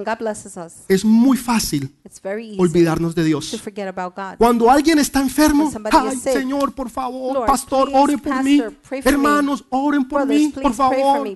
es 0.89 1.05
muy 1.05 1.37
fácil 1.37 1.95
olvidarnos 2.59 3.15
de 3.15 3.25
Dios. 3.25 3.63
Cuando 4.39 4.71
alguien 4.71 4.99
está 4.99 5.21
enfermo, 5.21 5.71
ay 5.93 6.17
Señor, 6.17 6.73
por 6.73 6.91
favor, 6.91 7.47
pastor, 7.47 7.91
ore 7.93 8.19
por 8.19 8.43
mí. 8.43 8.63
Hermanos, 9.05 9.65
oren 9.69 10.07
por 10.09 10.27
mí, 10.27 10.53
por 10.61 10.75
favor. 10.75 11.29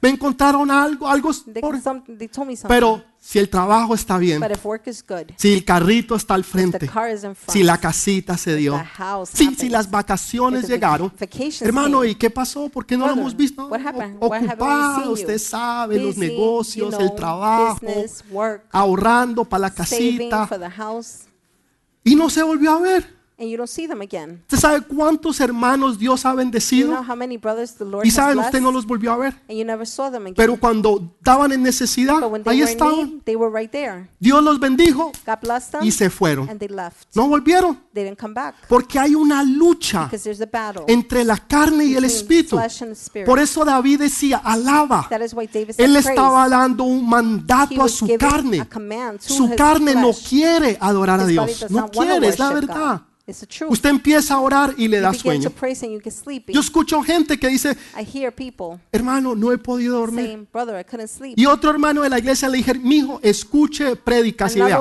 me, 0.00 0.08
encontraron 0.08 0.70
algo, 0.70 1.06
algo. 1.06 1.32
Something. 1.32 2.28
Pero 2.68 3.02
si 3.26 3.40
el 3.40 3.48
trabajo 3.48 3.92
está 3.92 4.18
bien, 4.18 4.40
good, 4.40 5.32
si 5.36 5.52
el 5.52 5.64
carrito 5.64 6.14
está 6.14 6.34
al 6.34 6.44
frente, 6.44 6.86
front, 6.86 7.36
si 7.48 7.64
la 7.64 7.76
casita 7.76 8.38
se 8.38 8.54
dio, 8.54 8.80
si, 9.26 9.46
happens, 9.46 9.58
si 9.58 9.68
las 9.68 9.90
vacaciones 9.90 10.68
llegaron, 10.68 11.12
hermano, 11.60 12.04
¿y 12.04 12.14
qué 12.14 12.30
pasó? 12.30 12.68
¿Por 12.68 12.86
qué 12.86 12.96
no 12.96 13.00
lo 13.08 13.14
Brother, 13.14 13.20
hemos 13.22 13.36
visto? 13.36 13.68
Ocupado, 14.20 15.10
usted 15.10 15.38
sabe, 15.38 15.98
los 15.98 16.14
Busy, 16.14 16.28
negocios, 16.28 16.94
you 16.94 17.00
el 17.00 17.06
know, 17.08 17.16
trabajo, 17.16 17.80
business, 17.84 18.24
work, 18.30 18.62
ahorrando 18.70 19.44
para 19.44 19.62
la 19.62 19.70
casita, 19.74 20.48
house, 20.76 21.22
y 22.04 22.14
no 22.14 22.30
se 22.30 22.44
volvió 22.44 22.74
a 22.74 22.78
ver. 22.78 23.15
And 23.38 23.50
you 23.50 23.56
don't 23.56 23.68
see 23.68 23.86
them 23.86 24.00
again. 24.00 24.40
¿Usted 24.42 24.58
sabe 24.58 24.80
cuántos 24.82 25.40
hermanos 25.40 25.98
Dios 25.98 26.24
ha 26.24 26.30
You 26.30 26.34
know 26.34 26.38
bendecido? 26.44 27.04
how 27.06 27.14
many 27.14 27.36
brothers 27.36 27.74
the 27.74 27.84
Lord 27.84 28.06
Y 28.06 28.10
saben, 28.10 28.38
usted 28.38 28.60
no 28.60 28.72
los 28.72 28.86
volvió 28.86 29.12
a 29.12 29.16
ver. 29.16 29.34
and 29.48 29.58
you 29.58 29.64
never 29.64 29.86
saw 29.86 30.10
them 30.10 30.22
again. 30.22 30.34
Pero 30.36 30.56
cuando 30.58 31.02
estaban 31.18 31.52
en 31.52 31.62
necesidad, 31.62 32.20
but 32.20 32.30
when 32.32 32.42
they 32.42 32.54
ahí 32.54 32.62
estaban. 32.62 32.96
need, 32.96 33.22
they 33.24 33.36
were 33.36 33.50
right 33.50 33.70
there. 33.70 34.08
Dios 34.18 34.42
los 34.42 34.58
bendijo 34.58 35.12
them, 35.24 35.84
y 35.84 35.90
se 35.90 36.08
fueron. 36.08 36.48
and 36.48 36.58
they 36.58 36.68
left. 36.68 37.14
No 37.14 37.28
volvieron. 37.28 37.78
They 37.92 38.04
didn't 38.04 38.18
come 38.18 38.34
back 38.34 38.54
Porque 38.68 38.98
hay 38.98 39.14
una 39.14 39.42
lucha 39.42 40.04
because 40.04 40.24
there's 40.24 40.40
a 40.40 40.46
battle 40.46 40.84
entre 40.88 41.24
la 41.24 41.36
carne 41.36 41.84
y 41.84 41.94
el 41.94 42.04
espíritu. 42.04 42.58
Por 43.24 43.38
eso 43.38 43.64
David 43.64 44.00
decía, 44.00 44.38
alaba. 44.38 45.06
that 45.10 45.20
is 45.20 45.34
why 45.34 45.46
David 45.46 45.74
said, 45.74 45.84
Él 45.84 45.92
praise. 45.92 46.08
estaba 46.10 46.48
dando 46.48 46.84
un 46.84 47.08
mandato 47.08 47.82
a 47.82 47.88
su 47.88 48.06
carne. 48.18 48.66
Su 49.20 49.54
carne 49.56 49.94
no 49.94 50.12
quiere 50.12 50.76
adorar 50.80 51.20
a 51.20 51.26
Dios. 51.26 51.70
No 51.70 51.90
quiere, 51.90 52.28
es 52.28 52.38
la 52.38 52.52
verdad. 52.52 53.02
Usted 53.68 53.90
empieza 53.90 54.34
a 54.34 54.40
orar 54.40 54.74
y 54.76 54.86
le 54.86 54.98
you 54.98 55.02
da 55.02 55.12
sueño. 55.12 55.50
Yo 56.48 56.60
escucho 56.60 57.02
gente 57.02 57.36
que 57.36 57.48
dice, 57.48 57.76
I 57.98 58.04
hear 58.04 58.32
people 58.32 58.78
hermano, 58.92 59.34
no 59.34 59.52
he 59.52 59.58
podido 59.58 59.98
dormir. 59.98 60.46
Y 61.34 61.46
otro 61.46 61.70
hermano 61.70 62.02
de 62.02 62.08
la 62.08 62.20
iglesia 62.20 62.48
le 62.48 62.58
dije, 62.58 62.74
mijo, 62.74 63.18
escuche 63.22 63.96
prédicas 63.96 64.54
y 64.54 64.60
vea. 64.60 64.80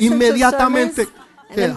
Inmediatamente 0.00 1.06
queda. 1.54 1.76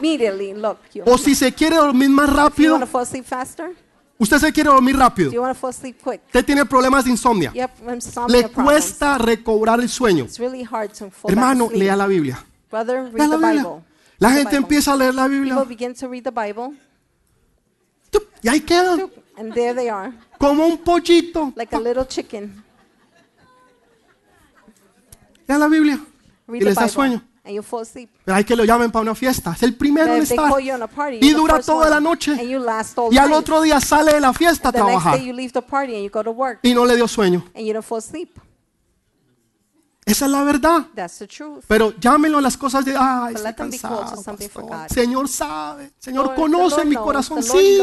O 1.05 1.17
si 1.19 1.35
se 1.35 1.53
quiere 1.53 1.75
dormir 1.75 2.09
más 2.09 2.29
rápido, 2.33 2.73
want 2.73 2.85
to 2.85 2.91
fall 2.91 3.03
asleep 3.03 3.25
faster? 3.25 3.75
usted 4.17 4.39
se 4.39 4.51
quiere 4.51 4.69
dormir 4.69 4.95
Do 4.95 5.01
rápido. 5.01 5.31
you 5.31 5.41
want 5.41 5.55
to 5.55 5.59
fall 5.59 5.69
asleep 5.69 5.97
quick? 6.03 6.21
Usted 6.25 6.45
tiene 6.45 6.65
problemas 6.65 7.05
de 7.05 7.11
insomnia 7.11 7.53
Le 8.27 8.49
cuesta 8.49 9.19
recobrar 9.19 9.79
el 9.79 9.89
sueño. 9.89 10.25
It's 10.25 10.39
really 10.39 10.63
hard 10.63 10.91
to 10.93 11.11
fall 11.11 11.29
back 11.29 11.31
Hermano, 11.31 11.69
lea 11.71 11.95
la 11.95 12.07
Biblia. 12.07 12.43
Brother, 12.71 13.03
Lea 13.03 13.11
read 13.11 13.27
la 13.27 13.37
the 13.37 13.45
Biblia. 13.45 13.90
La 14.21 14.29
gente 14.31 14.55
empieza 14.55 14.93
a 14.93 14.95
leer 14.95 15.15
la 15.15 15.27
Biblia 15.27 15.55
People 15.55 15.75
begin 15.75 15.95
to 15.95 16.07
read 16.07 16.23
the 16.23 16.29
Bible, 16.31 16.77
¡tup! 18.11 18.23
y 18.43 18.47
ahí 18.49 18.61
quedan, 18.61 19.09
and 19.35 19.51
there 19.53 19.73
they 19.73 19.89
are, 19.89 20.13
como 20.37 20.65
un 20.67 20.77
pollito. 20.77 21.51
like 21.55 21.75
a 21.75 21.79
little 21.79 22.05
chicken. 22.05 22.63
Lean 25.47 25.59
la 25.59 25.67
Biblia 25.67 25.99
y 26.47 26.51
Read 26.51 26.61
les 26.63 26.75
da 26.75 26.87
sueño. 26.87 27.21
and 27.43 27.55
you 27.55 27.63
fall 27.63 27.81
asleep. 27.81 28.09
Pero 28.23 28.35
hay 28.37 28.43
que 28.43 28.55
lo 28.55 28.63
llamen 28.63 28.91
para 28.91 29.01
una 29.01 29.15
fiesta. 29.15 29.53
Es 29.55 29.63
el 29.63 29.73
primero 29.75 30.13
en 30.15 30.21
estar. 30.21 30.51
party, 30.93 31.17
Y 31.19 31.31
dura 31.33 31.59
toda 31.59 31.89
la 31.89 31.99
noche. 31.99 32.33
and 32.33 32.47
you 32.47 32.59
last 32.59 32.95
all 32.99 33.11
Y 33.11 33.17
al 33.17 33.33
otro 33.33 33.59
día 33.63 33.81
sale 33.81 34.13
de 34.13 34.19
la 34.21 34.33
fiesta 34.33 34.69
a 34.69 34.71
the 34.71 34.77
next 34.83 34.89
trabajar. 35.01 35.17
day 35.17 35.25
you 35.27 35.33
leave 35.33 35.51
the 35.51 35.61
party 35.63 35.95
and 35.95 36.03
you 36.03 36.11
go 36.11 36.23
to 36.23 36.29
work, 36.31 36.59
Y 36.61 36.75
no 36.75 36.85
le 36.85 36.95
dio 36.95 37.07
sueño. 37.07 37.43
and 37.55 37.65
you 37.65 37.73
don't 37.73 37.83
fall 37.83 37.97
asleep. 37.97 38.37
Esa 40.03 40.25
es 40.25 40.31
la 40.31 40.43
verdad. 40.43 40.87
That's 40.95 41.19
the 41.19 41.27
truth. 41.27 41.63
Pero 41.67 41.93
llámenlo 41.99 42.39
a 42.39 42.41
las 42.41 42.57
cosas 42.57 42.83
de, 42.83 42.95
ay, 42.97 43.33
But 43.33 43.37
estoy 43.37 43.43
let 43.43 43.53
them 43.53 43.69
be 43.69 43.77
called 43.77 44.09
to 44.09 44.23
cansado, 44.23 44.67
pastor. 44.67 44.89
Señor 44.89 45.29
sabe, 45.29 45.91
Señor 45.99 46.25
Lord, 46.25 46.35
conoce 46.35 46.85
mi 46.85 46.95
corazón. 46.95 47.43
Sí. 47.43 47.77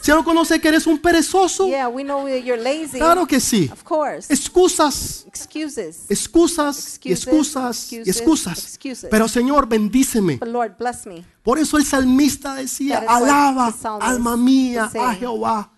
Señor 0.00 0.24
conoce 0.24 0.60
que 0.60 0.68
eres 0.68 0.86
un 0.86 0.98
perezoso. 0.98 1.66
Yeah, 1.66 1.88
we 1.88 2.04
know 2.04 2.28
you're 2.28 2.62
lazy. 2.62 2.98
Claro 2.98 3.26
que 3.26 3.40
sí. 3.40 3.68
Of 3.72 3.82
course. 3.82 4.32
Excusas, 4.32 5.24
Excuses. 5.26 6.04
excusas 6.08 7.00
y 7.04 7.12
Excuses, 7.12 7.26
excusas 7.26 7.92
y 7.92 7.96
excuses, 7.96 8.16
excusas. 8.16 8.58
excuses. 8.58 9.10
Pero 9.10 9.26
Señor, 9.26 9.66
bendíceme. 9.66 10.36
But 10.36 10.48
Lord, 10.48 10.76
bless 10.78 11.06
me. 11.06 11.24
Por 11.42 11.58
eso 11.58 11.76
el 11.76 11.84
salmista 11.84 12.54
decía, 12.54 13.04
alaba, 13.06 13.74
alma 14.00 14.36
mía, 14.36 14.90
a 14.94 15.14
Jehová. 15.14 15.72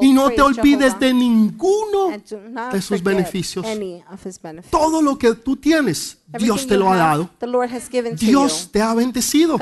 Y 0.00 0.12
no 0.12 0.30
te 0.30 0.42
olvides 0.42 0.98
de 0.98 1.14
ninguno 1.14 2.10
de 2.72 2.82
sus 2.82 3.02
beneficios. 3.02 3.64
Todo 4.70 5.00
lo 5.00 5.16
que 5.16 5.34
tú 5.34 5.56
tienes, 5.56 6.18
Dios 6.26 6.66
te 6.66 6.76
lo 6.76 6.90
ha 6.90 6.96
dado. 6.96 7.30
Dios 8.18 8.68
te 8.72 8.82
ha 8.82 8.94
bendecido. 8.94 9.58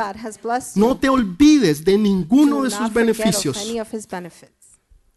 No 0.77 0.97
te 0.97 1.09
olvides 1.09 1.85
de 1.85 1.99
ninguno 1.99 2.63
de 2.63 2.71
sus 2.71 2.93
beneficios. 2.93 3.59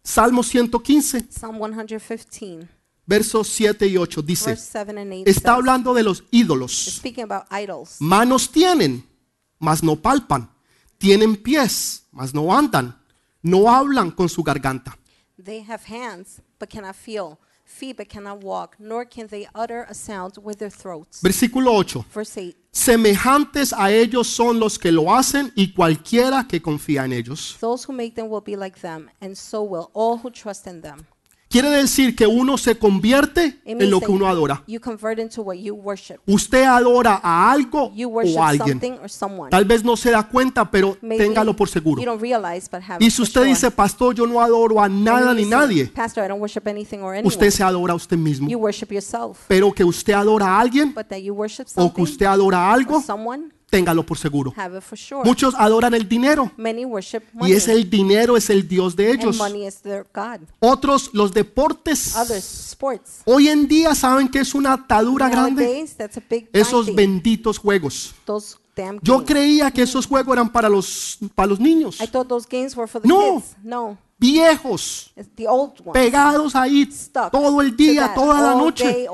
Salmo 0.06 0.42
115, 0.42 1.28
Psalm 1.30 1.56
115, 1.56 2.68
versos 3.06 3.48
7 3.48 3.86
y 3.86 3.96
8 3.96 4.20
dice, 4.20 4.50
verse 4.50 4.70
7 4.70 5.00
and 5.00 5.12
8 5.12 5.22
está 5.24 5.54
hablando 5.54 5.94
de 5.94 6.02
los 6.02 6.24
ídolos. 6.30 7.00
Manos 8.00 8.50
tienen, 8.50 9.02
mas 9.58 9.82
no 9.82 9.96
palpan. 9.96 10.50
Tienen 10.98 11.36
pies, 11.36 12.04
mas 12.12 12.34
no 12.34 12.54
andan. 12.54 12.98
No 13.46 13.68
hablan 13.68 14.10
con 14.10 14.30
su 14.30 14.42
garganta. 14.42 14.96
They 15.36 15.62
have 15.68 15.84
hands, 15.86 16.40
but 16.58 16.70
cannot 16.70 16.96
feel, 16.96 17.38
feet, 17.66 17.98
but 17.98 18.08
cannot 18.08 18.42
walk, 18.42 18.76
nor 18.78 19.04
can 19.04 19.26
they 19.26 19.46
utter 19.54 19.84
a 19.86 19.92
sound 19.92 20.38
with 20.42 20.56
their 20.56 20.70
throats. 20.70 21.20
Versículo 21.20 21.72
8. 21.78 22.06
Verse 22.10 22.40
8 22.40 22.56
Semejantes 22.72 23.74
a 23.74 23.92
ellos 23.92 24.28
son 24.28 24.58
los 24.58 24.78
que 24.78 24.90
lo 24.90 25.14
hacen 25.14 25.52
y 25.54 25.74
cualquiera 25.74 26.48
que 26.48 26.62
confía 26.62 27.04
en 27.04 27.12
ellos. 27.12 27.58
Those 27.60 27.84
who 27.86 27.92
make 27.92 28.14
them 28.14 28.30
will 28.30 28.42
be 28.42 28.56
like 28.56 28.80
them, 28.80 29.10
and 29.20 29.34
so 29.34 29.62
will 29.62 29.90
all 29.92 30.18
who 30.18 30.30
trust 30.30 30.66
in 30.66 30.80
them. 30.80 31.06
Quiere 31.54 31.70
decir 31.70 32.16
que 32.16 32.26
uno 32.26 32.58
se 32.58 32.76
convierte 32.76 33.60
en 33.64 33.88
lo 33.88 34.00
que 34.00 34.10
uno 34.10 34.26
adora. 34.26 34.64
Usted 36.26 36.64
adora 36.64 37.20
a 37.22 37.52
algo 37.52 37.92
You 37.94 38.08
o 38.08 38.10
worship 38.10 38.38
a 38.40 38.48
alguien. 38.48 38.80
Tal 39.50 39.64
vez 39.64 39.84
no 39.84 39.96
se 39.96 40.10
da 40.10 40.24
cuenta, 40.24 40.68
pero 40.68 40.98
téngalo 41.00 41.54
por 41.54 41.68
seguro. 41.68 42.02
Y 42.98 43.08
si 43.08 43.22
usted 43.22 43.44
dice, 43.44 43.70
pastor, 43.70 44.16
yo 44.16 44.26
no 44.26 44.40
adoro 44.40 44.80
a 44.80 44.88
nada 44.88 45.32
ni 45.32 45.44
nadie, 45.44 45.92
usted 47.22 47.50
se 47.50 47.62
adora 47.62 47.92
a 47.92 47.96
usted 47.96 48.16
mismo. 48.16 48.48
Pero 49.46 49.72
que 49.72 49.84
usted 49.84 50.12
adora 50.12 50.46
a 50.46 50.60
alguien 50.60 50.92
o 51.76 51.94
que 51.94 52.02
usted 52.02 52.26
adora 52.26 52.58
a 52.58 52.72
algo, 52.72 53.00
téngalo 53.70 54.04
por 54.04 54.18
seguro. 54.18 54.52
sure. 54.96 55.24
Muchos 55.24 55.54
adoran 55.56 55.94
el 55.94 56.08
dinero 56.08 56.50
y 57.42 57.52
es 57.52 57.68
el 57.68 57.88
dinero, 57.88 58.36
es 58.36 58.50
el 58.50 58.68
Dios 58.68 58.94
de 58.96 59.12
ellos. 59.12 59.38
Otros, 60.60 61.10
los 61.12 61.32
deportes. 61.32 62.14
Hoy 63.24 63.48
en 63.48 63.66
día 63.68 63.94
saben 63.94 64.28
que 64.28 64.40
es 64.40 64.54
una 64.54 64.74
atadura 64.74 65.28
grande 65.28 65.64
Nowadays, 65.64 65.96
esos 66.52 66.94
benditos 66.94 67.58
juegos. 67.58 68.14
Yo 69.02 69.24
creía 69.24 69.70
que 69.70 69.82
esos 69.82 70.06
juegos 70.06 70.32
eran 70.32 70.50
para 70.50 70.68
los, 70.68 71.18
para 71.34 71.46
los 71.46 71.60
niños, 71.60 72.00
I 72.00 72.08
thought 72.08 72.28
those 72.28 72.46
games 72.50 72.76
were 72.76 72.88
for 72.88 73.00
the 73.00 73.06
No. 73.06 73.42
No, 73.62 73.98
viejos, 74.18 75.12
pegados 75.92 76.54
ahí 76.56 76.88
todo 77.30 77.60
el 77.60 77.76
día, 77.76 78.12
toda 78.14 78.40
la 78.40 78.54
noche. 78.54 79.06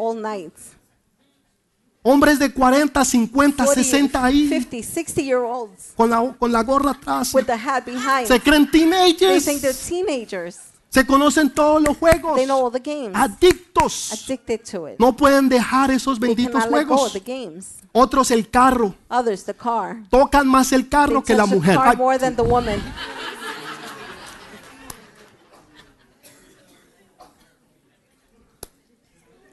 Hombres 2.02 2.38
de 2.38 2.50
40, 2.50 3.04
50, 3.04 3.64
40, 3.64 3.74
60 3.74 4.24
ahí 4.24 4.48
50, 4.48 4.88
60 4.88 5.20
year 5.20 5.40
olds 5.40 5.92
con 5.94 6.08
la, 6.08 6.34
con 6.38 6.50
la 6.50 6.62
gorra 6.62 6.92
atrás. 6.92 7.34
with 7.34 7.44
the 7.44 7.52
hat 7.52 7.84
behind. 7.84 8.26
Se 8.26 8.40
creen 8.40 8.70
They 8.70 8.80
think 8.80 9.60
they're 9.60 9.74
teenagers. 9.74 9.86
teenagers. 9.86 10.58
Se 10.88 11.06
conocen 11.06 11.50
todos 11.50 11.82
los 11.82 11.96
juegos. 11.98 12.36
They 12.36 12.46
know 12.46 12.64
all 12.64 12.72
the 12.72 12.80
games. 12.80 13.14
Adictos. 13.14 14.12
Addicted 14.12 14.64
to 14.72 14.88
it. 14.88 14.98
No 14.98 15.12
pueden 15.14 15.48
dejar 15.48 15.90
esos 15.90 16.18
They 16.18 16.28
benditos 16.28 16.54
let 16.64 16.84
go 16.86 16.96
juegos. 16.96 17.12
the 17.12 17.20
games. 17.20 17.76
Otros 17.92 18.30
el 18.30 18.48
carro. 18.48 18.94
Others, 19.08 19.44
the 19.44 19.54
car. 19.54 19.98
Tocan 20.10 20.48
más 20.48 20.72
el 20.72 20.82
They 20.82 20.90
carro 20.90 21.22
que 21.22 21.34
la 21.34 21.44
mujer. 21.46 21.76
car 21.76 21.96
more 21.98 22.18
than 22.18 22.34
the 22.34 22.42
woman. 22.42 22.80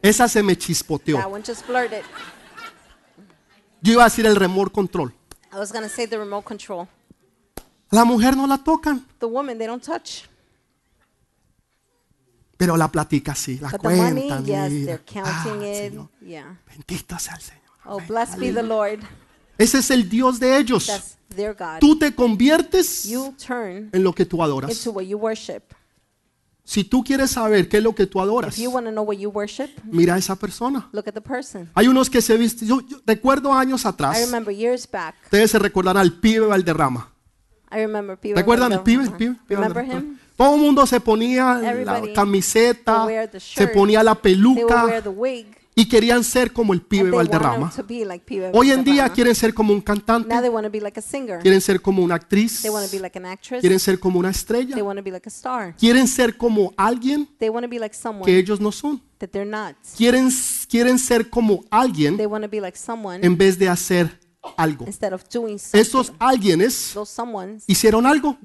esa 0.02 0.28
se 0.28 0.42
me 0.44 0.58
chispoteó. 0.58 1.18
That 1.18 1.30
one 1.32 1.44
just 1.46 1.66
blurted. 1.68 2.04
Yo 3.82 3.94
iba 3.94 4.04
a 4.04 4.06
decir 4.10 4.26
el 4.26 4.36
remote 4.36 4.72
control. 4.72 5.14
I 5.54 5.58
was 5.58 5.72
gonna 5.72 5.90
say 5.90 6.08
the 6.08 6.18
remote 6.18 6.46
control. 6.46 6.88
La 7.92 8.04
mujer 8.04 8.36
no 8.36 8.46
la 8.48 8.58
tocan, 8.58 9.06
The 9.20 9.26
woman, 9.28 9.58
they 9.58 9.68
don't 9.68 9.84
touch. 9.84 10.24
pero 12.58 12.76
la 12.76 12.88
platica 12.92 13.34
así, 13.34 13.60
la 13.60 13.70
But 13.70 13.82
the 13.82 13.90
money, 13.90 14.28
yes, 14.46 14.72
mira. 14.72 14.86
they're 14.86 15.04
counting 15.06 15.62
Ah, 15.62 15.66
it. 15.68 15.92
Señor, 15.94 16.10
Yeah. 16.22 16.58
Bendito 16.68 17.20
sea 17.20 17.36
el 17.36 17.42
Señor. 17.42 17.62
Oh, 17.86 17.98
Amén. 17.98 18.08
blessed 18.08 18.40
be 18.40 18.52
the 18.52 18.64
Lord. 18.64 19.00
Ese 19.58 19.78
es 19.80 19.92
el 19.92 20.10
Dios 20.10 20.40
de 20.40 20.58
ellos. 20.58 20.88
That's 20.88 21.18
their 21.30 21.54
God. 21.54 21.80
Tú 21.80 21.98
te 21.98 22.14
conviertes 22.14 23.04
You 23.06 23.34
turn 23.38 23.90
en 23.94 24.04
lo 24.04 24.12
que 24.14 24.26
tú 24.26 24.42
adoras. 24.44 24.72
into 24.72 24.92
what 24.92 25.04
you 25.06 25.18
worship. 25.18 25.74
Si 26.70 26.84
tú 26.84 27.02
quieres 27.02 27.32
saber 27.32 27.70
qué 27.70 27.78
es 27.78 27.84
lo 27.84 27.96
que 27.96 28.08
tú 28.08 28.20
adoras, 28.20 28.60
worship, 28.60 29.70
mira 29.86 30.16
a 30.16 30.18
esa 30.18 30.36
persona. 30.36 30.90
look 30.92 31.08
at 31.08 31.14
the 31.14 31.22
person. 31.22 31.70
Hay 31.74 31.88
unos 31.88 32.10
que 32.10 32.22
se 32.22 32.36
visten. 32.36 32.68
Yo, 32.68 32.82
yo 32.82 32.98
recuerdo 33.06 33.54
años 33.54 33.86
I 33.86 33.88
atrás. 33.88 34.20
remember 34.20 34.54
years 34.54 34.86
back. 34.92 35.16
Ustedes 35.24 35.52
se 35.52 35.60
recordarán 35.60 36.02
al 36.02 36.20
pibe 36.20 36.46
Valderrama. 36.46 37.10
I 37.72 37.76
remember 37.78 38.18
people. 38.18 38.36
¿Recuerdan 38.42 38.74
el 38.74 38.82
pibe? 38.82 39.06
El 39.06 39.14
pibe? 39.14 39.36
Pibe 39.48 39.62
Remember 39.62 39.86
Valderrama. 39.86 40.08
him? 40.12 40.18
Todo 40.36 40.56
el 40.56 40.62
mundo 40.62 40.86
se 40.86 41.00
ponía 41.00 41.54
la 41.54 41.72
Everybody 41.72 42.14
camiseta, 42.14 43.06
wear 43.06 43.32
the 43.32 43.40
se 43.40 43.68
ponía 43.70 44.04
la 44.04 44.16
peluca. 44.16 45.02
Y 45.80 45.86
querían 45.88 46.24
ser 46.24 46.52
como 46.52 46.74
el 46.74 46.82
pibe 46.82 47.12
Valderrama. 47.12 47.72
like 48.08 48.26
Pibe 48.26 48.50
Hoy 48.52 48.72
en 48.72 48.84
día 48.84 49.08
quieren 49.10 49.36
ser 49.36 49.54
como 49.54 49.72
un 49.74 49.80
cantante, 49.80 50.28
Now 50.28 50.42
they 50.42 50.50
want 50.50 50.66
to 50.66 50.72
be 50.72 50.82
like 50.82 51.00
a 51.00 51.04
singer. 51.04 51.40
quieren 51.40 51.62
ser 51.62 51.80
como 51.82 52.04
una 52.04 52.16
actriz, 52.16 52.64
They 52.64 52.72
want 52.72 52.88
to 52.88 52.92
be 52.92 53.00
like 53.00 53.16
an 53.20 53.28
actress. 53.28 53.62
quieren 53.62 53.80
ser 53.80 54.00
como 54.00 54.18
una 54.20 54.32
They 54.32 54.38
estrella, 54.40 54.84
want 54.84 54.98
to 54.98 55.04
be 55.04 55.12
like 55.12 55.28
a 55.28 55.30
star. 55.30 55.76
quieren 55.78 56.08
ser 56.08 56.36
como 56.36 56.74
alguien 56.78 57.30
They 57.38 57.50
want 57.50 57.64
to 57.64 57.70
be 57.70 57.78
like 57.78 57.96
someone 57.96 58.26
que 58.26 58.40
ellos 58.40 58.60
no 58.60 58.72
son. 58.72 59.04
that 59.20 59.30
they're 59.30 59.50
not. 59.50 59.76
Quieren, 59.96 60.30
quieren 60.68 60.98
ser 60.98 61.30
como 61.30 61.64
alguien 61.70 62.18
They 62.18 62.26
want 62.26 62.44
to 62.44 62.50
be 62.50 62.60
like 62.60 62.76
someone 62.78 63.24
en 63.24 63.38
vez 63.38 63.60
de 63.60 63.70
hacer 63.70 64.20
algo. 64.56 64.86
instead 64.86 65.14
of 65.14 65.24
doing 65.30 65.58
something. 65.58 65.80
Estos 65.80 66.14
alguienes 66.20 66.96
hicieron 67.68 68.06
algo. 68.06 68.38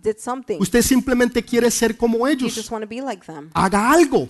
Usted 0.59 0.83
simplemente 0.83 1.43
quiere 1.43 1.71
ser 1.71 1.97
como 1.97 2.27
ellos. 2.27 2.55
just 2.55 2.71
want 2.71 2.83
to 2.83 2.89
be 2.89 3.01
like 3.01 3.25
them. 3.25 3.51
Haga 3.55 3.93
algo 3.93 4.27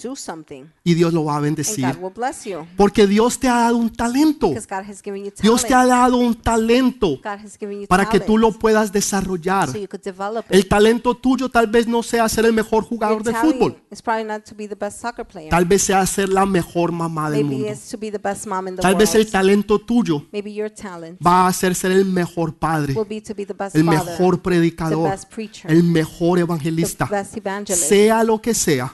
y 0.85 0.95
Dios 0.95 1.13
lo 1.13 1.25
va 1.25 1.37
a 1.37 1.41
bendecir. 1.41 1.87
God 1.87 2.03
will 2.03 2.13
bless 2.13 2.45
you. 2.45 2.67
Porque 2.77 3.07
Dios 3.07 3.39
te 3.39 3.49
ha 3.49 3.61
dado 3.61 3.77
un 3.77 3.91
talento. 3.91 4.49
Because 4.49 4.67
God 4.69 4.89
has 4.89 5.03
given 5.03 5.25
you 5.25 5.31
talent. 5.31 5.43
Dios 5.43 5.65
te 5.65 5.75
ha 5.75 5.87
dado 5.87 6.17
un 6.17 6.35
talento 6.35 7.19
God 7.23 7.45
has 7.45 7.59
given 7.59 7.81
you 7.81 7.87
para 7.87 8.09
que 8.09 8.21
tú 8.21 8.37
lo 8.39 8.53
puedas 8.53 8.93
desarrollar. 8.93 9.71
so 9.71 9.79
you 9.79 9.89
could 9.89 10.03
develop 10.03 10.45
El 10.49 10.67
talento 10.69 11.15
tuyo 11.17 11.49
tal 11.49 11.67
vez 11.67 11.87
no 11.87 12.03
sea 12.03 12.29
ser 12.29 12.47
el 12.47 12.53
mejor 12.53 12.85
jugador 12.85 13.23
de 13.23 13.35
fútbol. 13.35 13.77
is 13.91 14.03
probably 14.03 14.25
not 14.25 14.45
to 14.45 14.55
be 14.55 14.69
the 14.69 14.75
best 14.75 15.01
soccer 15.01 15.25
player. 15.27 15.51
Tal 15.51 15.65
vez 15.65 15.83
sea 15.83 16.05
ser 16.07 16.29
la 16.29 16.47
mejor 16.47 16.93
mamá 16.93 17.31
del 17.31 17.45
Maybe 17.45 17.57
mundo. 17.57 17.73
it's 17.73 17.91
to 17.91 17.99
be 17.99 18.11
the 18.11 18.19
best 18.19 18.47
mom 18.47 18.69
in 18.69 18.77
the 18.77 18.83
Tal 18.83 18.95
vez 18.95 19.15
el 19.15 19.31
talento 19.31 19.79
tuyo 19.79 20.27
va 21.25 21.47
a 21.47 21.51
ser 21.53 21.74
ser 21.74 21.92
el 21.92 22.05
mejor 22.05 22.55
padre, 22.55 22.94
el 23.74 23.84
mejor 23.84 24.42
predicador, 24.42 25.18
el 25.64 25.84
mejor 25.84 26.38
evangelista. 26.38 27.09
Sea 27.66 28.24
lo 28.24 28.40
que 28.40 28.55
sea, 28.55 28.92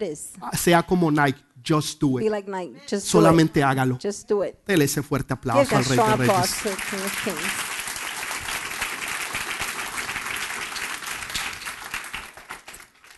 is. 0.00 0.30
sea 0.58 0.82
como 0.82 1.10
Nike, 1.10 1.40
just 1.66 2.00
do 2.00 2.16
Be 2.16 2.26
it. 2.26 2.30
like 2.30 2.50
Nike. 2.50 2.78
Just 2.90 3.06
Solamente 3.06 3.62
hágalo. 3.62 3.98
Dele 4.66 4.84
ese 4.84 5.02
fuerte 5.02 5.34
aplauso 5.34 5.76
al 5.76 5.84
Rey 5.84 5.96
de 5.96 6.16
Reyes. 6.16 6.62
to 6.62 6.68
the 6.68 6.76
King 6.90 7.04
of 7.04 7.24
Kings. 7.24 7.74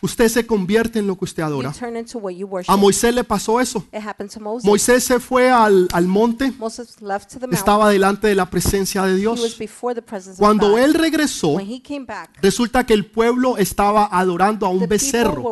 Usted 0.01 0.27
se 0.29 0.45
convierte 0.45 0.99
en 0.99 1.07
lo 1.07 1.17
que 1.17 1.25
usted 1.25 1.43
adora. 1.43 1.73
A 2.67 2.77
Moisés 2.77 3.13
le 3.13 3.23
pasó 3.23 3.59
eso. 3.59 3.85
Moisés 4.63 5.03
se 5.03 5.19
fue 5.19 5.49
al, 5.49 5.87
al 5.91 6.07
monte, 6.07 6.53
estaba 7.51 7.89
delante 7.89 8.27
de 8.27 8.35
la 8.35 8.49
presencia 8.49 9.03
de 9.03 9.15
Dios. 9.15 9.57
Cuando 10.37 10.77
él 10.77 10.93
regresó, 10.93 11.49
when 11.49 11.71
he 11.71 11.81
came 11.81 12.05
back, 12.05 12.37
resulta 12.41 12.85
que 12.85 12.93
el 12.93 13.05
pueblo 13.05 13.57
estaba 13.57 14.09
adorando 14.11 14.65
a 14.65 14.69
un 14.69 14.87
becerro, 14.87 15.43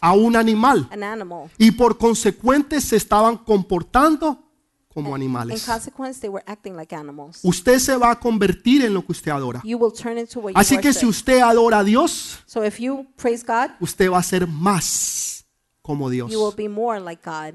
a 0.00 0.12
un 0.12 0.36
animal, 0.36 0.88
an 0.90 1.02
animal. 1.02 1.50
y 1.58 1.70
por 1.72 1.98
consecuente 1.98 2.80
se 2.80 2.96
estaban 2.96 3.36
comportando 3.38 4.51
como 4.92 5.10
In 5.10 5.22
animales. 5.22 5.64
consequence, 5.64 6.20
they 6.20 6.28
were 6.28 6.44
acting 6.46 6.76
like 6.76 6.94
animals. 6.94 7.40
Usted 7.42 7.78
se 7.78 7.96
va 7.96 8.10
a 8.10 8.20
convertir 8.20 8.84
en 8.84 8.92
lo 8.94 9.04
que 9.04 9.12
usted 9.12 9.30
adora. 9.30 9.60
You 9.64 9.78
will 9.78 9.92
turn 9.92 10.18
into 10.18 10.40
what 10.40 10.52
you 10.52 10.58
Así 10.58 10.78
que 10.78 10.92
si 10.92 11.06
usted 11.06 11.40
adora 11.40 11.78
a 11.78 11.84
Dios, 11.84 12.40
So 12.46 12.64
if 12.64 12.78
you 12.78 13.06
praise 13.16 13.44
God, 13.44 13.70
usted 13.80 14.10
va 14.10 14.18
a 14.18 14.22
ser 14.22 14.46
más 14.46 15.44
como 15.82 16.10
Dios. 16.10 16.30
you 16.30 16.40
will 16.40 16.54
be 16.54 16.68
more 16.68 17.00
like 17.00 17.22
God. 17.24 17.54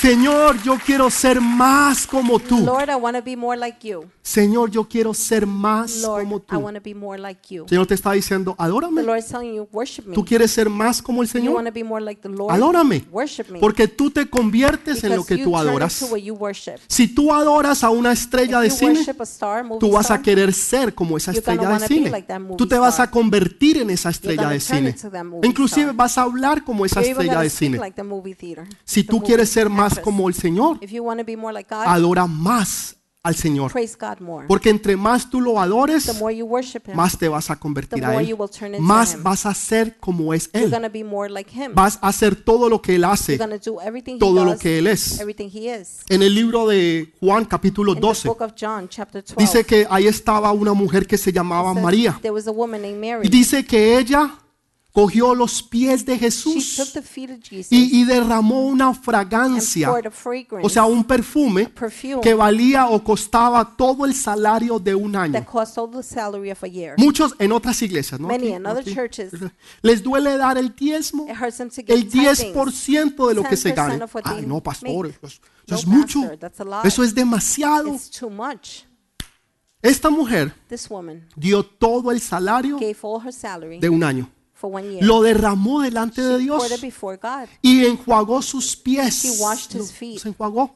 Señor, 0.00 0.62
yo 0.62 0.76
quiero 0.84 1.08
ser 1.10 1.40
más 1.40 2.06
como 2.06 2.38
tú. 2.38 2.58
Lord, 2.58 2.90
I 2.90 2.94
want 2.96 3.16
to 3.16 3.22
be 3.22 3.34
more 3.34 3.58
like 3.58 3.86
you. 3.88 4.04
Señor, 4.22 4.70
yo 4.70 4.84
quiero 4.84 5.14
ser 5.14 5.46
más 5.46 6.02
Lord, 6.02 6.24
como 6.24 6.36
I 6.36 6.40
tú. 6.40 6.56
want 6.58 6.76
to 6.76 6.82
be 6.82 6.94
more 6.94 7.18
like 7.18 7.40
you. 7.54 7.64
Señor 7.68 7.86
te 7.86 7.94
está 7.94 8.12
diciendo, 8.12 8.54
The 8.58 8.62
adórame. 8.64 9.02
Lord 9.02 9.18
is 9.20 9.26
telling 9.26 9.54
you, 9.54 9.68
worship 9.72 10.02
me. 10.04 10.14
¿Tú 10.14 10.24
quieres 10.24 10.50
ser 10.50 10.68
más 10.68 11.00
como 11.00 11.22
el 11.22 11.28
You 11.28 11.32
Señor? 11.32 11.54
want 11.54 11.66
to 11.68 11.72
be 11.72 11.84
more 11.84 12.04
like 12.04 12.20
the 12.20 12.28
Lord. 12.28 12.52
Adórame. 12.52 13.04
Worship 13.10 13.44
me. 13.50 13.58
Porque 13.60 13.88
tú 13.88 14.10
te 14.10 14.28
conviertes 14.28 15.02
en 15.04 15.10
lo 15.10 15.22
Because 15.22 15.28
que 15.28 15.38
you 15.38 15.44
tú 15.44 15.52
turn 15.52 15.68
adoras. 15.68 16.02
into 16.02 16.12
what 16.12 16.20
you 16.22 16.34
worship. 16.34 16.74
Si 16.88 17.08
tú 17.08 17.32
adoras 17.32 17.82
a 17.84 17.90
una 17.90 18.12
estrella 18.12 18.60
de 18.60 18.66
If 18.66 18.72
you 18.74 18.78
cine, 18.78 19.16
a 19.18 19.22
star, 19.22 19.64
tú 19.78 19.92
vas 19.92 20.10
a 20.10 20.20
querer 20.20 20.52
ser 20.52 20.92
como 20.94 21.16
esa 21.16 21.30
estrella 21.30 21.78
de 21.78 21.86
cine. 21.86 22.10
like 22.10 22.32
Tú 22.58 22.66
te 22.66 22.78
vas 22.78 23.00
a 23.00 23.10
convertir 23.10 23.78
en 23.78 23.90
esa 23.90 24.10
estrella 24.10 24.48
de 24.50 24.58
turn 24.58 24.94
cine. 24.94 24.94
Inclusive 25.44 25.82
star. 25.90 25.96
vas 25.96 26.18
a 26.18 26.22
hablar 26.22 26.64
como 26.64 26.84
esa 26.84 27.00
estrella 27.00 27.40
de 27.40 27.48
cine. 27.48 27.78
like 27.78 27.94
the. 27.94 28.66
Si 28.84 29.02
the 29.04 29.08
tú 29.08 29.22
quieres 29.22 29.48
ser 29.50 29.70
más 29.70 29.85
actress. 29.92 30.04
como 30.04 30.28
el 30.28 30.34
Señor, 30.34 30.78
If 30.82 30.90
you 30.90 31.02
want 31.04 31.20
to 31.20 31.24
be 31.26 31.36
more 31.36 31.52
like 31.52 31.72
God, 31.74 31.84
adora 31.86 32.26
más 32.26 32.94
al 33.22 33.34
Señor. 33.34 33.72
praise 33.72 33.96
God 33.98 34.20
more. 34.20 34.46
Porque 34.46 34.70
entre 34.70 34.96
más 34.96 35.28
tú 35.28 35.40
lo 35.40 35.54
The 35.54 35.58
adores, 35.58 36.06
Him, 36.06 36.94
más 36.94 37.18
te 37.18 37.26
vas 37.26 37.50
a 37.50 37.56
convertir 37.56 38.04
a 38.04 38.14
Él. 38.20 38.28
you 38.28 38.36
will 38.36 38.48
turn 38.48 38.72
into 38.72 38.80
Más 38.86 39.20
vas 39.20 39.46
a 39.46 39.52
ser 39.52 39.96
como 39.98 40.32
es 40.32 40.48
Él. 40.52 40.70
going 40.70 40.82
to 40.82 40.88
be 40.88 41.02
more 41.02 41.28
like 41.28 41.50
Him. 41.50 41.74
Vas 41.74 41.98
a 42.00 42.06
hacer 42.08 42.36
todo 42.36 42.68
lo 42.68 42.80
que 42.80 42.94
Él 42.94 43.02
hace, 43.04 43.36
todo 44.20 44.44
lo 44.44 44.56
que 44.56 44.78
Él 44.78 44.86
es. 44.86 45.18
En 46.08 46.22
el 46.22 46.34
libro 46.36 46.68
de 46.68 47.12
Juan 47.18 47.44
capítulo 47.46 47.92
In 47.94 47.96
the 47.96 48.00
12 48.06 48.28
book 48.28 48.42
of 48.42 48.52
John, 48.56 48.88
chapter 48.88 49.24
12, 49.24 49.34
dice 49.42 49.64
que 49.64 49.86
ahí 49.90 50.06
estaba 50.06 50.52
una 50.52 50.72
mujer 50.72 51.04
que 51.08 51.18
se 51.18 51.32
llamaba 51.32 51.74
María. 51.74 52.16
there 52.22 52.30
was 52.32 52.46
a 52.46 52.52
woman 52.52 52.80
named 52.82 52.96
Y 52.96 53.10
Mary. 53.10 53.28
dice 53.28 53.64
que 53.64 53.98
ella 53.98 54.38
cogió 54.96 55.34
los 55.34 55.62
pies 55.62 56.06
de 56.06 56.18
Jesús 56.18 56.80
y, 57.68 58.00
y 58.00 58.04
derramó 58.06 58.62
una 58.62 58.94
fragancia, 58.94 59.92
o 60.62 60.68
sea, 60.70 60.86
un 60.86 61.04
perfume 61.04 61.70
que 62.22 62.32
valía 62.32 62.86
o 62.88 63.04
costaba 63.04 63.76
todo 63.76 64.06
el 64.06 64.14
salario 64.14 64.78
de 64.78 64.94
un 64.94 65.14
año. 65.14 65.44
Muchos 66.96 67.34
en 67.38 67.52
otras 67.52 67.82
iglesias, 67.82 68.18
¿no? 68.18 68.28
Many 68.28 68.46
Aquí, 68.46 68.56
in 68.56 68.66
other 68.66 68.80
aquí. 68.80 68.94
churches. 68.94 69.32
Les 69.82 70.02
duele 70.02 70.38
dar 70.38 70.56
el 70.56 70.74
diezmo, 70.74 71.26
el 71.88 72.08
tithings. 72.08 72.54
10% 72.54 73.28
de 73.28 73.34
lo 73.34 73.42
que 73.42 73.58
se 73.58 73.74
10% 73.74 73.76
gane. 73.76 74.02
of 74.02 74.14
what 74.14 74.22
Ay, 74.24 74.46
no, 74.46 74.62
pastor, 74.62 75.08
eso, 75.08 75.74
es- 75.74 75.86
mucho. 75.86 76.20
Eso 76.84 77.04
es 77.04 77.14
demasiado. 77.14 77.94
Esta 79.82 80.08
mujer 80.08 80.54
dio 81.36 81.62
todo 81.66 82.10
el 82.10 82.20
salario 82.22 82.78
de 82.78 83.88
un 83.90 84.02
año. 84.02 84.30
For 84.56 84.74
one 84.74 84.90
year. 84.90 85.04
Lo 85.04 85.22
derramó 85.22 85.82
delante 85.82 86.22
de 86.22 86.38
Dios 86.38 86.64
y 87.62 87.84
enjuagó 87.84 88.42
sus 88.42 88.76
pies. 88.76 89.22
She 89.22 89.30
washed 89.40 89.72
his 89.74 89.88
Lo- 89.88 89.94
feet. 89.94 90.18
Se 90.20 90.28
enjuagó. 90.28 90.74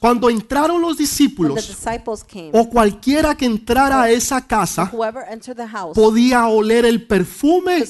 Cuando 0.00 0.28
entraron 0.30 0.82
los 0.82 0.96
discípulos 0.96 1.68
disciples 1.68 2.24
came, 2.24 2.50
o 2.52 2.68
cualquiera 2.68 3.36
que 3.36 3.46
entrara 3.46 4.02
a 4.02 4.10
esa 4.10 4.44
casa 4.44 4.90
podía 5.94 6.48
oler 6.48 6.84
el 6.84 7.06
perfume 7.06 7.84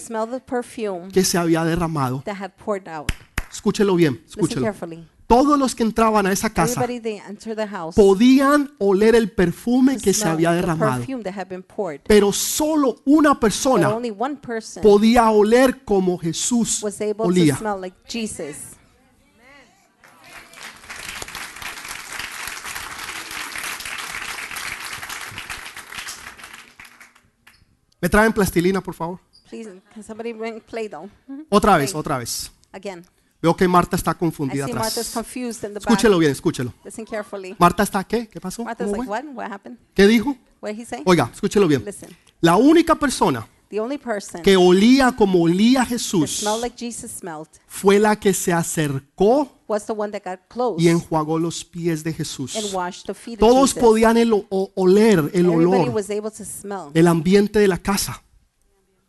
que 1.11 1.25
se 1.25 1.39
había 1.39 1.65
derramado. 1.65 2.23
that 2.27 2.37
had 2.39 2.51
poured 2.63 2.87
out. 2.87 3.11
Escúchelo 3.51 3.95
bien, 3.97 4.23
escúchelo. 4.27 4.75
Todos 5.27 5.59
los 5.59 5.75
que 5.75 5.83
entraban 5.83 6.27
a 6.27 6.33
esa 6.33 6.51
casa 6.53 6.87
podían 7.95 8.71
oler 8.79 9.15
el 9.15 9.31
perfume 9.31 9.99
que 9.99 10.13
se 10.13 10.29
había 10.29 10.53
derramado. 10.53 11.05
Pero 12.07 12.33
solo 12.33 12.97
una 13.05 13.41
persona 13.41 13.97
podía 14.83 15.31
oler 15.31 15.85
como 15.85 16.19
Jesús 16.19 16.85
olía. 17.19 17.57
smell 17.57 17.81
like 17.81 17.97
Jesus. 18.07 18.57
¿Me 28.01 28.11
traen 28.11 28.35
plastilina, 28.35 28.83
por 28.83 28.93
favor? 28.93 29.19
Otra 31.49 31.79
vez, 31.79 31.95
otra 31.95 32.19
vez. 32.19 32.53
Again. 32.71 33.14
Veo 33.45 33.55
que 33.55 33.69
Marta 33.69 33.95
está 33.95 34.15
confundida 34.15 34.65
atrás. 34.65 34.97
Escúchelo 34.97 36.19
bien, 36.19 36.33
escúchelo. 36.33 36.73
Listen 36.83 37.05
carefully. 37.05 37.55
Marta 37.59 37.83
está 37.83 38.03
qué? 38.03 38.27
¿Qué 38.27 38.41
pasó? 38.41 38.65
¿Cómo 38.65 38.75
like, 38.75 38.97
fue? 38.97 39.07
what? 39.07 39.25
What 39.35 39.53
happened? 39.53 39.77
¿Qué 39.93 40.07
dijo? 40.07 40.35
What 40.63 40.71
did 40.71 40.81
he 40.81 40.87
say? 40.87 41.03
Oiga, 41.05 41.31
escúchelo 41.31 41.69
bien. 41.69 41.85
La 42.41 42.57
única 42.57 42.95
persona 42.95 43.47
The 43.69 43.81
only 43.81 43.99
person 43.99 44.41
que 44.43 44.57
olía 44.57 45.13
como 45.13 45.43
olía 45.43 45.85
Jesús 45.85 46.39
smelled 46.39 46.63
like 46.63 46.77
Jesus 46.79 47.11
smelled 47.11 47.49
fue 47.67 47.99
la 47.99 48.17
que 48.17 48.33
se 48.33 48.51
acercó 48.51 49.61
was 49.67 49.85
the 49.85 49.93
one 49.93 50.11
that 50.11 50.23
got 50.25 50.41
close 50.49 50.83
y 50.83 50.89
enjuagó 50.89 51.39
los 51.39 51.65
pies 51.67 52.03
de 52.03 52.15
Jesús. 52.15 52.57
Todos 53.39 53.75
podían 53.75 54.17
el- 54.17 54.47
oler 54.49 55.31
el 55.35 55.49
olor, 55.51 55.93
el 56.95 57.09
ambiente 57.09 57.59
de 57.59 57.69
la 57.69 57.77
casa, 57.77 58.24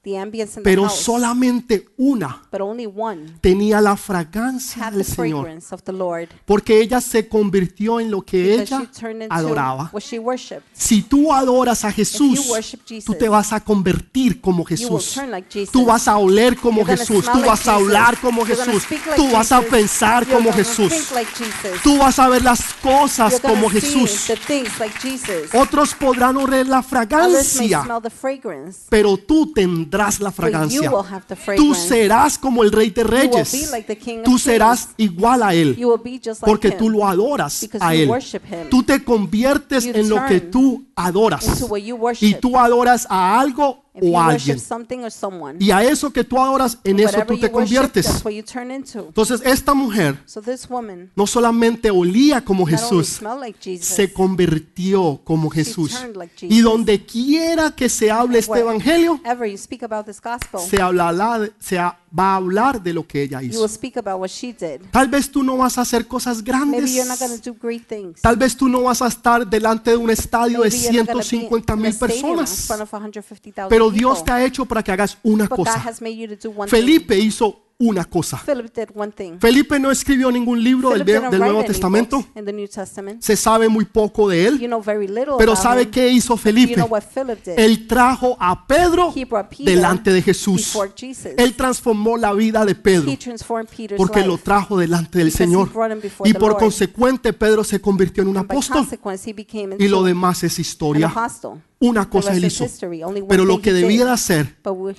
the 0.05 0.17
ambience 0.17 0.51
in 0.57 0.63
the 0.63 0.69
pero 0.69 0.83
house, 0.83 0.99
solamente 1.01 1.89
una 1.97 2.43
but 2.51 2.61
only 2.61 2.85
one 2.85 3.33
tenía 3.41 3.81
la 3.81 3.97
fragancia 3.97 4.85
had 4.85 4.91
the 4.91 4.97
del 4.99 5.05
Señor, 5.05 5.41
fragrance 5.43 5.73
of 5.75 5.81
the 5.83 5.91
Lord 5.91 6.29
porque 6.45 6.79
ella 6.79 7.01
se 7.01 7.27
convirtió 7.27 7.99
en 7.99 8.11
lo 8.11 8.21
que 8.21 8.57
because 8.57 8.67
she 8.67 8.75
ella 8.75 8.91
turned 8.97 9.21
into 9.23 9.35
adoraba. 9.35 9.89
what 9.91 10.01
she 10.03 10.19
worshipped. 10.19 10.63
Si 10.73 11.01
tú 11.01 11.33
adoras 11.33 11.83
a 11.83 11.91
Jesús, 11.91 12.39
Jesus, 12.85 13.03
tú 13.05 13.13
te 13.15 13.27
vas 13.27 13.51
a 13.51 13.59
convertir 13.59 14.39
como 14.39 14.59
you 14.69 14.87
will 14.89 14.99
Jesús. 14.99 15.13
turn 15.15 15.31
like 15.31 15.47
Jesus. 15.51 15.71
Tú 15.71 15.85
vas 15.85 16.07
a 16.07 16.17
oler 16.17 16.55
como 16.55 16.81
You're 16.81 16.85
gonna 16.95 16.97
Jesús, 16.97 17.25
smell 17.25 17.33
tú 17.33 17.39
like 17.39 17.49
vas 17.49 17.67
a 17.67 17.73
Jesus. 17.73 17.87
hablar 17.87 18.21
como 18.21 18.45
You're 18.45 18.55
gonna 18.55 18.71
Jesús, 18.71 18.83
speak 18.83 19.05
like 19.07 19.15
tú 19.21 19.31
vas 19.31 19.51
a 19.51 19.57
Jesus. 19.57 19.71
pensar 19.71 20.23
You're 20.23 20.35
como 20.37 20.49
gonna 20.51 20.63
Jesús, 20.63 20.89
think 20.89 21.11
like 21.11 21.31
Jesus. 21.35 21.81
tú 21.83 21.97
vas 21.97 22.19
a 22.19 22.29
ver 22.29 22.43
las 22.43 22.61
cosas 22.81 23.31
You're 23.33 23.41
gonna 23.41 23.55
como 23.61 23.69
see 23.71 23.81
Jesús. 23.81 24.27
the 24.27 24.35
things 24.37 24.79
like 24.79 24.95
Jesus. 25.01 25.53
Otros 25.53 25.95
podrán 25.95 26.37
oler 26.37 26.67
la 26.67 26.79
Others 26.79 26.91
may 26.91 26.99
fragancia, 27.07 27.83
smell 27.83 28.01
the 28.01 28.09
fragrance. 28.09 28.81
pero 28.89 29.17
tú 29.17 29.51
tendrás 29.53 29.94
la 29.97 30.05
But 30.07 30.21
you 30.21 30.31
fragancia. 30.31 30.91
Tú 31.55 31.73
serás 31.73 32.37
como 32.37 32.63
el 32.63 32.71
Rey 32.71 32.89
de 32.89 33.03
Reyes. 33.03 33.75
Tú 34.23 34.37
serás 34.37 34.89
igual 34.97 35.43
a 35.43 35.53
Él, 35.53 35.77
porque 36.41 36.71
tú 36.71 36.89
lo 36.89 37.07
adoras 37.07 37.67
a 37.79 37.95
Él. 37.95 38.11
Tú 38.69 38.83
te 38.83 39.03
conviertes 39.03 39.85
en 39.85 40.09
lo 40.09 40.25
que 40.25 40.41
tú 40.41 40.85
adoras. 40.95 41.65
Y 42.19 42.35
tú 42.35 42.57
adoras 42.57 43.07
a 43.09 43.39
algo 43.39 43.84
If 43.95 44.03
o 44.03 44.19
alguien. 44.19 44.59
something 44.59 44.99
or 44.99 45.11
someone, 45.11 45.57
Y 45.59 45.71
a 45.71 45.83
eso 45.83 46.11
que 46.11 46.23
tú 46.23 46.37
adoras, 46.39 46.77
en 46.83 46.99
eso 46.99 47.17
tú 47.25 47.39
te 47.39 47.49
conviertes. 47.49 48.23
Entonces 48.25 49.41
esta 49.45 49.73
mujer 49.73 50.21
So 50.25 50.41
this 50.41 50.67
woman 50.69 51.11
no 51.15 51.25
solamente 51.27 51.89
olía 51.89 52.43
como 52.43 52.65
Jesús, 52.65 53.07
smelled 53.07 53.39
like 53.39 53.59
Jesus, 53.61 53.87
se 53.87 54.11
convirtió 54.11 55.21
como 55.23 55.49
Jesús. 55.49 55.93
like 56.13 56.47
Y 56.47 56.61
donde 56.61 57.05
quiera 57.05 57.71
que 57.71 57.89
se 57.89 58.11
hable 58.11 58.39
este 58.39 58.59
evangelio, 58.59 59.19
gospel, 59.23 60.59
se, 60.69 60.81
hablará 60.81 61.49
se 61.59 61.77
va 61.77 61.97
a 62.17 62.35
hablar 62.35 62.81
de 62.81 62.93
lo 62.93 63.05
que 63.05 63.23
ella 63.23 63.41
hizo. 63.41 63.67
Tal 64.91 65.07
vez 65.07 65.29
tú 65.29 65.43
no 65.43 65.57
vas 65.57 65.77
a 65.77 65.81
hacer 65.81 66.07
cosas 66.07 66.43
grandes. 66.43 66.95
Tal 68.21 68.37
vez 68.37 68.55
tú 68.55 68.67
no 68.67 68.83
vas 68.83 69.01
a 69.01 69.07
estar 69.07 69.47
delante 69.47 69.91
de 69.91 69.97
un 69.97 70.09
estadio 70.09 70.61
de 70.61 70.69
Maybe 70.69 70.83
you're 70.83 70.97
not 70.97 71.07
gonna 71.07 71.19
be 71.19 71.23
150 71.23 71.73
in 71.73 71.79
a 71.79 71.81
mil 71.81 71.97
personas. 71.97 72.49
150,000 72.49 73.69
Pero. 73.89 73.99
Dios 73.99 74.23
te 74.23 74.31
ha 74.31 74.45
hecho 74.45 74.65
para 74.65 74.83
que 74.83 74.91
hagas 74.91 75.17
una 75.23 75.47
cosa. 75.47 75.83
Felipe 76.67 77.17
hizo 77.17 77.61
una 77.77 78.05
cosa. 78.05 78.37
Felipe 79.39 79.79
no 79.79 79.91
escribió 79.91 80.31
ningún 80.31 80.63
libro 80.63 80.91
del, 80.91 81.03
del 81.03 81.39
Nuevo 81.39 81.63
Testamento. 81.65 82.25
Se 83.19 83.35
sabe 83.35 83.67
muy 83.67 83.83
poco 83.83 84.29
de 84.29 84.43
You 84.43 84.49
él. 84.49 84.67
know 84.67 84.81
very 84.81 85.07
little 85.07 85.33
Pero 85.37 85.55
¿sabe 85.55 85.89
qué 85.89 86.09
hizo 86.09 86.35
You 86.35 86.39
Felipe? 86.39 86.85
Él 87.57 87.87
trajo 87.87 88.37
a 88.39 88.65
Pedro 88.65 89.11
He 89.13 89.25
brought 89.25 89.49
Peter 89.49 89.65
delante 89.65 90.13
de 90.13 90.21
Jesús. 90.21 90.77
Él 91.37 91.53
transformó 91.55 92.17
la 92.17 92.33
vida 92.33 92.63
de 92.63 92.75
Pedro 92.75 93.11
He 93.11 93.17
transformed 93.17 93.67
Peter's 93.67 93.97
porque 93.97 94.25
lo 94.25 94.37
trajo 94.37 94.77
delante 94.77 95.19
del 95.19 95.31
Señor. 95.31 95.69
Y 96.23 96.33
por 96.33 96.51
Lord. 96.51 96.59
consecuente 96.59 97.33
Pedro 97.33 97.63
se 97.63 97.81
convirtió 97.81 98.23
en 98.23 98.29
un 98.29 98.37
apóstol 98.37 98.87
y 99.77 99.87
lo 99.87 100.03
demás 100.03 100.43
es 100.43 100.59
historia. 100.59 101.13
Una 101.77 102.09
cosa 102.09 102.33
él 102.33 102.45
hizo. 102.45 102.65
Pero 103.27 103.43
lo 103.43 103.61
que 103.61 103.73
debía 103.73 104.05
de 104.05 104.11
hacer, 104.11 104.55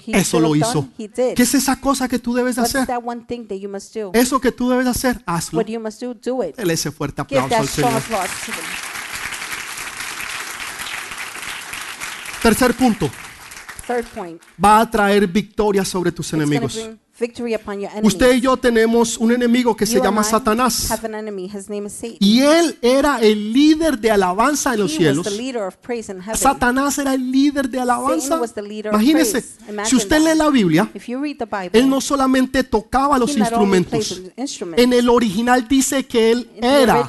eso 0.09 0.41
lo 0.41 0.55
hizo. 0.55 0.89
¿Qué 0.99 1.35
es 1.43 1.55
esa 1.55 1.81
cosa 1.81 2.07
que 2.07 2.19
tú 2.19 2.35
debes 2.35 2.57
de 2.57 2.66
What's 2.66 2.66
hacer? 2.67 2.87
that 2.87 3.03
one 3.03 3.25
thing 3.27 3.47
that 3.49 3.59
you 3.59 3.69
must 3.69 3.95
do? 3.95 4.11
Eso 4.13 4.41
que 4.41 4.53
tú 4.53 4.69
debes 4.69 4.85
de 4.85 4.91
hacer, 4.91 5.23
hazlo. 5.27 5.59
What 5.59 5.69
you 5.69 5.81
must 5.81 6.01
do, 6.01 6.15
do 6.15 6.43
it. 6.43 6.57
Dele 6.57 6.75
ese 6.75 6.91
fuerte 6.91 7.23
aplauso 7.23 7.57
al 7.57 7.69
Señor. 7.69 8.03
Tercer 12.43 12.75
punto, 12.75 13.11
Third 13.87 14.05
point. 14.15 14.43
va 14.63 14.81
a 14.81 14.91
traer 14.91 15.27
victoria 15.27 15.85
sobre 15.85 16.13
tus 16.13 16.33
enemigos. 16.33 16.91
Bring 17.19 17.29
victory 17.29 17.55
upon 17.55 17.81
your 17.81 17.91
enemies. 17.91 18.15
Usted 18.15 18.35
y 18.35 18.41
yo 18.41 18.57
tenemos 18.57 19.19
un 19.19 19.33
enemigo 19.33 19.77
que 19.77 19.87
se 19.87 20.01
llama 20.01 20.23
Satanás. 20.25 20.89
Y 22.21 22.41
él 22.41 22.79
era 22.83 23.19
el 23.21 23.53
líder 23.53 23.99
de 23.99 24.11
alabanza 24.11 24.75
en 24.75 24.81
los 24.81 24.93
cielos. 24.93 25.27
Satanás 26.35 26.99
era 26.99 27.15
el 27.15 27.31
líder 27.31 27.69
de 27.69 27.81
alabanza. 27.81 28.41
Imagínese, 28.91 29.45
si 29.85 29.97
usted 29.97 30.19
lee 30.21 30.37
la 30.37 30.51
Biblia, 30.51 30.91
If 30.95 31.07
you 31.09 31.21
read 31.21 31.37
the 31.39 31.45
Bible, 31.45 31.71
él 31.79 31.89
no 31.89 32.01
solamente 32.01 32.65
tocaba 32.65 33.19
los 33.19 33.37
instrumentos. 33.37 34.23
En 34.77 34.93
el 34.93 35.09
original 35.09 35.67
dice 35.69 36.05
que 36.07 36.33
él 36.33 36.51
era 36.61 37.07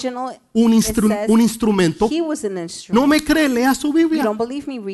un, 0.54 0.74
instru- 0.74 1.26
un 1.28 1.42
instrumento. 1.42 2.10
No 2.90 3.08
me 3.08 3.22
cree, 3.22 3.50
lea 3.50 3.76
su 3.76 3.94
Biblia. 3.94 4.30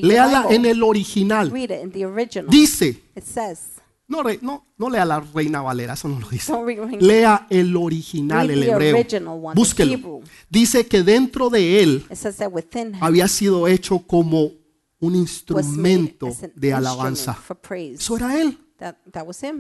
Léala 0.02 0.48
en 0.50 0.66
el 0.66 0.84
original. 0.84 1.50
Read 1.52 1.72
it 1.72 1.84
in 1.84 1.92
the 1.92 2.06
original. 2.06 2.50
Dice, 2.50 3.02
it 3.16 3.24
says, 3.24 3.60
no, 4.08 4.24
no, 4.42 4.68
no 4.78 4.90
lea 4.90 5.06
la 5.06 5.20
Reina 5.20 5.62
Valera, 5.62 5.94
eso 5.94 6.08
no 6.08 6.20
lo 6.20 6.30
dice. 6.30 6.54
Lea 7.00 7.48
el 7.50 7.76
original, 7.76 8.50
el 8.50 8.64
hebreo. 8.64 8.98
Búsquelo. 9.56 10.22
Dice 10.50 10.86
que 10.86 11.04
dentro 11.04 11.50
de 11.50 11.82
él 11.82 12.06
había 13.00 13.28
sido 13.28 13.68
hecho 13.68 14.00
como 14.00 14.52
un 15.00 15.16
instrumento 15.16 16.30
de 16.56 16.74
alabanza. 16.74 17.38
Eso 17.70 18.18
era 18.18 18.40
él. 18.40 18.58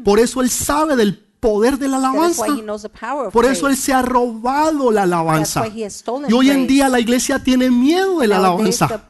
Por 0.03 0.19
eso 0.19 0.41
él 0.41 0.49
sabe 0.49 0.95
del 0.95 1.32
poder 1.43 1.77
de 1.77 1.89
la 1.89 1.97
alabanza. 1.97 2.45
Por 3.33 3.43
eso 3.43 3.67
él 3.67 3.75
se 3.75 3.91
ha 3.91 4.01
robado 4.01 4.89
la 4.91 5.03
alabanza. 5.03 5.67
Y 5.67 6.33
hoy 6.33 6.49
en 6.49 6.65
día 6.67 6.87
la 6.87 7.01
iglesia 7.01 7.37
tiene 7.37 7.69
miedo 7.69 8.19
de 8.19 8.27
la 8.27 8.37
alabanza. 8.37 9.09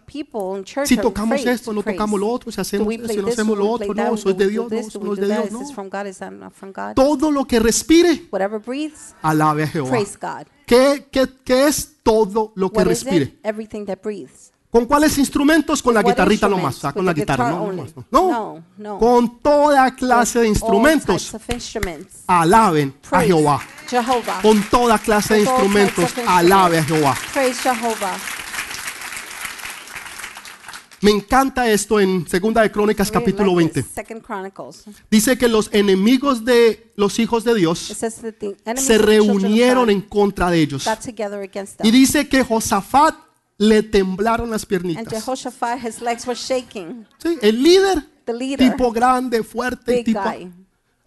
Si 0.86 0.98
tocamos 0.98 1.46
esto, 1.46 1.66
to 1.66 1.74
no 1.74 1.84
tocamos 1.84 2.20
lo 2.20 2.28
otro, 2.28 2.52
si 2.52 2.60
hacemos 2.60 2.92
esto, 2.92 3.08
si 3.08 3.18
no 3.18 3.28
hacemos 3.28 3.56
lo 3.56 3.70
otro, 3.70 3.94
no, 3.94 4.16
eso 4.16 4.30
es 4.32 4.38
de 4.38 4.48
Dios, 4.48 4.72
no, 4.72 4.78
eso 4.78 5.00
no 5.00 5.14
es 5.14 5.20
de? 5.20 5.28
Dios, 5.28 5.52
no. 5.52 5.62
Todo 6.96 7.32
lo 7.32 7.46
que 7.46 7.60
respire, 7.60 8.28
alabe 9.22 9.64
a 9.64 9.68
Jehová. 9.68 9.98
¿Qué, 10.66 11.08
qué, 11.12 11.28
qué 11.44 11.68
es 11.68 11.98
todo 12.02 12.52
lo 12.56 12.72
que 12.72 12.84
respire? 12.84 13.38
¿Con 14.74 14.88
cuáles 14.88 15.20
instrumentos? 15.20 15.84
Con 15.84 15.94
la 15.94 16.02
guitarrita 16.02 16.50
nomás, 16.50 16.78
sea, 16.78 16.92
con 16.92 17.06
la 17.06 17.14
guitarra, 17.14 17.52
guitar 17.52 17.62
no, 17.62 17.72
nomás, 17.72 17.94
no. 18.10 18.64
No, 18.76 18.98
con 18.98 19.38
toda 19.38 19.94
clase 19.94 20.40
de 20.40 20.48
instrumentos, 20.48 21.32
alaben 22.26 22.96
a 23.12 23.22
Jehová. 23.22 23.62
Con 24.42 24.64
toda 24.72 24.98
clase 24.98 25.36
de 25.36 25.42
instrumentos, 25.42 26.12
alabe 26.26 26.80
a. 26.80 26.84
Jehová. 26.84 27.16
Me 31.02 31.12
encanta 31.12 31.70
esto 31.70 32.00
en 32.00 32.28
Segunda 32.28 32.64
de 32.64 32.72
Crónicas 32.72 33.12
capítulo 33.12 33.56
like 33.56 33.74
20. 33.76 33.84
this. 33.84 33.92
Second 33.94 34.26
Chronicles. 34.26 34.86
Dice 35.12 35.38
que 35.38 35.48
los 35.48 35.70
enemigos 35.72 36.44
de 36.46 36.92
los 36.96 37.20
hijos 37.20 37.44
de 37.44 37.54
Dios 37.54 37.78
se 38.76 38.98
reunieron 38.98 39.92
en 39.92 40.02
contra 40.02 40.50
de 40.50 40.62
ellos. 40.62 40.90
Y 41.84 41.92
dice 41.92 42.28
que 42.28 42.44
Josafat 42.44 43.33
le 43.58 43.84
temblaron 43.84 44.50
las 44.50 44.64
And 44.64 44.70
piernitas. 44.70 45.14
Jehoshaphat, 45.14 45.80
his 45.86 46.02
legs 46.02 46.26
were 46.26 46.36
shaking. 46.38 47.06
Sí, 47.18 47.38
el 47.42 47.62
líder, 47.62 48.04
The 48.26 48.34
leader, 48.34 48.72
tipo 48.72 48.92
grande, 48.92 49.44
fuerte, 49.44 49.96
big 49.96 50.06
tipo 50.06 50.22
guy, 50.22 50.52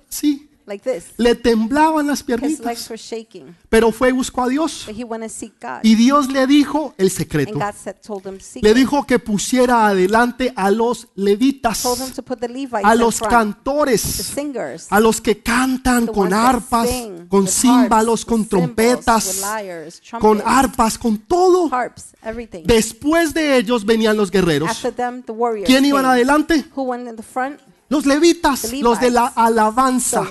sí, 0.08 0.48
like 0.66 0.82
this. 0.82 1.12
le 1.16 1.34
temblaban 1.34 2.06
las 2.06 2.20
His 2.20 2.28
legs 2.28 2.40
piernitas. 2.40 2.90
were 2.90 2.96
shaking. 2.98 3.54
Pero 3.68 3.92
fue 3.92 4.08
y 4.08 4.12
buscó 4.12 4.42
a 4.44 4.48
Dios. 4.48 4.84
But 4.86 4.96
he 4.96 5.04
went 5.04 5.22
to 5.24 5.28
seek 5.28 5.54
God. 5.60 5.80
Y 5.82 5.94
Dios 5.94 6.28
le 6.30 6.46
dijo 6.46 6.94
el 6.98 7.06
And 7.06 7.12
secreto. 7.16 7.52
God 7.54 7.74
said, 7.74 7.96
told 8.04 8.26
him, 8.26 8.40
seek 8.40 8.62
Le 8.62 8.70
him. 8.70 8.76
dijo 8.76 9.06
que 9.06 9.18
pusiera 9.18 9.86
adelante 9.86 10.52
a 10.56 10.70
los 10.70 11.08
levitas, 11.14 11.82
Told 11.82 12.00
him 12.00 12.10
to 12.12 12.22
put 12.22 12.38
the 12.40 12.48
Levites 12.48 12.84
a 12.84 12.94
in 12.94 12.98
los 13.00 13.18
front, 13.18 13.30
the 13.30 13.36
cantores, 13.62 14.00
singers, 14.00 14.86
a 14.90 15.00
los 15.00 15.20
que 15.20 15.42
cantan 15.42 16.06
the 16.06 16.12
con 16.12 16.30
that 16.30 16.54
arpas, 16.56 16.88
sing, 16.88 17.26
con 17.28 17.42
with 17.44 17.50
címbalos, 17.50 18.20
harps, 18.20 18.24
con 18.24 18.40
with 18.40 18.48
cymbals, 18.48 18.70
with 18.70 18.76
trompetas, 18.76 19.40
lyres, 19.40 20.02
con 20.10 20.20
trumpets, 20.20 20.46
arpas, 20.46 20.98
con 20.98 21.18
todo. 21.18 21.68
harps, 21.72 22.14
everything. 22.22 22.64
Después 22.64 23.34
de 23.34 23.56
ellos 23.56 23.84
venían 23.84 24.16
los 24.16 24.30
guerreros. 24.30 24.68
After 24.70 24.92
them, 24.92 25.22
the 25.22 25.32
warriors 25.32 25.66
¿Quién 25.66 25.84
iban 25.84 26.02
came. 26.02 26.12
adelante? 26.14 26.64
Who 26.74 26.82
went 26.82 27.08
in 27.08 27.16
the 27.16 27.22
front? 27.22 27.60
Los 27.88 28.04
levitas, 28.06 28.62
The 28.62 28.82
los 28.82 29.00
de 29.00 29.10
la 29.10 29.26
alabanza. 29.26 30.24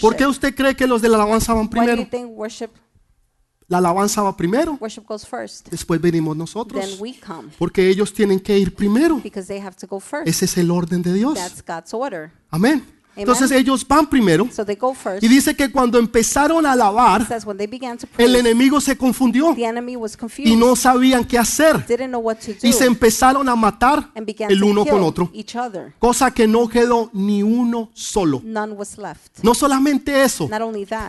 ¿Por 0.00 0.16
qué 0.16 0.26
usted 0.26 0.54
cree 0.54 0.74
que 0.76 0.86
los 0.86 1.00
de 1.00 1.08
la 1.08 1.16
alabanza 1.16 1.54
van 1.54 1.68
primero? 1.68 2.06
La 3.66 3.78
alabanza 3.78 4.20
va 4.22 4.36
primero, 4.36 4.76
worship 4.78 5.04
goes 5.06 5.26
first? 5.26 5.68
después 5.70 5.98
venimos 5.98 6.34
Then 6.34 6.38
nosotros. 6.38 7.00
we 7.00 7.18
come 7.18 7.48
Porque 7.58 7.88
ellos 7.88 8.12
tienen 8.12 8.38
que 8.38 8.58
ir 8.58 8.74
primero. 8.74 9.18
because 9.22 9.48
they 9.48 9.58
have 9.58 9.74
to 9.76 9.86
go 9.86 9.98
first. 9.98 10.28
Ese 10.28 10.44
es 10.44 10.58
el 10.58 10.70
orden 10.70 11.00
de 11.00 11.14
Dios. 11.14 11.34
That's 11.34 11.64
God's 11.66 11.94
order. 11.94 12.30
Amén. 12.50 12.84
Entonces 13.16 13.50
ellos 13.50 13.86
van 13.86 14.06
primero. 14.08 14.48
So 14.52 14.64
they 14.64 14.76
go 14.76 14.94
first. 14.94 15.22
Y 15.22 15.28
dice 15.28 15.54
que 15.54 15.70
cuando 15.70 15.98
empezaron 15.98 16.66
a 16.66 16.72
alabar, 16.72 17.26
el 18.18 18.36
enemigo 18.36 18.80
se 18.80 18.96
confundió 18.96 19.54
y 20.38 20.56
no 20.56 20.76
sabían 20.76 21.24
qué 21.24 21.38
hacer. 21.38 21.84
Y 22.62 22.72
se 22.72 22.86
empezaron 22.86 23.48
a 23.48 23.56
matar 23.56 24.10
el 24.14 24.64
uno 24.64 24.84
con 24.84 25.02
otro. 25.02 25.30
each 25.32 25.56
other. 25.56 25.94
Cosa 25.98 26.30
que 26.32 26.46
no 26.46 26.68
quedó 26.68 27.10
ni 27.12 27.42
uno 27.42 27.90
solo. 27.94 28.42
No 28.44 29.54
solamente 29.54 30.22
eso. 30.22 30.48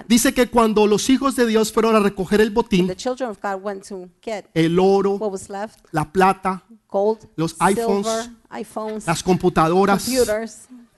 Dice 0.07 0.33
que 0.33 0.47
cuando 0.47 0.87
los 0.87 1.09
hijos 1.09 1.35
de 1.35 1.45
Dios 1.45 1.71
fueron 1.71 1.95
a 1.95 1.99
recoger 1.99 2.41
el 2.41 2.51
botín, 2.51 2.87
the 2.87 2.95
children 2.95 3.29
of 3.29 3.37
God 3.41 3.61
went 3.63 3.87
to 3.87 4.09
get 4.21 4.45
el 4.53 4.79
oro, 4.79 5.15
what 5.15 5.31
was 5.31 5.49
left: 5.49 5.79
la 5.91 6.05
plata, 6.05 6.63
gold, 6.89 7.19
Los 7.35 7.55
iPhones, 7.59 8.07
las 9.05 9.23
computadoras. 9.23 10.07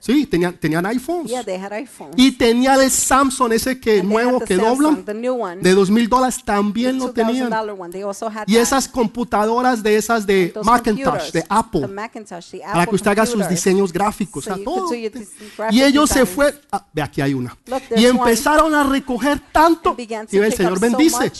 Sí, 0.00 0.26
tenían, 0.26 0.56
tenían 0.56 0.86
iPhones. 0.86 1.28
Yeah, 1.28 1.42
they 1.42 1.56
had 1.56 1.72
iPhones. 1.72 2.14
Y 2.16 2.32
tenían 2.32 2.80
el 2.80 2.90
Samsung 2.90 3.52
ese 3.52 3.80
que 3.80 4.00
And 4.00 4.08
nuevo 4.08 4.38
que 4.40 4.56
Samsung, 4.56 5.04
one, 5.40 5.56
de 5.62 5.74
dos 5.74 5.90
mil 5.90 6.08
dólares 6.08 6.40
también 6.44 6.98
lo 6.98 7.12
$2,000 7.12 7.14
tenían. 7.14 8.44
Y 8.46 8.56
esas 8.56 8.88
computadoras 8.88 9.82
de 9.82 9.96
esas 9.96 10.24
de 10.26 10.54
Macintosh, 10.62 11.32
de 11.32 11.44
Apple, 11.48 11.80
the 11.80 11.88
Macintosh, 11.88 12.50
the 12.50 12.58
para 12.60 12.82
Apple 12.82 12.90
que 12.90 12.94
usted 12.94 13.10
haga 13.10 13.26
sus 13.26 13.48
diseños 13.48 13.92
gráficos, 13.92 14.44
So 14.44 14.56
todo. 14.58 14.94
Y 14.94 15.82
ellos 15.82 16.10
se 16.10 16.24
fue, 16.24 16.54
ah, 16.70 16.86
ve 16.92 17.02
aquí 17.02 17.20
hay 17.20 17.34
una. 17.34 17.56
Look, 17.66 17.82
Y 17.96 18.06
empezaron 18.06 18.74
a 18.74 18.84
recoger 18.84 19.40
tanto. 19.52 19.96
Y 19.98 20.36
el 20.36 20.52
Señor 20.52 20.74
so 20.74 20.80
bendice. 20.80 21.32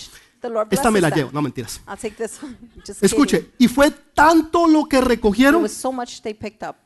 Lord 0.42 0.68
Esta 0.70 0.90
me 0.90 1.00
la 1.00 1.10
llevo, 1.10 1.30
no 1.32 1.42
mentiras. 1.42 1.80
I'll 1.88 1.96
take 1.96 2.14
this 2.16 2.40
one. 2.42 2.56
Just 2.86 3.02
Escuche, 3.02 3.50
y 3.58 3.66
fue 3.66 3.90
tanto 3.90 4.66
lo 4.68 4.84
que 4.84 5.00
recogieron 5.00 5.68
so 5.68 5.92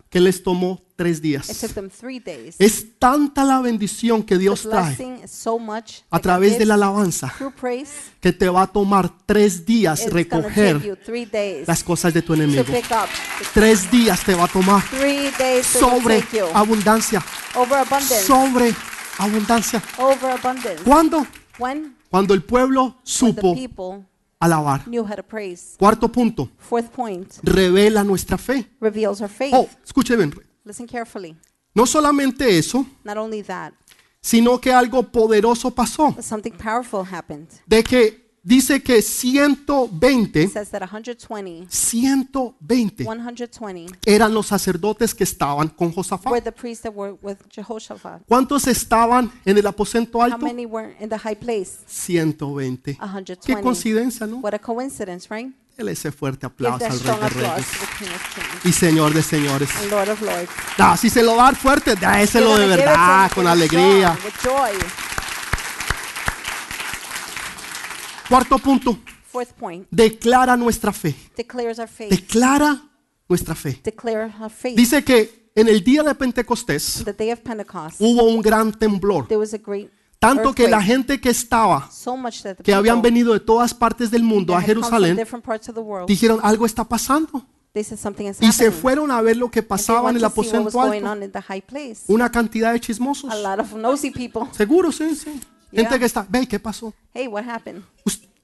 que 0.08 0.20
les 0.20 0.42
tomó 0.42 0.80
tres 1.02 1.20
días. 1.20 1.50
Es 2.60 2.86
tanta 2.96 3.42
la 3.44 3.60
bendición 3.60 4.22
que 4.22 4.38
Dios 4.38 4.62
trae 4.62 5.24
a 6.10 6.18
través 6.20 6.60
de 6.60 6.64
la 6.64 6.74
alabanza 6.74 7.34
que 8.20 8.32
te 8.32 8.48
va 8.48 8.62
a 8.62 8.66
tomar 8.68 9.10
tres 9.26 9.66
días 9.66 10.08
recoger 10.08 10.96
las 11.66 11.82
cosas 11.82 12.14
de 12.14 12.22
tu 12.22 12.34
enemigo. 12.34 12.64
Tres 13.52 13.90
días 13.90 14.24
te 14.24 14.36
va 14.36 14.44
a 14.44 14.48
tomar 14.48 14.84
sobre 15.64 16.22
abundancia. 16.54 17.20
Sobre 18.24 18.72
abundancia. 19.18 19.82
¿Cuándo? 20.84 21.26
Cuando 22.08 22.32
el 22.32 22.44
pueblo 22.44 22.98
supo 23.02 23.56
alabar. 24.38 24.84
Cuarto 25.78 26.12
punto, 26.12 26.48
revela 27.42 28.04
nuestra 28.04 28.38
fe. 28.38 28.70
Oh, 29.52 29.68
escuche 29.84 30.14
bien. 30.14 30.51
Listen 30.64 30.86
carefully. 30.86 31.36
No 31.74 31.86
solamente 31.86 32.58
eso, 32.58 32.84
Not 33.04 33.16
only 33.16 33.42
that, 33.42 33.72
sino 34.20 34.60
que 34.60 34.72
algo 34.72 35.02
poderoso 35.10 35.70
pasó. 35.74 36.12
but 36.14 36.24
something 36.24 36.52
powerful 36.52 37.02
happened. 37.10 37.48
De 37.66 37.82
que 37.82 38.22
dice 38.44 38.82
que 38.82 39.00
120, 39.02 40.42
It 40.42 40.52
says 40.52 40.70
that 40.70 40.82
120, 40.82 41.66
120 41.68 43.04
120 43.04 43.86
eran 44.04 44.34
los 44.34 44.46
sacerdotes 44.48 45.14
que 45.14 45.24
estaban 45.24 45.68
con 45.68 45.88
were 45.88 45.94
Josafat. 45.96 46.44
the 46.44 46.52
priests 46.52 46.82
that 46.82 46.92
were 46.94 47.16
with 47.22 47.38
Jehoshaphat. 47.50 48.22
¿Cuántos 48.28 48.66
estaban 48.66 49.32
en 49.44 49.58
el 49.58 49.66
aposento 49.66 50.18
How 50.18 50.24
alto? 50.24 50.38
many 50.46 50.66
were 50.66 50.94
in 51.00 51.08
the 51.08 51.18
high 51.18 51.36
place? 51.36 51.78
120. 51.86 52.98
120. 53.00 53.46
Qué 53.46 53.60
coincidencia, 53.62 54.26
¿no? 54.26 54.38
What 54.38 54.54
a 54.54 54.58
coincidence, 54.58 55.28
right? 55.30 55.52
Dele 55.76 55.92
ese 55.92 56.12
fuerte 56.12 56.44
aplauso 56.46 56.84
al 56.84 57.00
Rey 57.00 57.18
de 57.18 57.28
Reyes 57.30 57.66
y 58.64 58.72
Señor 58.72 59.14
de 59.14 59.22
Señores. 59.22 59.70
Lord 59.90 60.10
of 60.10 60.20
Lords. 60.20 60.50
Ah, 60.78 60.96
si 60.96 61.08
se 61.08 61.22
lo 61.22 61.34
va 61.36 61.42
a 61.42 61.46
dar 61.46 61.56
fuerte, 61.56 61.94
déselo 61.96 62.58
de 62.58 62.66
verdad, 62.66 63.30
con 63.32 63.46
alegría. 63.46 64.16
Cuarto 68.28 68.58
punto, 68.58 68.98
Fourth 69.30 69.52
point, 69.52 69.86
declara 69.90 70.56
nuestra 70.56 70.92
fe. 70.92 71.14
declares 71.36 71.78
our 71.78 71.88
faith. 71.88 72.10
Declara 72.10 72.82
nuestra 73.28 73.54
fe. 73.54 73.80
Declare 73.82 74.30
our 74.40 74.50
faith. 74.50 74.76
Dice 74.76 75.02
que 75.02 75.50
en 75.54 75.68
el 75.68 75.82
día 75.82 76.02
de 76.02 76.14
Pentecostés 76.14 77.04
hubo 77.98 78.24
un 78.24 78.40
gran 78.42 78.72
temblor, 78.72 79.26
tanto 80.22 80.54
que 80.54 80.68
la 80.68 80.80
gente 80.82 81.20
que 81.20 81.28
estaba, 81.30 81.88
que 82.62 82.72
habían 82.72 83.02
venido 83.02 83.32
de 83.32 83.40
todas 83.40 83.74
partes 83.74 84.10
del 84.10 84.22
mundo 84.22 84.54
a 84.54 84.62
Jerusalén, 84.62 85.16
dijeron 86.06 86.40
algo 86.42 86.64
está 86.66 86.84
pasando 86.84 87.44
y 88.40 88.52
se 88.52 88.70
fueron 88.70 89.10
a 89.10 89.20
ver 89.22 89.36
lo 89.36 89.50
que 89.50 89.62
pasaba 89.62 90.10
en 90.10 90.16
el 90.16 90.24
aposento 90.24 90.80
alto. 90.80 91.06
Una 92.08 92.30
cantidad 92.30 92.72
de 92.72 92.80
chismosos. 92.80 93.30
Seguro, 94.52 94.92
sí, 94.92 95.14
sí. 95.16 95.40
Gente 95.72 95.98
que 95.98 96.04
está, 96.04 96.26
ve, 96.28 96.46
¿qué 96.46 96.58
pasó? 96.60 96.92
Hey, 97.14 97.26
what 97.28 97.44
happened? 97.48 97.82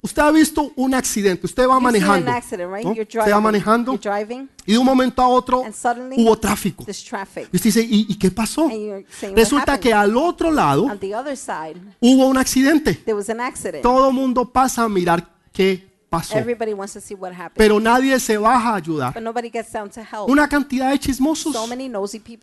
Us- 0.01 0.11
Usted 0.11 0.23
ha 0.23 0.31
visto 0.31 0.73
un 0.77 0.95
accidente, 0.95 1.45
usted 1.47 1.65
va 1.65 1.75
You've 1.75 1.83
manejando, 1.83 2.31
an 2.31 2.37
accident, 2.37 2.73
right? 2.73 2.85
¿no? 2.85 2.93
You're 2.95 3.03
usted 3.09 3.33
va 3.33 3.41
manejando 3.41 3.99
y 4.65 4.73
de 4.73 4.79
un 4.79 4.85
momento 4.85 5.21
a 5.23 5.29
otro 5.29 5.65
suddenly 5.73 6.17
hubo 6.23 6.37
tráfico. 6.39 6.85
Y 6.87 6.91
usted 7.57 7.65
dice, 7.65 7.83
¿y, 7.83 8.07
y 8.09 8.15
qué 8.17 8.31
pasó? 8.31 8.69
Saying, 8.69 9.37
Resulta 9.37 9.79
que 9.81 9.93
al 9.93 10.17
otro 10.17 10.51
lado 10.53 10.87
side, 11.37 11.77
hubo 12.01 12.27
un 12.29 12.39
accidente. 12.39 12.95
there 12.95 13.15
was 13.15 13.29
an 13.29 13.41
accident. 13.41 13.83
Todo 13.83 14.09
el 14.09 14.15
mundo 14.15 14.45
pasa 14.51 14.85
a 14.85 14.89
mirar 14.89 15.29
qué 15.53 15.88
pasó, 16.09 16.37
Everybody 16.39 16.73
wants 16.73 16.95
to 16.95 17.01
see 17.01 17.15
what 17.15 17.33
happened. 17.33 17.55
pero 17.57 17.79
nadie 17.81 18.19
se 18.21 18.37
baja 18.39 18.71
a 18.71 18.77
ayudar. 18.77 19.13
but 19.15 19.23
nobody 19.23 19.51
gets 19.51 19.73
down 19.73 19.91
to 19.91 20.01
help. 20.01 20.29
Una 20.29 20.49
cantidad 20.49 20.91
de 20.91 20.99
chismosos 20.99 21.55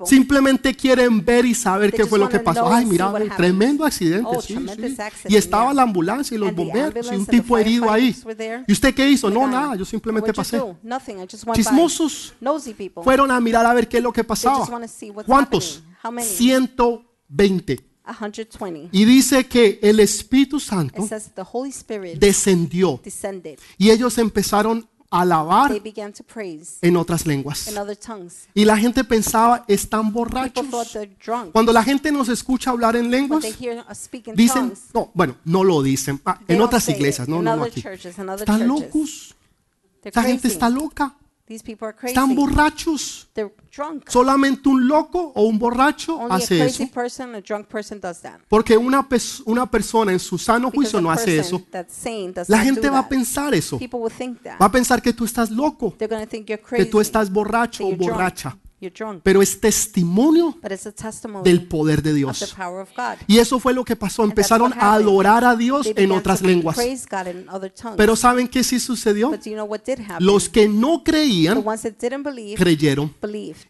simplemente 0.05 0.73
quieren 0.75 1.23
ver 1.23 1.45
y 1.45 1.55
saber 1.55 1.91
qué 1.91 2.05
fue 2.05 2.19
lo 2.19 2.29
que 2.29 2.39
pasó. 2.39 2.71
Ay, 2.71 2.85
mira, 2.85 3.11
tremendo 3.35 3.85
accidente, 3.85 4.29
Oh, 4.31 4.41
sí, 4.41 4.53
tremendous 4.53 4.95
sí. 4.95 5.01
accident, 5.01 5.31
Y 5.31 5.35
estaba 5.37 5.73
la 5.73 5.81
ambulancia 5.83 6.35
y 6.35 6.37
los 6.37 6.53
bomberos 6.53 6.93
y 6.95 6.99
ambulance 6.99 7.17
un 7.17 7.25
tipo 7.25 7.57
herido 7.57 7.89
ahí. 7.91 8.15
¿Y 8.67 8.71
usted 8.71 8.93
qué 8.93 9.09
hizo? 9.09 9.29
No, 9.29 9.41
Guy, 9.41 9.49
nada, 9.51 9.75
yo 9.75 9.85
simplemente 9.85 10.33
pasé. 10.33 10.61
Chismosos 11.53 12.33
fueron 13.03 13.31
a 13.31 13.39
mirar 13.39 13.65
a 13.65 13.73
ver 13.73 13.87
qué 13.87 13.97
es 13.97 14.03
lo 14.03 14.13
que 14.13 14.23
pasaba. 14.23 14.67
¿Cuántos? 15.25 15.77
happening. 15.77 15.95
How 16.03 16.11
many? 16.11 16.27
120. 16.27 17.94
120. 18.13 18.89
Y 18.91 19.05
dice 19.05 19.45
que 19.47 19.79
el 19.81 19.99
Espíritu 19.99 20.59
Santo 20.59 21.01
It 21.03 21.09
says 21.09 21.25
that 21.25 21.33
the 21.43 21.49
Holy 21.51 21.69
Spirit 21.71 22.19
descendió 22.19 22.99
descended. 23.03 23.59
y 23.77 23.89
ellos 23.89 24.17
empezaron 24.17 24.87
a 25.11 25.21
alabar 25.21 25.69
They 25.71 25.79
began 25.79 26.11
to 26.13 26.23
praise 26.23 26.77
en 26.81 26.97
otras 26.97 27.25
lenguas. 27.25 27.67
in 27.67 27.77
other 27.77 27.95
tongues. 27.95 28.47
Y 28.53 28.65
la 28.65 28.75
gente 28.77 29.03
pensaba, 29.03 29.63
están 29.67 30.11
People 30.11 30.29
thought 30.31 30.53
borrachos. 30.53 30.91
they're 30.93 31.15
drunk. 31.23 31.51
Cuando 31.53 31.71
la 31.71 31.83
gente 31.83 32.11
nos 32.11 32.27
escucha 32.27 32.71
hablar 32.71 32.95
en 32.95 33.03
When 33.03 33.11
lenguas, 33.11 33.43
they 33.43 33.53
hear 33.53 33.85
us 33.89 33.97
speak 33.99 34.27
in 34.27 34.35
dicen, 34.35 34.69
tongues, 34.69 34.81
no, 34.93 35.11
bueno, 35.13 35.37
no 35.45 35.63
lo 35.63 35.81
dicen, 35.83 36.19
ah, 36.25 36.37
they 36.45 36.55
en 36.55 36.59
don't 36.59 36.67
otras 36.67 36.83
say 36.83 36.93
it. 36.95 36.99
iglesias, 36.99 37.27
no, 37.29 37.37
in 37.37 37.43
no, 37.45 37.55
no 37.55 37.61
other 37.61 37.71
aquí. 37.71 37.81
churches, 37.81 38.17
in 38.17 38.27
other 38.29 38.41
Están 38.47 38.67
churches. 38.67 38.85
locos, 38.85 39.35
They're 40.01 40.09
esa 40.11 40.23
gente 40.23 40.41
crazy. 40.41 40.53
está 40.53 40.69
loca, 40.69 41.15
These 41.47 41.61
people 41.63 41.87
are 41.87 41.95
crazy. 41.95 42.15
están 42.17 42.33
borrachos. 42.35 43.27
They're 43.33 43.51
drunk. 43.71 44.09
Solamente 44.09 44.67
un 44.67 44.87
loco 44.87 45.31
o 45.35 45.43
un 45.43 45.59
borracho 45.59 46.15
Only 46.15 46.31
a 46.31 46.35
hace 46.37 46.57
crazy 46.57 46.83
eso. 46.83 46.91
person, 46.93 47.35
a 47.35 47.41
drunk 47.41 47.67
person 47.67 47.99
does 48.01 48.19
that. 48.21 48.39
Porque 48.49 48.75
una, 48.75 49.07
pers- 49.07 49.43
una 49.45 49.69
persona 49.69 50.11
en 50.11 50.19
su 50.19 50.39
sano 50.39 50.71
Because 50.71 50.75
juicio 50.91 50.99
a 50.99 51.01
no 51.03 51.11
hace 51.11 51.35
person 51.37 51.57
eso. 51.57 51.65
that's 51.69 51.93
sane 51.93 52.31
does 52.33 52.49
La 52.49 52.57
not 52.57 52.65
gente 52.65 52.81
do 52.87 52.91
va 52.91 52.99
a 52.99 53.01
that. 53.03 53.09
pensar 53.09 53.53
eso. 53.53 53.77
People 53.77 53.99
will 53.99 54.11
think 54.11 54.41
that. 54.41 54.59
Va 54.59 54.65
a 54.65 54.71
pensar 54.71 55.01
que 55.03 55.13
tú 55.13 55.23
estás 55.25 55.51
loco, 55.51 55.93
They're 55.99 56.07
going 56.09 56.23
to 56.25 56.29
think 56.29 56.47
you're 56.49 56.59
que 56.61 56.67
crazy. 56.77 56.89
tú 56.89 56.99
estás 56.99 57.31
borracho 57.31 57.85
o 57.85 57.95
borracha. 57.95 58.57
Pero 59.23 59.41
es 59.41 59.59
testimonio 59.59 60.57
del 61.43 61.67
poder 61.67 62.01
de 62.01 62.13
Dios. 62.13 62.55
Y 63.27 63.37
eso 63.37 63.59
fue 63.59 63.73
lo 63.73 63.83
que 63.85 63.95
pasó. 63.95 64.23
Empezaron 64.23 64.73
a 64.73 64.93
adorar 64.93 65.43
a 65.43 65.55
Dios 65.55 65.89
en 65.95 66.11
otras 66.11 66.41
lenguas. 66.41 66.77
Pero 67.97 68.15
¿saben 68.15 68.47
qué 68.47 68.63
sí 68.63 68.79
sucedió? 68.79 69.31
Los 70.19 70.49
que 70.49 70.67
no 70.67 71.03
creían 71.03 71.63
creyeron. 72.55 73.13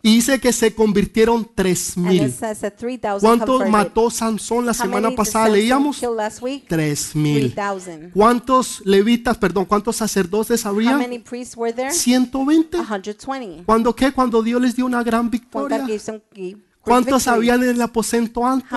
Y 0.01 0.15
dice 0.15 0.39
que 0.39 0.51
se 0.51 0.73
convirtieron 0.73 1.49
tres 1.53 1.97
mil. 1.97 2.31
says 2.31 2.59
that 2.59 2.73
3,000 2.77 3.19
¿Cuántos 3.19 3.69
mató 3.69 4.09
Sansón 4.09 4.65
la 4.65 4.73
semana 4.73 5.11
pasada? 5.11 5.49
Leíamos 5.49 6.01
tres 6.67 7.15
mil. 7.15 7.53
3,000. 7.53 8.11
¿Cuántos 8.13 8.81
levitas, 8.85 9.37
perdón, 9.37 9.65
cuántos 9.65 9.95
sacerdotes? 9.97 10.61
120. 10.61 11.91
120. 11.91 12.77
¿Cuándo 13.65 13.95
qué? 13.95 14.11
Cuando 14.11 14.41
Dios 14.41 14.61
les 14.61 14.75
dio 14.75 14.85
una 14.85 14.94
gran 15.03 15.25
When 15.25 15.31
victoria. 15.31 15.87
¿Cuántos 16.85 17.27
habían 17.27 17.63
en 17.63 17.69
el 17.69 17.81
aposento 17.81 18.45
alto? 18.45 18.67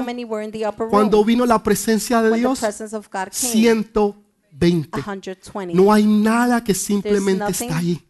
Cuando 0.91 1.25
vino 1.25 1.45
la 1.45 1.63
presencia 1.63 2.23
de 2.23 2.39
Dios, 2.39 2.59
the 2.59 2.67
presence 2.67 2.97
of 2.97 3.07
God 3.11 3.29
came? 3.29 3.53
120. 3.53 5.03
120. 5.03 5.75
No 5.75 5.93
hay 5.93 6.05
nada 6.07 6.65
que 6.65 6.75
simplemente 6.75 7.53
está 7.53 7.77
ahí. 7.77 8.03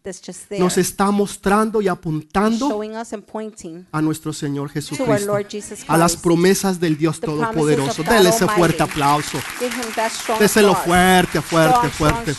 Nos 0.59 0.79
está 0.79 1.11
mostrando 1.11 1.83
y 1.83 1.89
apuntando 1.89 2.81
a 3.91 4.01
nuestro 4.01 4.33
Señor 4.33 4.71
Jesucristo, 4.71 5.37
a 5.89 5.97
las 5.99 6.17
promesas 6.17 6.79
del 6.79 6.97
Dios 6.97 7.21
Todopoderoso. 7.21 8.05
Dele 8.05 8.31
ese 8.31 8.47
fuerte 8.47 8.83
aplauso. 8.85 9.39
Déselo 10.39 10.75
fuerte, 10.77 11.43
fuerte, 11.43 11.89
fuerte. 11.89 12.37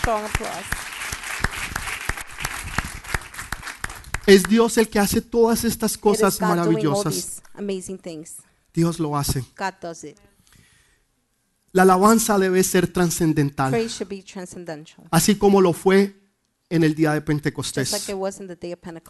Es 4.30 4.44
Dios 4.44 4.78
el 4.78 4.88
que 4.90 5.00
hace 5.00 5.22
todas 5.22 5.64
estas 5.64 5.98
cosas 5.98 6.40
maravillosas. 6.40 7.42
Dios 8.74 9.00
lo 9.00 9.18
hace. 9.18 9.44
La 11.72 11.82
alabanza 11.84 12.38
debe 12.38 12.64
ser 12.64 12.88
trascendental, 12.92 13.76
así 15.12 15.36
como 15.36 15.62
lo 15.62 15.74
fue 15.74 16.16
en 16.70 16.84
el 16.84 16.94
día 16.94 17.14
de 17.14 17.22
Pentecostés. 17.22 18.08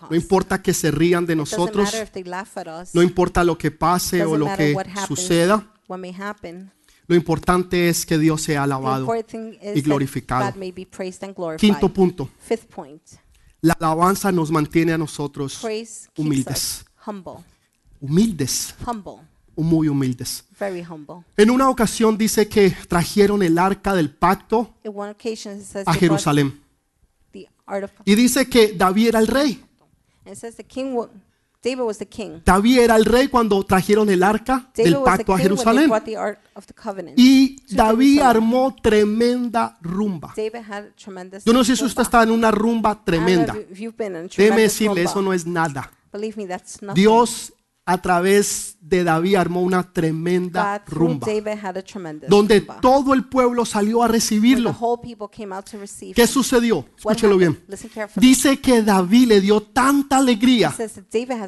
No 0.10 0.16
importa 0.16 0.62
que 0.62 0.74
se 0.74 0.92
rían 0.92 1.26
de 1.26 1.36
nosotros, 1.36 1.90
no 2.94 3.02
importa 3.02 3.44
lo 3.44 3.58
que 3.58 3.72
pase 3.72 4.24
o 4.24 4.38
lo 4.38 4.46
que 4.56 4.76
suceda, 5.06 5.74
what 5.88 6.00
may 6.00 6.16
happen. 6.18 6.72
lo 7.08 7.16
importante 7.16 7.90
es 7.90 8.06
que 8.06 8.18
Dios 8.18 8.42
sea 8.42 8.64
alabado. 8.64 9.08
y 9.76 9.82
glorificado. 9.82 10.54
Quinto 11.58 11.90
punto. 11.90 12.30
La 13.62 13.74
alabanza 13.80 14.32
nos 14.32 14.52
mantiene 14.52 14.94
a 14.94 14.98
nosotros 14.98 15.62
humildes, 16.16 16.86
humildes, 18.00 18.76
muy 19.56 19.88
humildes. 19.90 20.46
Very 20.58 20.82
humble. 20.82 21.24
En 21.36 21.50
una 21.50 21.70
ocasión 21.70 22.18
dice 22.18 22.48
que 22.48 22.72
trajeron 22.88 23.44
el 23.44 23.58
arca 23.58 23.94
del 23.94 24.10
pacto 24.10 24.74
a 25.86 25.94
Jerusalén. 25.94 26.62
Y 28.06 28.16
dice 28.16 28.50
que 28.50 28.74
David 28.74 29.10
era 29.10 29.20
el 29.20 29.28
rey. 29.28 29.64
David 31.62 31.82
was 31.84 31.98
the 31.98 32.08
king. 32.08 32.42
David 32.46 32.80
era 32.80 32.96
el 32.96 33.04
rey 33.06 33.28
cuando 33.28 33.62
trajeron 33.64 34.10
el 34.10 34.24
arca 34.24 34.70
David 34.76 34.92
del 34.94 34.94
was 34.96 35.04
the 35.04 35.06
pacto 35.26 35.34
a 35.34 35.38
king 35.38 35.48
when 35.50 35.58
they 35.58 35.64
Jerusalén. 35.66 35.88
brought 35.90 36.06
the 36.06 36.16
ark 36.18 36.40
of 36.56 36.66
the 36.68 36.74
covenant. 36.74 37.20
Y 37.20 37.58
David 37.70 38.20
armó 38.22 38.74
tremenda 38.82 39.78
rumba. 39.82 40.34
David 40.36 40.62
had 40.70 40.86
tremendous 40.96 41.44
Yo 41.44 41.52
no 41.52 41.64
sé 41.66 41.76
si 41.76 41.84
usted 41.84 42.02
está 42.04 42.24
en 42.24 42.32
una 42.32 42.52
rumba 42.52 42.92
I 42.92 42.94
don't 42.96 43.06
tremenda. 43.06 43.54
know 43.54 43.62
if 43.70 43.78
you've 43.80 43.98
been 43.98 44.16
in 44.16 44.16
a 44.16 44.22
Déjeme 44.24 44.30
tremendous 44.30 44.72
decirle, 44.74 44.96
rumba. 45.04 45.10
eso 45.12 45.22
no 45.22 45.34
es 45.34 45.46
nada. 45.46 45.92
Believe 46.14 46.38
me, 46.38 46.48
that's 46.48 46.82
nothing. 46.82 46.96
Dios 47.02 47.54
a 47.92 47.98
través 47.98 48.78
de 48.82 49.04
David 49.04 49.36
armó 49.36 49.62
una 49.62 49.82
tremenda 49.82 50.82
God 50.88 50.94
rumba. 50.94 51.28
Donde 52.28 52.60
rumba. 52.60 52.82
todo 52.82 53.16
el 53.16 53.26
pueblo 53.26 53.66
salió 53.66 54.04
a 54.04 54.08
recibirlo. 54.08 54.76
¿Qué 56.16 56.28
sucedió? 56.28 56.86
Escúchelo 56.96 57.38
bien. 57.38 57.60
Dice 58.16 58.60
que 58.60 58.84
David 58.84 59.28
le 59.28 59.42
dio 59.42 59.62
tanta 59.62 60.18
alegría 60.18 60.72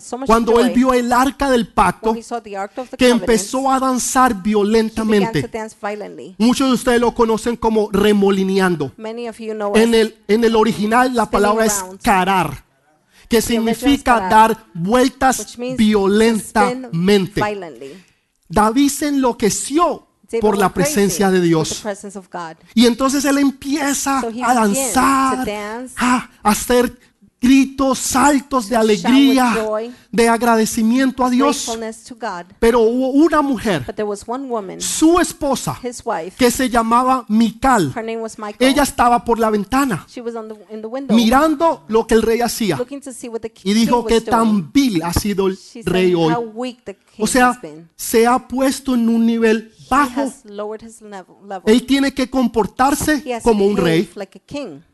so 0.01 0.17
cuando 0.25 0.59
él 0.59 0.71
vio 0.71 0.93
el 0.93 1.13
arca 1.13 1.49
del 1.51 1.67
pacto 1.67 2.15
que 2.97 3.09
empezó 3.09 3.71
a 3.71 3.79
danzar 3.79 4.41
violentamente. 4.41 5.47
Muchos 6.39 6.67
de 6.69 6.73
ustedes 6.73 6.99
lo 6.99 7.13
conocen 7.13 7.55
como 7.55 7.89
remolineando. 7.91 8.91
You 9.41 9.53
know 9.53 9.75
En 9.75 9.93
el, 9.93 10.17
en 10.27 10.43
el 10.43 10.55
original 10.55 11.15
la 11.15 11.29
palabra 11.29 11.65
es 11.65 11.83
carar, 12.03 12.65
que 13.31 13.41
significa 13.41 14.27
dar 14.29 14.65
vueltas 14.73 15.57
violentamente. 15.77 17.41
David 18.49 18.89
se 18.89 19.07
enloqueció 19.07 20.05
por 20.41 20.57
la 20.57 20.73
presencia 20.73 21.31
de 21.31 21.39
Dios. 21.39 21.81
Y 22.73 22.87
entonces 22.87 23.23
él 23.23 23.37
empieza 23.37 24.19
a 24.19 24.53
danzar, 24.53 25.49
a 25.95 26.29
hacer 26.43 26.99
gritos, 27.41 27.97
saltos 27.97 28.69
de 28.69 28.75
alegría, 28.75 29.55
de 30.11 30.29
agradecimiento 30.29 31.25
a 31.25 31.29
Dios. 31.29 31.69
Pero 32.59 32.81
hubo 32.81 33.09
una 33.09 33.41
mujer, 33.41 33.83
su 34.79 35.19
esposa, 35.19 35.79
que 36.37 36.51
se 36.51 36.69
llamaba 36.69 37.25
Mical. 37.27 37.93
Ella 38.59 38.83
estaba 38.83 39.25
por 39.25 39.39
la 39.39 39.49
ventana 39.49 40.05
mirando 41.09 41.83
lo 41.87 42.05
que 42.05 42.13
el 42.13 42.21
rey 42.21 42.41
hacía 42.41 42.79
y 43.63 43.73
dijo 43.73 44.05
que 44.05 44.21
tan 44.21 44.71
vil 44.71 45.01
ha 45.03 45.13
sido 45.13 45.47
el 45.47 45.57
rey 45.85 46.13
hoy. 46.13 46.33
O 47.17 47.27
sea, 47.27 47.59
se 47.95 48.27
ha 48.27 48.47
puesto 48.47 48.93
en 48.93 49.09
un 49.09 49.25
nivel 49.25 49.73
bajo. 49.89 50.31
Él 51.65 51.85
tiene 51.85 52.13
que 52.13 52.29
comportarse 52.29 53.23
como 53.43 53.65
un 53.65 53.77
rey. 53.77 54.07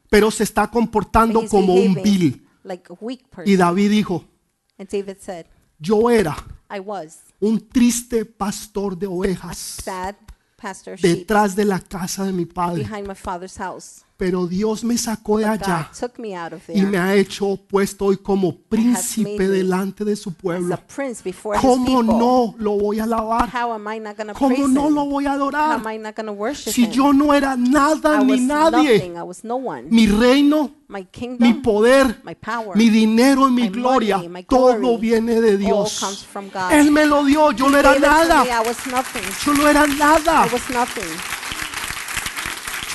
Pero 0.09 0.31
se 0.31 0.43
está 0.43 0.67
comportando 0.67 1.47
como 1.47 1.73
un 1.73 1.95
vil. 1.95 2.47
like 2.63 2.93
Y. 3.45 3.55
David 3.55 3.89
dijo, 3.89 4.25
said, 5.19 5.45
yo 5.79 6.09
era 6.09 6.35
was 6.83 7.19
un 7.39 7.59
triste 7.69 8.25
pastor 8.25 8.97
de 8.97 9.07
ovejas 9.07 9.83
pastor 10.57 10.99
detrás 10.99 11.55
de 11.55 11.65
la 11.65 11.79
casa 11.79 12.25
de 12.25 12.33
mi 12.33 12.45
padre, 12.45 12.85
pero 14.17 14.47
Dios 14.47 14.83
me 14.83 14.97
sacó 14.97 15.37
de 15.37 15.45
allá 15.45 15.89
y 16.73 16.81
me 16.81 16.97
ha 16.97 17.13
hecho 17.15 17.55
puesto 17.69 18.05
hoy 18.05 18.17
como 18.17 18.55
príncipe 18.55 19.47
delante 19.47 20.03
de 20.03 20.15
su 20.15 20.33
pueblo. 20.33 20.79
¿Cómo 21.61 22.01
no 22.03 22.55
lo 22.57 22.71
voy 22.71 22.99
a 22.99 23.03
alabar? 23.03 23.49
¿Cómo 24.33 24.67
no 24.67 24.89
lo 24.89 25.05
voy 25.05 25.25
a 25.27 25.33
adorar? 25.33 25.81
Si 26.57 26.87
yo 26.89 27.13
no 27.13 27.33
era 27.33 27.55
nada 27.55 28.17
ni 28.23 28.31
nadie, 28.47 29.13
mi 29.89 30.07
reino, 30.07 30.71
mi 31.39 31.53
poder, 31.55 32.21
mi 32.75 32.89
dinero 32.89 33.47
y 33.47 33.51
mi 33.51 33.69
gloria, 33.69 34.19
todo 34.47 34.97
viene 34.97 35.39
de 35.41 35.57
Dios. 35.57 36.25
Él 36.71 36.91
me 36.91 37.05
lo 37.05 37.23
dio, 37.23 37.51
yo 37.51 37.69
no 37.69 37.77
era 37.77 37.99
nada, 37.99 38.43
yo 39.45 39.53
no 39.53 39.67
era 39.67 39.85
nada, 39.85 40.47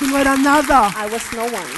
I 0.03 0.11
was 0.11 0.11
nothing. 0.11 0.11
yo 0.11 0.11
no 0.11 0.17
era 0.17 0.37
nada. 0.37 0.93
I 0.95 1.07
was 1.11 1.33
no 1.33 1.43
one. 1.43 1.73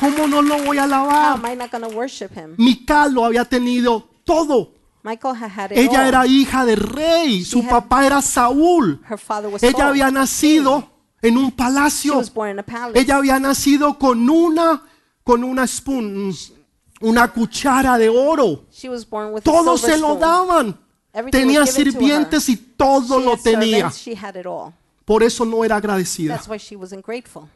¿Cómo 0.00 0.26
no 0.28 0.40
lo 0.42 0.58
voy 0.64 0.78
a 0.78 0.82
How 0.86 1.10
am 1.10 1.40
alabar? 1.42 1.50
I 1.52 1.54
not 1.56 1.70
going 1.70 1.82
to 1.82 1.94
worship 1.96 2.32
him? 2.34 2.54
Mical 2.56 3.12
lo 3.12 3.24
había 3.24 3.44
tenido 3.44 4.08
todo. 4.24 4.72
Michael 5.02 5.34
had 5.34 5.50
had 5.50 5.72
it 5.72 5.78
Ella 5.78 6.00
all. 6.02 6.06
era 6.08 6.26
hija 6.26 6.64
de 6.66 6.76
rey, 6.76 7.42
su 7.44 7.60
had- 7.62 7.68
papá 7.70 8.04
era 8.06 8.20
Saúl. 8.22 9.00
Her 9.08 9.18
father 9.18 9.48
was 9.48 9.62
Ella 9.62 9.72
Saul. 9.78 9.88
había 9.90 10.10
nacido 10.10 10.90
en 11.22 11.36
un 11.38 11.46
She 11.46 11.52
palacio. 11.52 12.16
was 12.18 12.32
born 12.32 12.50
in 12.50 12.58
a 12.58 12.62
palace. 12.62 12.98
Ella 13.00 13.16
había 13.16 13.38
nacido 13.38 13.98
con 13.98 14.28
una 14.28 14.82
con 15.24 15.44
una 15.44 15.66
spoon, 15.66 16.34
una 17.02 17.28
cuchara 17.32 17.96
de 17.98 18.08
oro. 18.08 18.64
She 18.72 18.88
was 18.88 19.08
born 19.08 19.32
with 19.32 19.46
a 19.46 19.50
silver 19.50 19.78
se 19.78 19.96
lo 19.98 20.08
spoon. 20.16 20.20
daban. 20.20 20.78
Everything 21.12 21.40
Tenía 21.40 21.60
was 21.60 21.74
given 21.76 21.92
to 21.92 21.98
her. 21.98 22.02
sirvientes 22.02 22.48
y 22.48 22.56
todo 22.76 23.18
She 23.20 23.24
lo 23.24 23.32
had 23.32 23.40
tenía. 23.42 23.76
servants, 23.90 23.98
She 24.02 24.14
had 24.14 24.36
it 24.36 24.46
all. 24.46 24.72
Por 25.10 25.24
eso 25.24 25.44
no 25.44 25.64
era 25.64 25.74
agradecida. 25.74 26.40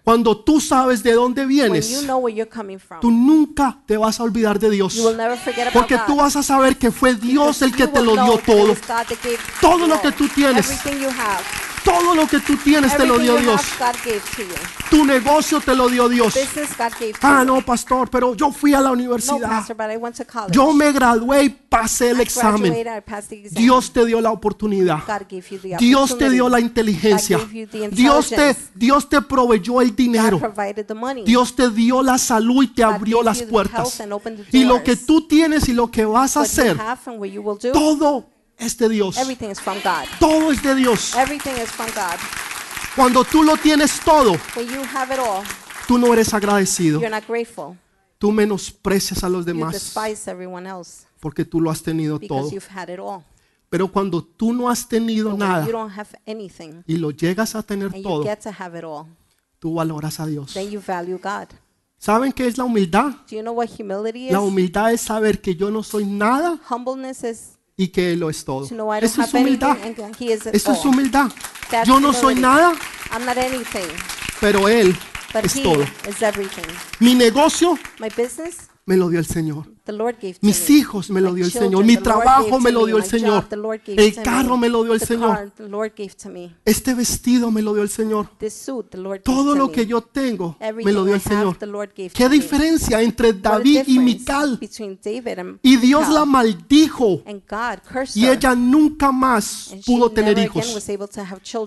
Cuando 0.02 0.36
tú 0.36 0.61
sabes 0.61 1.05
de 1.05 1.12
dónde 1.12 1.46
vienes, 1.46 2.02
know 2.02 2.18
where 2.18 2.36
you're 2.36 2.50
coming 2.50 2.80
from, 2.80 2.98
tú 2.98 3.12
nunca 3.12 3.78
te 3.86 3.96
vas 3.96 4.18
a 4.18 4.24
olvidar 4.24 4.59
de 4.59 4.70
Dios. 4.70 4.96
you 4.96 5.07
will 5.07 5.16
never 5.16 5.38
forget 5.38 5.68
about 5.68 5.74
Porque 5.74 5.96
tú 6.05 6.16
vas 6.16 6.34
a 6.34 6.42
saber 6.42 6.76
que 6.76 6.90
fue 6.90 7.14
Dios 7.14 7.62
el 7.62 7.72
que 7.72 7.86
te 7.86 8.02
lo 8.02 8.14
dio 8.14 8.38
todo. 8.38 8.74
Todo 9.61 9.86
lo 9.86 10.00
que 10.00 10.11
tú 10.11 10.26
tienes. 10.34 10.68
Todo 11.85 12.14
lo 12.14 12.26
que 12.26 12.41
tú 12.41 12.57
tienes 12.57 12.97
te 12.97 13.07
lo 13.07 13.18
dio 13.18 13.37
Dios. 13.37 13.61
Tu 14.91 15.05
negocio 15.05 15.61
te 15.61 15.74
lo 15.74 15.89
dio 15.89 16.09
Dios. 16.09 16.35
Ah, 17.20 17.45
no, 17.45 17.61
pastor, 17.61 18.09
pero 18.11 18.35
yo 18.35 18.51
fui 18.51 18.74
a 18.74 18.80
la 18.80 18.93
universidad. 18.93 19.64
Yo 20.51 20.72
me 20.72 20.93
gradué 20.93 21.45
y 21.45 21.49
pasé 21.51 22.11
el 22.11 22.20
examen. 22.20 22.74
Dios 23.51 23.93
te 23.93 24.07
dio 24.07 24.20
la 24.20 24.30
oportunidad. 24.30 25.03
Dios 25.78 26.16
te 26.16 26.30
dio 26.30 26.49
la 26.49 26.61
inteligencia. 26.61 27.39
Dios 27.91 28.30
te. 28.30 28.57
Dios 28.74 29.09
te 29.09 29.20
proveyó 29.22 29.80
el 29.80 29.95
dinero. 29.95 30.41
Dios 31.24 31.55
te 31.55 31.70
dio 31.70 32.03
la 32.03 32.18
salud 32.18 32.64
y 32.64 32.68
te 32.68 32.82
abrió 32.82 33.22
las 33.22 33.43
puertas. 33.43 34.03
Y 34.53 34.64
lo 34.64 34.82
que 34.82 34.97
tú 34.97 35.26
tienes 35.26 35.68
y 35.68 35.72
lo 35.72 35.91
que 35.91 36.05
vas 36.05 36.37
a 36.37 36.43
hacer, 36.43 36.78
todo 37.72 38.34
es 38.59 38.76
de 38.78 38.88
Dios. 38.88 39.16
everything 39.18 39.50
is 39.50 39.61
from 39.61 39.76
God. 39.82 40.07
Todo 40.20 40.50
es 40.52 40.62
de 40.62 40.74
Dios. 40.74 41.14
Everything 41.14 41.52
is 41.62 41.70
from 41.70 41.86
God. 41.94 42.18
Cuando 42.96 43.24
tú 43.24 43.42
lo 43.42 43.57
tienes 43.57 44.00
todo, 44.00 44.36
When 44.57 44.68
you 44.68 44.82
have 44.94 45.12
it 45.12 45.18
all, 45.20 45.44
tú 45.88 45.98
no 45.98 46.12
eres 46.12 46.32
agradecido. 46.32 47.00
you're 47.00 47.11
not 47.11 47.26
grateful. 47.26 47.76
Tú 48.18 48.30
menosprecias 48.32 49.22
a 49.24 49.28
los 49.28 49.44
You 49.44 49.52
demás 49.52 49.72
despise 49.72 50.30
everyone 50.30 50.68
else 50.68 51.07
porque 51.20 51.44
tú 51.44 51.61
lo 51.61 51.70
has 51.70 51.82
tenido 51.82 52.18
because 52.18 52.42
todo. 52.42 52.50
you've 52.52 52.68
had 52.72 52.88
it 52.88 52.98
all. 53.00 53.22
Pero 53.68 53.88
cuando 53.90 54.22
tú 54.22 54.52
no 54.52 54.70
has 54.70 54.86
tenido 54.88 55.30
But 55.30 55.40
when 55.40 55.48
nada 55.48 55.66
you 55.66 55.72
don't 55.72 55.90
have 55.98 56.09
anything 56.26 56.84
y 56.86 56.96
lo 56.96 57.11
llegas 57.11 57.55
a 57.57 57.62
tener 57.62 57.86
and 57.86 57.96
you 57.96 58.02
todo, 58.02 58.22
get 58.22 58.40
to 58.42 58.50
have 58.57 58.78
it 58.78 58.84
all, 58.84 59.07
tú 59.59 59.74
valoras 59.74 60.20
a 60.20 60.26
Dios. 60.26 60.55
then 60.55 60.70
you 60.70 60.80
value 60.80 61.18
God. 61.18 61.48
¿Saben 61.98 62.32
qué 62.32 62.46
es 62.46 62.57
la 62.59 62.64
humildad? 62.64 63.12
Do 63.28 63.34
you 63.36 63.40
know 63.42 63.55
what 63.55 63.68
humility 63.68 64.26
is? 64.26 64.32
La 64.32 64.40
humildad 64.40 64.92
es 64.92 65.00
saber 65.00 65.40
que 65.40 65.57
yo 65.57 65.70
no 65.70 65.82
soy 65.82 66.05
nada 66.05 66.61
Humbleness 66.70 67.24
is 67.24 67.59
y 67.76 67.88
que 67.88 68.12
Él 68.12 68.20
lo 68.20 68.30
es 68.30 68.44
todo. 68.44 68.64
Eso 68.64 69.22
es 69.22 69.34
humildad. 69.34 69.76
Eso 70.52 70.72
es 70.72 70.84
humildad. 70.84 71.30
That's 71.70 71.88
Yo 71.88 71.98
no 72.00 72.12
soy 72.12 72.34
nada, 72.34 72.74
I'm 73.12 73.24
not 73.24 73.36
anything, 73.38 73.88
pero 74.40 74.68
Él 74.68 74.96
but 75.32 75.44
es 75.44 75.56
He 75.56 75.62
todo. 75.62 75.82
is 75.82 76.22
everything. 76.22 76.66
Mi 77.00 77.14
negocio 77.14 77.78
My 77.98 78.08
business, 78.08 78.68
me 78.86 78.96
lo 78.96 79.08
dio 79.08 79.18
el 79.18 79.26
Señor. 79.26 79.73
The 79.85 79.93
Lord 79.93 80.16
gave 80.20 80.35
to 80.35 80.47
Mis 80.47 80.68
me. 80.68 80.76
hijos 80.76 81.11
me 81.11 81.20
lo 81.20 81.35
dio 81.35 81.45
el 81.45 81.51
children, 81.51 81.70
Señor. 81.70 81.85
Mi 81.85 81.97
trabajo 81.97 82.59
me 82.61 82.72
lo 82.72 82.87
dio 82.87 82.97
el 82.97 83.05
Señor. 83.05 83.47
El 83.87 84.14
carro 84.22 84.57
me 84.57 84.68
lo 84.68 84.82
dio 84.82 84.95
el 84.95 85.01
Señor. 85.01 85.53
Este 86.64 86.95
vestido 86.95 87.51
me 87.51 87.62
lo 87.62 87.74
dio 87.74 87.82
el 87.82 87.89
Señor. 87.89 88.30
Todo 89.22 89.53
to 89.53 89.59
lo 89.59 89.70
que 89.70 89.87
yo 89.87 90.01
tengo 90.01 90.57
me 90.61 90.93
lo 90.93 91.05
dio 91.05 91.14
el 91.14 91.20
Señor. 91.20 91.59
¿Qué 92.12 92.28
diferencia 92.28 93.03
entre 93.03 93.32
David 93.35 93.82
y 93.87 93.99
Mical? 93.99 94.59
between 94.59 94.99
David 95.03 95.39
and 95.39 95.59
Y 95.62 95.76
Dios 95.76 96.09
la 96.09 96.24
maldijo 96.24 97.22
And 97.26 97.43
God 97.49 97.80
cursed 97.91 98.20
y 98.20 98.28
ella 98.28 98.55
nunca 98.55 99.12
más 99.12 99.74
pudo 99.85 100.11
tener 100.11 100.39
hijos. 100.39 100.74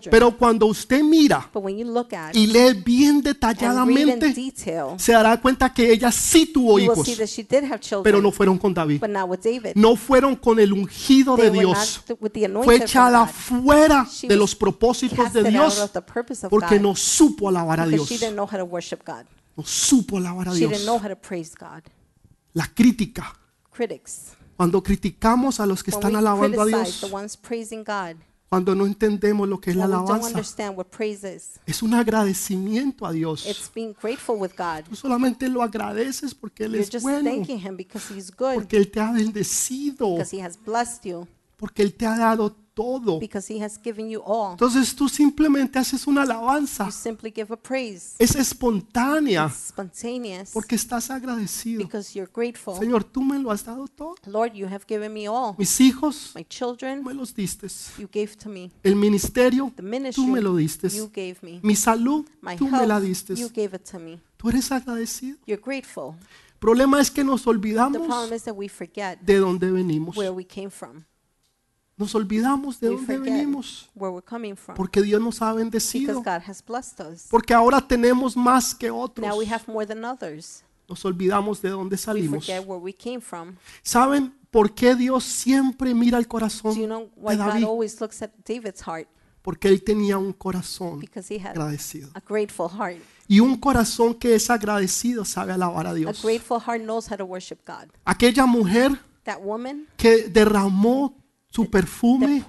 Pero 0.10 0.36
cuando 0.38 0.66
usted 0.66 1.04
mira 1.04 1.50
y 2.34 2.48
lee 2.48 2.74
bien 2.84 3.22
detalladamente, 3.22 4.34
se 4.98 5.12
dará 5.12 5.40
cuenta 5.40 5.74
que 5.74 5.92
ella 5.92 6.12
sí 6.12 6.48
tuvo 6.48 6.80
hijos, 6.80 7.08
pero 8.08 8.22
no 8.22 8.32
fueron 8.32 8.58
con 8.58 8.74
David. 8.74 9.02
but 9.02 9.10
not 9.10 9.30
with 9.30 9.40
David. 9.40 9.74
No 9.76 9.96
fueron 9.98 10.36
con 10.38 10.60
el 10.60 10.72
ungido 10.72 11.36
they 11.36 11.50
de 11.50 11.60
Dios. 11.60 12.04
with 12.22 12.32
the 12.32 12.48
Fue 12.64 12.78
echada 12.78 13.28
fuera 13.28 14.08
de 14.22 14.36
los 14.36 14.56
propósitos 14.56 15.34
de 15.34 15.44
Dios 15.44 15.92
porque 16.50 16.80
no 16.80 16.96
supo 16.96 17.50
alabar 17.50 17.82
a 17.82 17.86
Dios. 17.88 18.10
No 19.56 19.66
supo 19.66 20.18
alabar 20.18 20.50
a 20.50 20.54
Dios. 20.54 20.86
La 22.54 22.68
crítica. 22.74 23.34
Critics, 23.72 24.32
Cuando 24.56 24.82
criticamos 24.82 25.60
a 25.60 25.66
los 25.68 25.84
que 25.84 25.92
when 25.92 26.00
están 26.00 26.16
alabando 26.16 26.62
a 26.62 26.66
Dios, 26.66 27.06
cuando 28.50 28.74
no 28.76 28.86
entendemos 28.86 29.48
lo 29.48 29.60
que 29.60 29.72
es 29.72 29.76
la 29.76 29.86
alabanza, 29.86 30.40
es 31.66 31.84
un 31.84 31.94
agradecimiento 31.94 33.06
a 33.06 33.12
Dios. 33.12 33.46
Tú 34.90 34.96
solamente 34.96 35.50
lo 35.50 35.62
agradeces 35.62 36.34
porque 36.34 36.66
Él 36.66 36.76
es 36.76 36.90
just 36.90 37.04
bueno, 37.04 37.30
thanking 37.30 37.60
Him 37.60 37.76
because 37.76 38.14
He's 38.14 38.32
good, 38.32 38.54
porque 38.54 38.78
Él 38.78 38.90
te 38.90 39.00
ha 39.00 39.12
bendecido, 39.12 40.12
because 40.12 40.36
He 40.36 40.42
has 40.42 40.58
blessed 40.58 41.04
you, 41.04 41.28
porque 41.58 41.82
Él 41.82 41.94
te 41.94 42.06
ha 42.06 42.18
dado 42.18 42.56
todo. 42.78 43.20
because 43.20 43.52
He 43.52 43.62
has 43.64 43.80
given 43.84 44.08
you 44.10 44.22
all. 44.24 44.52
Entonces 44.52 44.96
tú 44.96 45.10
simplemente 45.10 45.80
haces 45.80 46.06
una 46.06 46.22
alabanza. 46.22 46.86
You 46.86 46.92
simply 46.92 47.34
give 47.36 47.52
a 47.54 47.58
praise. 47.58 48.16
Es 48.20 48.36
espontánea 48.36 49.48
It's 49.48 49.70
spontaneous 49.70 50.52
porque 50.52 50.76
estás 50.76 51.10
agradecido. 51.10 51.84
because 51.84 52.14
you're 52.18 52.32
grateful. 52.34 52.76
Señor, 52.78 53.04
tú 53.04 53.22
me 53.24 53.40
lo 53.40 53.52
has 53.52 53.66
dado 53.66 53.88
todo. 53.88 54.16
Lord, 54.26 54.54
you 54.54 54.68
have 54.68 54.86
given 54.88 55.12
me 55.14 55.28
all. 55.28 55.56
Mis 55.58 55.80
hijos 55.82 56.32
My 56.36 56.44
children, 56.46 57.04
me 57.04 57.14
los 57.14 57.34
diste. 57.34 57.68
you 57.98 58.08
gave 58.14 58.36
to 58.38 58.50
me. 58.50 58.72
El 58.84 58.96
ministerio, 58.96 59.72
The 59.76 59.82
tú 59.82 59.88
ministry, 59.88 60.26
me 60.28 60.42
lo 60.42 60.56
diste. 60.56 60.90
you 60.90 61.08
gave 61.14 61.38
me. 61.42 61.60
Mi 61.64 61.76
salud, 61.76 62.26
My 62.42 62.56
tú 62.56 62.68
me 62.70 62.86
la 62.86 63.00
diste. 63.00 63.34
you 63.36 63.50
gave 63.50 63.76
it 63.76 63.84
to 63.92 63.98
me. 64.00 64.20
Tú 64.38 64.50
eres 64.50 64.72
agradecido. 64.72 65.38
You're 65.48 65.62
grateful. 65.64 66.14
El 66.54 66.60
problema 66.60 67.00
es 67.02 67.10
que 67.12 67.24
nos 67.24 67.44
The 67.44 67.50
olvidamos 67.50 68.06
problem 68.08 68.34
is 68.34 68.44
that 68.44 68.56
we 68.56 68.68
forget 68.70 69.20
de 69.22 69.38
dónde 69.40 69.72
venimos. 69.72 70.16
where 70.16 70.32
we 70.32 70.46
came 70.46 70.70
from. 70.70 71.04
Nos 71.98 72.14
olvidamos 72.14 72.80
de 72.80 72.90
dónde 72.90 73.18
venimos. 73.18 73.90
Porque 74.76 75.02
Dios 75.02 75.20
nos 75.20 75.42
ha 75.42 75.52
bendecido. 75.54 76.24
Porque 77.30 77.54
ahora 77.54 77.82
tenemos 77.82 78.38
más 78.38 78.76
que 78.76 78.92
otros. 78.92 79.28
Nos 80.88 81.04
olvidamos 81.06 81.62
de 81.62 81.70
dónde 81.70 81.98
salimos. 81.98 82.48
¿Saben 83.82 84.34
por 84.52 84.74
qué 84.74 84.96
Dios 84.96 85.24
siempre 85.24 85.94
mira 85.96 86.20
el 86.20 86.28
corazón 86.28 86.76
Do 86.76 86.80
you 86.82 86.86
know 86.86 87.06
de 87.06 87.12
why 87.18 87.36
God 87.36 87.48
David? 87.48 87.64
always 87.66 88.00
looks 88.00 88.22
at 88.22 88.30
David's 88.46 88.82
heart? 88.82 89.08
Porque 89.42 89.70
él 89.70 89.82
tenía 89.82 90.18
un 90.18 90.34
corazón 90.34 91.00
because 91.00 91.34
he 91.34 91.40
had 91.40 91.52
agradecido. 91.52 92.10
a 92.14 92.20
grateful 92.20 92.68
heart. 92.70 93.02
Y 93.30 93.40
un 93.40 93.58
corazón 93.58 94.14
que 94.14 94.36
es 94.36 94.50
agradecido 94.50 95.26
sabe 95.26 95.54
alabar 95.54 95.88
a 95.88 95.94
Dios. 95.94 96.22
grateful 96.22 96.60
heart 96.60 96.82
knows 96.82 97.10
how 97.10 97.18
to 97.18 97.26
worship 97.26 97.60
God. 97.66 97.90
Aquella 98.06 98.46
mujer 98.46 99.00
That 99.24 99.40
woman 99.42 99.88
que 99.98 100.30
derramó 100.30 101.16
su 101.50 101.70
perfume, 101.70 102.44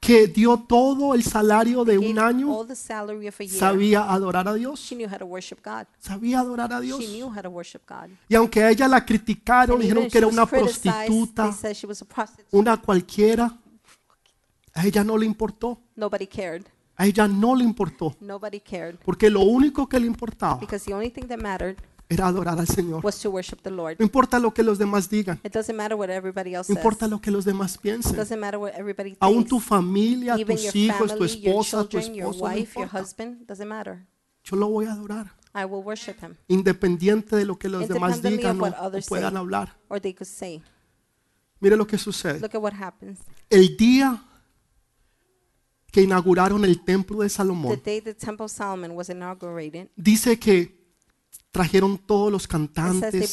que 0.00 0.26
dio 0.26 0.58
todo 0.58 1.14
el 1.14 1.22
salario 1.22 1.84
de 1.84 1.96
un 1.98 2.18
año, 2.18 2.66
sabía 3.48 4.02
adorar 4.10 4.46
a 4.48 4.54
Dios. 4.54 4.80
Sabía 5.98 6.40
adorar 6.40 6.72
a 6.72 6.80
Dios. 6.80 7.00
Y 8.28 8.34
aunque 8.34 8.62
a 8.62 8.70
ella 8.70 8.88
la 8.88 9.04
criticaron, 9.04 9.80
dijeron 9.80 10.08
que 10.10 10.18
era 10.18 10.26
una 10.26 10.44
prostituta, 10.46 11.54
una 12.50 12.76
cualquiera, 12.80 13.58
a 14.74 14.86
ella 14.86 15.02
no 15.02 15.16
le 15.16 15.24
importó. 15.26 15.78
A 16.98 17.06
ella 17.06 17.26
no 17.28 17.54
le 17.54 17.64
importó. 17.64 18.14
Porque 19.04 19.28
lo 19.30 19.40
único 19.40 19.86
que 19.88 19.98
le 20.00 20.06
importaba 20.06 20.60
The 22.08 22.14
era 22.14 22.28
adorar 22.28 22.58
al 22.58 22.66
Señor. 22.68 23.04
was 23.04 23.18
to 23.20 23.30
worship 23.30 23.60
the 23.62 23.70
Lord. 23.70 23.96
No 23.98 24.04
importa 24.04 24.38
lo 24.38 24.52
que 24.54 24.62
los 24.62 24.78
demás 24.78 25.08
digan. 25.10 25.40
It 25.42 25.52
doesn't 25.52 25.74
matter 25.76 25.96
what 25.96 26.08
everybody 26.08 26.54
else 26.54 26.70
No 26.70 26.74
says. 26.76 26.84
importa 26.84 27.08
lo 27.08 27.20
que 27.20 27.30
los 27.30 27.44
demás 27.44 27.74
It 27.74 27.80
piensen. 27.80 28.14
doesn't 28.16 28.38
matter 28.38 28.58
what 28.60 28.72
everybody 28.74 29.16
Aún 29.20 29.38
thinks. 29.44 29.50
tu 29.50 29.60
familia, 29.60 30.36
Even 30.38 30.56
tus 30.56 30.64
your 30.66 30.76
hijos, 30.76 31.12
tu 31.12 31.18
your 31.18 31.26
esposa, 31.26 31.88
tu 31.88 31.98
your 31.98 32.02
esposo, 32.32 32.38
no 32.38 32.44
wife, 32.44 32.74
your 32.76 32.84
importa. 32.84 32.98
husband, 33.00 33.46
doesn't 33.46 33.68
matter. 33.68 34.06
Yo 34.44 34.56
lo 34.56 34.68
voy 34.68 34.86
a 34.86 34.92
adorar. 34.92 35.32
I 35.54 35.64
will 35.64 35.82
worship 35.82 36.20
him. 36.22 36.36
Independiente 36.48 37.34
de 37.34 37.44
lo 37.44 37.58
que 37.58 37.68
los 37.68 37.88
demás 37.88 38.22
digan 38.22 38.56
of 38.56 38.62
o, 38.62 38.64
what 38.66 38.74
o 38.78 38.86
others 38.86 39.06
puedan 39.08 39.32
say. 39.32 39.38
hablar. 39.38 39.76
Or 39.88 40.00
they 40.00 40.14
could 40.14 40.28
say, 40.28 40.62
Mire 41.58 41.76
lo 41.76 41.86
que 41.86 41.98
sucede. 41.98 42.38
look 42.40 42.54
at 42.54 42.60
what 42.62 42.74
happens. 42.74 43.18
El 43.50 43.76
día 43.76 44.22
que 45.90 46.02
inauguraron 46.02 46.64
el 46.64 46.84
templo 46.84 47.20
de 47.20 47.26
The 47.26 47.30
Salomón, 47.30 47.80
day 47.82 48.00
the 48.02 48.14
Temple 48.14 48.44
of 48.44 48.52
Solomon 48.52 48.90
was 48.92 49.08
inaugurated, 49.08 49.88
dice 49.96 50.38
que 50.38 50.75
trajeron 51.50 51.96
todos 51.96 52.30
los 52.30 52.46
cantantes, 52.46 53.30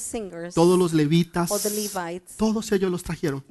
singers, 0.00 0.54
todos 0.54 0.78
los 0.78 0.92
levitas, 0.94 1.50
Levites, 1.64 2.36
todos 2.36 2.72
ellos 2.72 2.90
los 2.90 3.02
trajeron. 3.02 3.44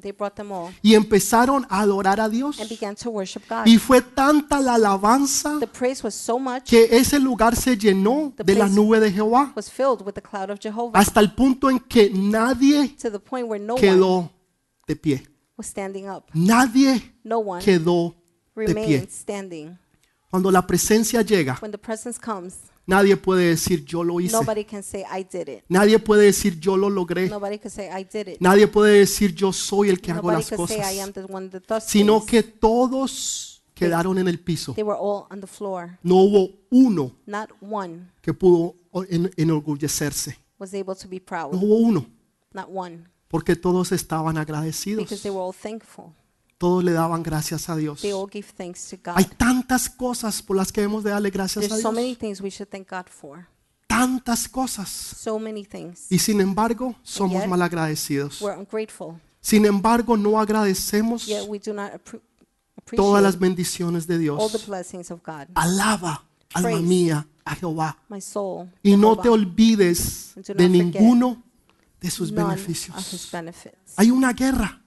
Y 0.82 0.96
empezaron 0.96 1.66
a 1.70 1.82
adorar 1.82 2.20
a 2.20 2.28
Dios. 2.28 2.60
and 2.60 2.70
began 2.70 2.96
to 2.96 3.12
worship 3.12 3.44
God. 3.48 3.66
Y 3.68 3.78
fue 3.78 4.02
tanta 4.02 4.60
la 4.60 4.76
alabanza 4.76 5.60
The 5.60 5.68
praise 5.68 6.04
was 6.04 6.16
so 6.16 6.40
much, 6.40 6.64
que 6.64 6.88
ese 6.92 7.20
lugar 7.20 7.56
se 7.56 7.78
llenó 7.78 8.34
de 8.36 8.56
la 8.56 8.68
nube 8.68 9.00
de 9.00 9.12
Jehová 9.12 9.54
was 9.56 9.70
filled 9.70 10.02
with 10.06 10.14
the 10.14 10.22
cloud 10.22 10.50
of 10.50 10.60
Jehovah, 10.60 10.98
hasta 11.00 11.20
el 11.20 11.34
punto 11.34 11.70
en 11.70 11.80
que 11.80 12.10
nadie 12.10 12.96
no 13.62 13.76
quedó 13.76 14.32
de 14.88 14.96
pie. 14.96 15.28
Nadie 16.34 17.16
No 17.24 17.60
quedó 17.64 18.16
de 18.56 18.74
pie. 18.76 19.08
standing. 19.10 19.78
Cuando 20.30 20.52
la 20.52 20.66
presencia 20.66 21.22
llega, 21.22 21.58
comes, 22.22 22.56
nadie 22.86 23.18
puede 23.18 23.50
decir 23.50 23.84
yo 23.86 24.04
lo 24.04 24.20
hice. 24.20 24.34
nobody 24.36 24.64
can 24.64 24.84
say, 24.84 25.04
I 25.12 25.24
did 25.24 25.48
it. 25.50 25.64
Nadie 25.70 26.00
puede 26.00 26.24
decir 26.26 26.60
yo 26.60 26.78
lo 26.78 26.90
logré. 26.90 27.30
Nobody 27.30 27.58
can 27.60 27.72
say, 27.72 27.88
I 27.90 28.04
did 28.04 28.28
it. 28.28 28.38
Nadie 28.40 28.68
puede 28.68 29.00
decir 29.00 29.34
yo 29.34 29.52
soy 29.54 29.90
el 29.90 30.00
que 30.02 30.12
hago 30.12 30.32
las 30.32 30.50
can 30.50 30.68
say, 30.68 30.78
I 30.78 30.80
cosas. 30.82 31.00
am 31.00 31.12
the 31.14 31.24
one 31.34 31.50
that 31.50 31.64
does 31.68 31.84
Sino 31.86 32.20
things. 32.20 32.30
que 32.32 32.44
todos 32.44 33.64
quedaron 33.74 34.18
en 34.18 34.28
el 34.28 34.40
piso. 34.40 34.74
They 34.74 34.84
were 34.84 34.98
all 35.00 35.26
on 35.30 35.42
the 35.42 35.48
floor. 35.48 35.98
No 36.04 36.16
hubo 36.16 36.50
uno 36.70 37.12
Not 37.26 37.50
one 37.62 38.10
que 38.22 38.34
pudo 38.34 38.76
en- 39.10 39.32
enorgullecerse. 39.38 40.38
was 40.60 40.74
able 40.74 40.96
to 40.96 41.08
be 41.08 41.18
No 41.20 41.26
proud. 41.26 41.54
hubo 41.54 41.76
uno. 41.78 42.06
Not 42.54 42.68
one. 42.74 43.04
Porque 43.28 43.56
todos 43.56 43.92
estaban 43.92 44.38
agradecidos. 44.38 45.04
Because 45.04 45.22
they 45.24 45.32
were 45.32 45.42
all 45.44 45.54
thankful. 45.54 46.14
Todos 46.58 46.84
le 46.84 46.94
daban 46.94 47.22
gracias 47.22 47.68
a 47.70 47.76
Dios. 47.76 48.02
They 48.02 48.12
all 48.14 48.28
gave 48.28 48.46
thanks 48.56 48.88
to 48.90 48.98
Hay 49.16 49.26
God. 49.26 49.34
tantas 49.38 49.90
cosas 49.90 50.42
por 50.42 50.56
las 50.56 50.72
que 50.72 50.82
debemos 50.82 51.04
de 51.04 51.10
darle 51.12 51.30
gracias 51.30 51.66
a 51.66 51.68
There's 51.68 51.82
so 51.82 51.92
many 51.92 52.08
Dios. 52.10 52.20
things 52.20 52.42
we 52.42 52.50
should 52.50 52.70
thank 52.70 52.90
God 52.90 53.08
for. 53.10 53.48
Tantas 53.88 54.48
cosas. 54.48 54.90
So 54.90 55.38
many 55.38 55.66
things. 55.66 56.08
Y 56.10 56.18
sin 56.20 56.40
embargo, 56.42 56.96
somos 57.04 57.42
yet, 57.42 57.48
malagradecidos. 57.50 58.42
We're 58.42 58.58
ungrateful. 58.58 59.20
Sin 59.42 59.66
embargo, 59.66 60.18
no 60.18 60.40
agradecemos 60.40 61.28
Yet 61.28 61.46
we 61.48 61.60
do 61.60 61.74
not 61.74 61.92
appre- 61.94 62.22
todas 62.96 63.22
las 63.22 63.38
bendiciones 63.38 64.08
de 64.08 64.16
all 64.16 64.20
the 64.50 64.58
Dios. 64.58 64.66
blessings 64.68 65.12
of 65.12 65.22
God. 65.24 65.48
Alaba, 65.56 66.24
alma 66.54 66.70
Praise. 66.70 66.82
mía, 66.82 67.28
a 67.44 67.56
Jehová. 67.56 67.98
My 68.10 68.22
soul. 68.22 68.70
Y 68.82 68.96
no 68.96 69.10
Jehovah, 69.16 69.22
te 69.24 69.30
olvides 69.30 70.34
And 70.36 70.46
do 70.46 70.54
de 70.54 70.64
forget 70.68 70.70
ninguno 70.72 71.44
de 72.02 72.10
sus 72.12 72.32
none 72.32 72.54
of 72.54 72.60
his 72.68 72.88
beneficios. 72.88 73.30
benefits. 73.32 73.94
Hay 73.98 74.10
una 74.10 74.34
guerra 74.34 74.82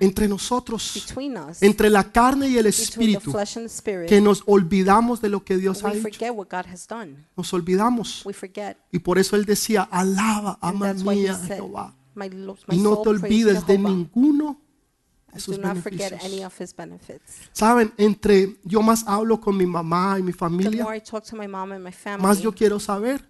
entre 0.00 0.28
nosotros, 0.28 0.92
between 0.94 1.36
us, 1.36 1.62
entre 1.62 1.88
la 1.90 2.04
carne 2.12 2.48
y 2.48 2.58
el 2.58 2.64
between 2.64 2.72
the 2.74 2.82
espíritu, 2.82 3.30
flesh 3.32 3.56
and 3.56 3.66
the 3.66 3.72
spirit. 3.74 4.08
que 4.08 4.20
nos 4.20 4.42
olvidamos 4.46 5.20
de 5.20 5.28
lo 5.28 5.44
que 5.44 5.56
Dios 5.56 5.82
ha 5.82 5.88
We 5.88 5.94
hecho. 5.98 6.02
forget 6.02 6.30
what 6.34 6.48
God 6.50 6.66
has 6.70 6.86
done. 6.86 7.16
Nos 7.36 7.52
olvidamos. 7.52 8.24
We 8.26 8.32
forget. 8.32 8.76
Y 8.92 8.98
por 8.98 9.18
eso 9.18 9.36
Él 9.36 9.44
decía, 9.44 9.82
alaba, 9.90 10.58
And 10.60 10.82
ama 10.82 10.94
mía, 10.94 11.34
Jehová. 11.46 11.94
Y 12.68 12.78
no 12.78 12.98
te 12.98 13.08
olvides 13.08 13.66
de 13.66 13.78
ninguno 13.78 14.60
de 15.32 15.40
sus 15.40 15.56
Do 15.56 15.62
not 15.62 15.76
forget 15.78 16.10
beneficios. 16.10 16.24
any 16.32 16.44
of 16.44 16.60
his 16.60 16.74
benefits. 16.74 17.48
Saben, 17.52 17.92
entre 17.96 18.58
yo 18.64 18.82
más 18.82 19.04
hablo 19.06 19.40
con 19.40 19.56
mi 19.56 19.64
mamá 19.64 20.18
y 20.18 20.22
mi 20.22 20.32
familia, 20.32 20.82
more 20.84 20.96
I 20.96 21.00
talk 21.00 21.24
to 21.24 21.36
my 21.36 21.46
mom 21.46 21.72
and 21.72 21.84
my 21.84 21.92
más 22.18 22.40
yo 22.40 22.52
quiero 22.52 22.80
saber 22.80 23.29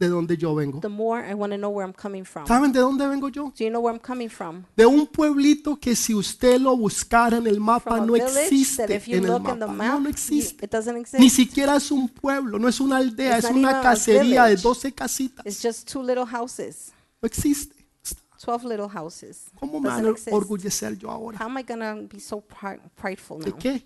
de 0.00 0.08
dónde 0.08 0.36
yo 0.36 0.54
vengo. 0.54 0.80
the 0.80 0.88
more 0.88 1.20
I 1.30 1.34
want 1.34 1.52
to 1.52 1.58
know 1.58 1.70
where 1.70 1.84
I'm 1.86 1.92
coming 1.94 2.24
from. 2.24 2.46
¿Saben 2.46 2.72
de 2.72 2.80
dónde 2.80 3.06
vengo 3.06 3.28
yo? 3.28 3.52
Do 3.56 3.62
you 3.64 3.68
know 3.70 3.80
where 3.82 3.92
I'm 3.94 4.00
coming 4.02 4.28
from? 4.30 4.64
De 4.76 4.86
un 4.86 5.06
pueblito 5.06 5.76
que 5.78 5.94
si 5.94 6.14
usted 6.14 6.58
lo 6.58 6.76
buscara 6.76 7.36
en 7.36 7.46
el 7.46 7.60
mapa 7.60 7.90
From 7.90 8.02
a 8.02 8.06
no 8.06 8.12
village 8.14 8.32
that 8.32 8.42
existe 8.46 8.94
if 8.96 9.06
you 9.06 9.18
en 9.18 9.24
el 9.26 9.30
look 9.32 9.48
in 9.48 9.58
the 9.60 9.66
mapa. 9.66 9.72
map, 9.72 9.98
No, 10.00 10.04
you- 10.04 10.08
existe. 10.10 10.64
it 10.64 10.70
doesn't 10.72 10.94
Ni 10.94 11.00
exist. 11.02 11.36
siquiera 11.36 11.76
es 11.76 11.90
un 11.92 12.08
pueblo, 12.08 12.58
no 12.58 12.66
es 12.66 12.80
una 12.80 12.96
aldea, 12.96 13.36
It's 13.36 13.44
es 13.44 13.50
not 13.52 13.58
una 13.58 13.68
even 13.70 13.80
a 13.80 13.82
cacería 13.82 14.44
de 14.44 14.56
village. 14.56 14.62
12 14.62 14.92
casitas. 14.92 15.46
It's 15.46 15.62
just 15.62 15.86
two 15.92 16.02
little 16.02 16.24
houses, 16.26 16.92
No 17.22 17.26
existe. 17.26 17.76
12 18.42 18.64
little 18.64 18.88
houses. 18.88 19.50
¿Cómo 19.60 19.80
me 19.80 19.90
Doesn't 19.90 20.06
a 20.06 20.10
exist. 20.12 20.32
orgullecer 20.32 20.96
yo 20.96 21.10
ahora? 21.10 21.36
How 21.38 21.44
am 21.44 21.58
I 21.58 21.62
going 21.62 21.80
to 22.08 22.08
be 22.16 22.18
so 22.18 22.40
pri- 22.40 22.80
prideful 22.96 23.40
¿De 23.44 23.50
now? 23.50 23.58
qué? 23.58 23.84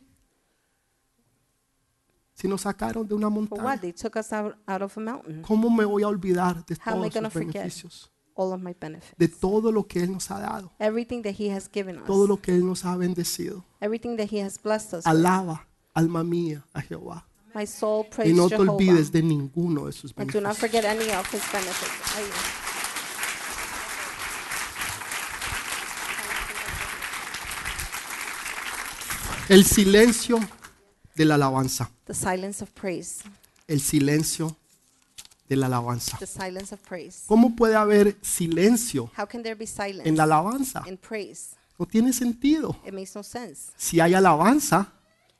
Si 2.35 2.49
nos 2.49 2.63
sacaron 2.63 3.07
de 3.07 3.15
una 3.15 3.29
For 3.31 3.39
what? 3.39 3.49
montaña, 3.51 3.81
They 3.81 3.93
took 3.93 4.17
us 4.17 4.33
out, 4.33 4.57
out 4.67 4.83
of 4.83 4.97
a 4.97 5.01
mountain. 5.01 5.43
¿cómo 5.43 5.71
me 5.71 5.85
voy 5.85 6.03
a 6.03 6.09
olvidar 6.09 6.65
de 6.67 6.75
How 6.85 6.93
am 6.95 6.99
I 7.05 7.11
todos 7.11 7.15
gonna 7.15 7.31
sus 7.31 7.33
forget? 7.35 7.53
beneficios? 7.55 8.11
All 8.37 8.53
of 8.53 8.61
my 8.61 8.75
benefits. 8.79 9.15
De 9.17 9.29
todo 9.29 9.71
lo 9.71 9.87
que 9.87 10.03
Él 10.03 10.11
nos 10.11 10.29
ha 10.33 10.41
dado, 10.41 10.73
Everything 10.81 11.23
that 11.23 11.35
he 11.39 11.53
has 11.55 11.71
given 11.73 11.99
us. 11.99 12.05
todo 12.07 12.27
lo 12.27 12.41
que 12.43 12.53
Él 12.53 12.67
nos 12.67 12.85
ha 12.85 12.97
bendecido. 12.97 13.65
Everything 13.81 14.17
that 14.17 14.29
he 14.33 14.41
has 14.43 14.61
blessed 14.61 14.95
us 14.95 15.05
with. 15.07 15.13
Alaba, 15.13 15.69
alma 15.95 16.25
mía, 16.25 16.65
a 16.73 16.81
Jehová. 16.83 17.29
My 17.55 17.65
soul 17.69 18.07
Y 18.07 18.11
praise 18.17 18.35
no 18.35 18.49
te 18.49 18.57
Jehovah. 18.57 18.73
olvides 18.73 19.13
de 19.13 19.23
ninguno 19.23 19.87
de 19.87 19.93
sus 19.93 20.13
And 20.17 20.29
do 20.33 20.41
not 20.41 20.57
beneficios. 20.57 20.59
forget 20.59 20.85
any 20.85 21.13
of 21.13 21.25
his 21.33 21.43
benefits. 21.53 22.17
Ay. 22.17 22.25
El 29.49 29.65
silencio 29.65 30.39
de 31.15 31.25
la 31.25 31.35
alabanza. 31.37 31.91
The 32.07 32.15
silence 32.15 32.63
of 32.63 32.71
praise. 32.71 33.23
El 33.69 33.81
silencio 33.81 34.57
de 35.49 35.57
la 35.57 35.67
alabanza. 35.67 36.17
The 36.19 36.27
silence 36.27 36.75
of 36.75 36.81
praise. 36.81 37.23
¿Cómo 37.27 37.55
puede 37.55 37.77
haber 37.77 38.17
silencio 38.23 39.11
How 39.17 39.27
can 39.27 39.43
there 39.43 39.55
be 39.55 39.67
silence 39.67 40.09
en 40.09 40.17
la 40.17 40.25
alabanza? 40.25 40.83
in 40.87 40.97
praise? 40.97 41.55
No 41.79 41.87
tiene 41.87 42.13
sentido. 42.13 42.77
It 42.87 42.93
makes 42.93 43.15
no 43.15 43.23
sense. 43.23 43.73
Si 43.77 44.01
hay 44.01 44.15
alabanza, 44.15 44.93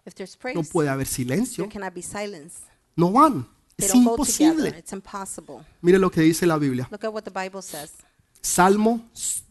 If 0.07 0.15
there's 0.15 0.37
praise, 0.37 0.57
no 0.57 0.63
puede 0.65 0.89
haber 0.89 1.07
silencio. 1.07 1.65
there 1.65 1.73
cannot 1.73 1.95
be 1.95 2.03
silence. 2.03 2.57
No 2.97 3.11
van. 3.13 3.47
They 3.77 3.87
Es 3.87 3.93
don't 3.93 4.05
go 4.05 4.17
together. 4.25 4.51
imposible. 4.53 4.79
It's 4.79 4.93
impossible. 4.93 5.65
Mire 5.83 5.99
lo 5.99 6.11
que 6.11 6.21
dice 6.23 6.47
la 6.47 6.59
Biblia. 6.59 6.87
Look 6.91 7.05
at 7.05 7.13
what 7.13 7.23
the 7.25 7.31
Bible 7.31 7.63
says. 7.63 7.91
Salmo 8.41 9.01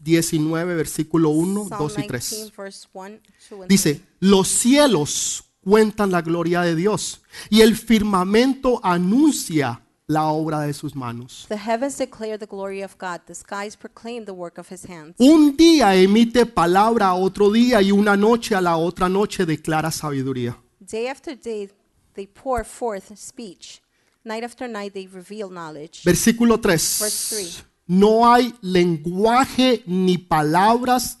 19, 0.04 0.74
versículo 0.76 1.30
1, 1.30 1.68
Psalm 1.68 1.78
2 1.88 1.94
y 1.98 2.02
19, 2.02 2.06
3. 2.08 2.52
verse 2.56 2.88
1, 2.92 3.20
2, 3.50 3.62
and 3.62 3.68
Dice, 3.68 4.00
los 4.20 4.46
cielos 4.48 5.44
cuentan 5.64 6.10
la 6.10 6.22
gloria 6.22 6.60
de 6.60 6.74
Dios 6.74 7.22
y 7.50 7.62
el 7.62 7.76
firmamento 7.76 8.80
anuncia 8.84 9.80
la 10.06 10.26
obra 10.26 10.60
de 10.60 10.74
sus 10.74 10.94
manos. 10.94 11.46
3. 11.48 11.58
The 11.58 11.70
heavens 11.70 11.96
declare 11.96 12.38
the 12.38 12.46
glory 12.46 12.82
of 12.82 12.96
God. 12.98 13.22
The 13.26 13.34
skies 13.34 13.76
proclaim 13.76 14.26
the 14.26 14.32
work 14.32 14.58
of 14.58 14.70
his 14.70 14.84
hands. 14.88 15.14
Un 15.18 15.56
día 15.56 15.94
emite 15.94 16.46
palabra 16.46 17.08
a 17.08 17.14
otro 17.14 17.50
día 17.50 17.80
y 17.80 17.90
una 17.90 18.16
noche 18.16 18.54
a 18.54 18.60
la 18.60 18.76
otra 18.76 19.08
noche 19.08 19.46
declara 19.46 19.90
sabiduría. 19.90 20.56
Day 20.80 21.08
after 21.08 21.34
day, 21.34 21.70
they 22.14 22.26
pour 22.26 22.64
forth 22.64 23.16
speech. 23.16 23.80
Night 24.24 24.44
after 24.44 24.68
night, 24.68 24.92
they 24.92 25.06
reveal 25.06 25.48
knowledge. 25.50 26.02
Versículo 26.04 26.58
Verse 26.58 26.98
3. 27.00 27.28
three. 27.28 27.64
No 27.86 28.30
hay 28.30 28.54
lenguaje 28.62 29.82
ni 29.86 30.16
palabras, 30.16 31.18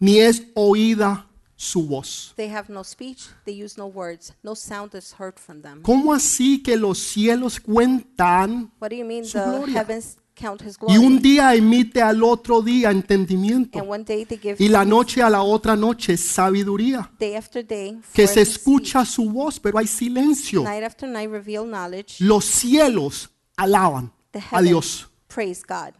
ni 0.00 0.18
es 0.18 0.42
oída 0.54 1.28
su 1.62 1.86
voz. 1.86 2.32
They 2.36 2.48
have 2.50 2.72
no 2.72 2.82
speech, 2.82 3.28
they 3.44 3.62
use 3.62 3.76
no 3.78 3.86
words, 3.86 4.34
no 4.42 4.56
sound 4.56 4.94
is 4.96 5.14
heard 5.18 5.38
from 5.38 5.62
them. 5.62 5.80
¿Cómo 5.82 6.12
así 6.12 6.60
que 6.60 6.76
los 6.76 6.98
cielos 6.98 7.60
cuentan 7.60 8.72
What 8.80 8.90
do 8.90 8.96
you 8.96 9.04
mean 9.04 9.24
Su 9.24 9.38
the 9.38 9.44
gloria. 9.44 9.74
heavens 9.80 10.16
count 10.34 10.60
his 10.62 10.74
Y 10.76 10.96
glory. 10.96 10.98
un 10.98 11.22
día 11.22 11.54
emite 11.54 12.02
al 12.02 12.24
otro 12.24 12.62
día 12.62 12.90
entendimiento. 12.90 13.78
and 13.78 13.88
one 13.88 14.02
day 14.04 14.24
they 14.24 14.38
give 14.38 14.56
Y 14.58 14.68
la 14.68 14.84
noche 14.84 15.22
a 15.22 15.30
la 15.30 15.42
otra 15.42 15.76
noche 15.76 16.16
sabiduría. 16.16 17.10
day 17.20 17.36
after 17.36 17.64
day, 17.64 18.00
Que 18.12 18.26
se 18.26 18.40
his 18.42 18.48
escucha 18.56 19.04
su 19.04 19.30
voz, 19.30 19.60
pero 19.60 19.78
hay 19.78 19.86
silencio. 19.86 20.64
night 20.64 20.82
after 20.82 21.08
night 21.08 21.30
reveal 21.30 21.64
knowledge. 21.64 22.16
Los 22.18 22.44
cielos 22.44 23.30
alaban 23.56 24.12
The 24.32 24.38
a 24.40 24.42
heavens 24.42 24.68
Dios. 24.68 25.08
praise 25.28 25.62
God. 25.66 25.94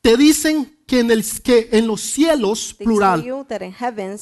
Te 0.00 0.16
dicen 0.16 0.78
que 0.86 1.00
en, 1.00 1.10
el, 1.10 1.24
que 1.42 1.68
en 1.72 1.86
los 1.86 2.00
cielos, 2.00 2.74
plural, 2.74 3.22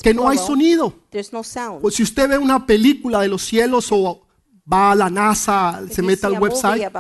que 0.03 0.15
no 0.15 0.29
hay 0.29 0.39
sonido. 0.39 0.93
there's 1.11 1.33
no 1.33 1.45
sound. 1.45 1.81
Pues 1.81 1.95
si 1.95 2.03
usted 2.03 2.29
ve 2.29 2.39
una 2.39 2.67
película 2.67 3.21
de 3.21 3.29
los 3.29 3.43
cielos 3.43 3.89
o 3.93 4.27
va 4.71 4.93
a 4.93 4.95
la 4.95 5.09
NASA, 5.09 5.83
se 5.91 6.03
mete 6.03 6.27
al 6.27 6.41
website, 6.41 6.91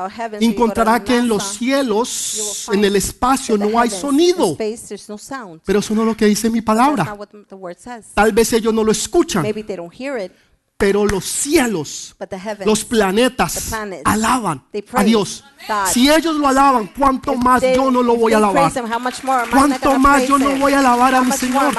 encontrará 0.40 1.02
que 1.02 1.16
en 1.16 1.26
los 1.26 1.42
cielos, 1.56 2.68
en 2.72 2.84
el 2.84 2.94
espacio, 2.96 3.58
no 3.58 3.78
hay 3.78 3.90
sonido. 3.90 4.56
Pero 5.64 5.80
eso 5.80 5.94
no 5.94 6.02
es 6.02 6.06
lo 6.06 6.16
que 6.16 6.26
dice 6.26 6.48
mi 6.48 6.62
palabra. 6.62 7.16
Tal 8.14 8.32
vez 8.32 8.52
ellos 8.52 8.72
no 8.72 8.84
lo 8.84 8.92
escuchan, 8.92 9.44
Pero 10.78 11.06
los 11.06 11.24
cielos, 11.24 12.14
heavens, 12.20 12.66
los 12.66 12.84
planetas 12.84 13.68
planets, 13.70 14.02
alaban 14.04 14.62
a 14.92 15.04
Dios. 15.04 15.42
God. 15.66 15.86
Si 15.90 16.10
ellos 16.10 16.36
lo 16.36 16.48
alaban, 16.48 16.88
¿cuánto 16.88 17.32
If 17.32 17.38
más 17.38 17.60
they- 17.62 17.74
yo 17.74 17.90
no 17.90 18.02
lo 18.02 18.14
voy 18.16 18.34
a 18.34 18.36
alabar? 18.36 18.70
him, 18.76 18.84
more 19.22 19.50
¿Cuánto 19.50 19.98
más 19.98 20.28
yo 20.28 20.38
no 20.38 20.50
voy 20.58 20.74
a 20.74 20.80
alabar 20.80 21.14
a 21.14 21.22
mi 21.22 21.32
Señor? 21.32 21.72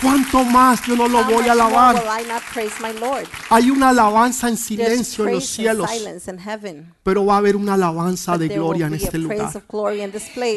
¿Cuánto 0.00 0.44
más 0.44 0.82
yo 0.86 0.96
no 0.96 1.08
lo 1.08 1.24
voy 1.24 1.48
a 1.48 1.52
alabar? 1.52 2.02
Hay 3.50 3.70
una 3.70 3.88
alabanza 3.90 4.48
en 4.48 4.56
silencio 4.56 5.26
en 5.26 5.34
los 5.34 5.46
cielos, 5.46 5.90
pero 7.02 7.26
va 7.26 7.34
a 7.34 7.38
haber 7.38 7.56
una 7.56 7.74
alabanza 7.74 8.36
de 8.38 8.48
gloria 8.48 8.86
en 8.86 8.94
este 8.94 9.18
lugar. 9.18 9.52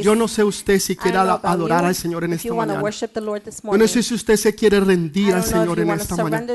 Yo 0.02 0.16
no 0.16 0.28
sé 0.28 0.44
usted 0.44 0.80
si 0.80 0.96
quiere 0.96 1.18
adorar 1.18 1.84
you, 1.84 1.88
al 1.88 1.96
Señor 1.96 2.24
en 2.24 2.34
esta 2.34 2.54
mañana. 2.54 2.82
Yo 2.82 3.78
no 3.78 3.88
sé 3.88 4.04
si 4.04 4.14
usted 4.14 4.36
se 4.36 4.56
quiere 4.56 4.80
rendir 4.80 5.34
al 5.34 5.44
Señor 5.44 5.80
en 5.80 5.90
esta 5.92 6.16
mañana. 6.16 6.54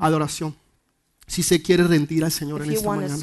Adoración. 0.00 0.56
Si 1.26 1.42
se 1.42 1.62
quiere 1.62 1.84
rendir 1.84 2.24
al 2.24 2.32
Señor 2.32 2.62
en 2.62 2.72
esta 2.72 2.88
mañana. 2.88 3.16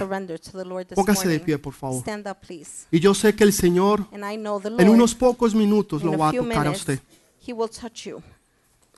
Póngase 0.96 1.28
de 1.28 1.40
pie, 1.40 1.58
por 1.58 1.74
favor. 1.74 2.02
Stand 2.02 2.28
up, 2.28 2.38
please. 2.40 2.88
Y 2.92 3.00
yo 3.00 3.14
sé 3.14 3.36
que 3.36 3.44
el 3.44 3.54
Señor 3.54 4.08
en 4.12 4.90
unos 4.90 5.14
pocos 5.14 5.54
minutos 5.54 6.02
in 6.02 6.12
lo 6.12 6.18
va 6.18 6.30
a 6.30 6.34
tocar 6.34 6.68
a 6.68 6.72
usted. 6.72 7.00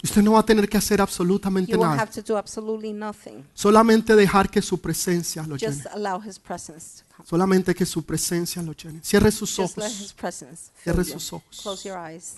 Usted 0.03 0.21
no 0.23 0.33
va 0.33 0.39
a 0.39 0.43
tener 0.45 0.67
que 0.67 0.77
hacer 0.77 0.99
absolutamente 1.01 1.71
You 1.71 1.77
will 1.79 1.87
nada. 1.89 2.01
have 2.01 2.11
to 2.11 2.21
do 2.21 2.37
absolutely 2.37 2.91
nothing. 2.91 3.43
Solamente 3.53 4.15
dejar 4.15 4.49
que 4.49 4.61
su 4.61 4.79
presencia 4.79 5.43
lo 5.43 5.55
llene. 5.57 5.73
Just 5.75 5.85
allow 5.93 6.21
His 6.21 6.39
presence 6.39 7.03
to 7.03 7.15
come. 7.15 7.27
Solamente 7.29 7.75
que 7.75 7.85
su 7.85 8.03
presencia 8.03 8.61
lo 8.63 8.73
llene. 8.73 8.99
Cierre 9.03 9.31
sus 9.31 9.55
Just 9.55 9.77
let 9.77 9.87
His 9.87 10.13
ojos. 10.17 10.71
Cierre 10.83 11.03
you. 11.03 11.11
sus 11.13 11.33
ojos. 11.33 11.61
Close 11.61 11.87
your 11.87 11.97
eyes. 11.97 12.35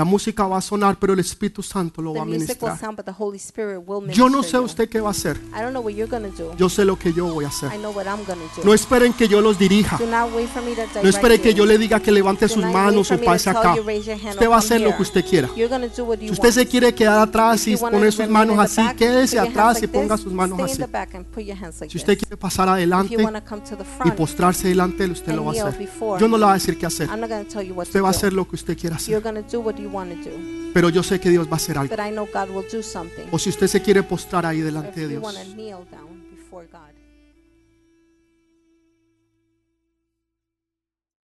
La 0.00 0.04
música 0.04 0.46
va 0.46 0.56
a 0.56 0.62
sonar, 0.62 0.96
pero 0.98 1.12
el 1.12 1.20
Espíritu 1.20 1.62
Santo 1.62 2.00
lo 2.00 2.14
va 2.14 2.22
a 2.22 2.24
ministrar. 2.24 2.80
Yo 4.14 4.30
no 4.30 4.42
sé 4.42 4.58
usted 4.58 4.88
qué 4.88 4.98
va 4.98 5.08
a 5.08 5.10
hacer. 5.10 5.38
Yo 6.56 6.70
sé 6.70 6.86
lo 6.86 6.98
que 6.98 7.12
yo 7.12 7.26
voy 7.26 7.44
a 7.44 7.48
hacer. 7.48 7.70
No 8.64 8.72
esperen 8.72 9.12
que 9.12 9.28
yo 9.28 9.42
los 9.42 9.58
dirija. 9.58 9.98
No 11.02 11.08
espere 11.10 11.38
que 11.38 11.52
yo 11.52 11.66
le 11.66 11.76
diga 11.76 12.00
que 12.00 12.12
levante 12.12 12.48
sus 12.48 12.64
manos 12.64 13.10
o 13.10 13.20
pase 13.20 13.50
acá. 13.50 13.74
Usted 13.74 14.48
va 14.48 14.54
a 14.54 14.58
hacer 14.60 14.80
lo 14.80 14.96
que 14.96 15.02
usted 15.02 15.22
quiera. 15.22 15.50
Si 15.54 16.30
usted 16.30 16.50
se 16.50 16.66
quiere 16.66 16.94
quedar 16.94 17.18
atrás 17.18 17.66
y 17.66 17.76
poner 17.76 18.10
sus 18.10 18.26
manos 18.26 18.58
así, 18.58 18.80
quédese 18.96 19.38
atrás 19.38 19.82
y 19.82 19.86
ponga 19.86 20.16
sus 20.16 20.32
manos 20.32 20.58
así. 20.60 20.82
Si 21.90 21.98
usted 21.98 22.16
quiere 22.18 22.38
pasar 22.38 22.70
adelante 22.70 23.22
y 24.06 24.10
postrarse 24.12 24.68
delante 24.68 24.96
de 25.00 25.04
él, 25.04 25.10
usted 25.10 25.34
lo 25.34 25.44
va 25.44 25.52
a 25.52 25.68
hacer. 25.68 25.90
Yo 26.18 26.26
no 26.26 26.38
le 26.38 26.44
voy 26.44 26.52
a 26.52 26.54
decir 26.54 26.78
qué 26.78 26.86
hacer. 26.86 27.06
Usted 27.76 28.02
va 28.02 28.08
a 28.08 28.12
hacer 28.12 28.32
lo 28.32 28.48
que 28.48 28.56
usted 28.56 28.78
quiera 28.78 28.96
hacer. 28.96 29.22
Want 29.92 30.10
to 30.24 30.30
do. 30.30 30.36
Pero 30.72 30.88
yo 30.88 31.02
sé 31.02 31.18
que 31.20 31.30
Dios 31.30 31.46
va 31.48 31.52
a 31.52 31.56
hacer 31.56 31.76
algo. 31.78 31.94
But 31.94 32.04
I 32.06 32.10
know 32.10 32.26
God 32.32 32.50
will 32.54 32.66
do 32.70 32.82
something. 32.82 33.24
O 33.32 33.38
si 33.38 33.50
usted 33.50 33.66
se 33.66 33.80
quiere 33.82 34.02
postrar 34.02 34.46
ahí 34.46 34.60
delante 34.60 35.00
If 35.02 35.08
de 35.08 35.14
you 35.14 35.20
want 35.20 35.36
to 35.36 35.44
Dios. 35.44 35.54
kneel 35.56 35.78
down. 35.90 36.19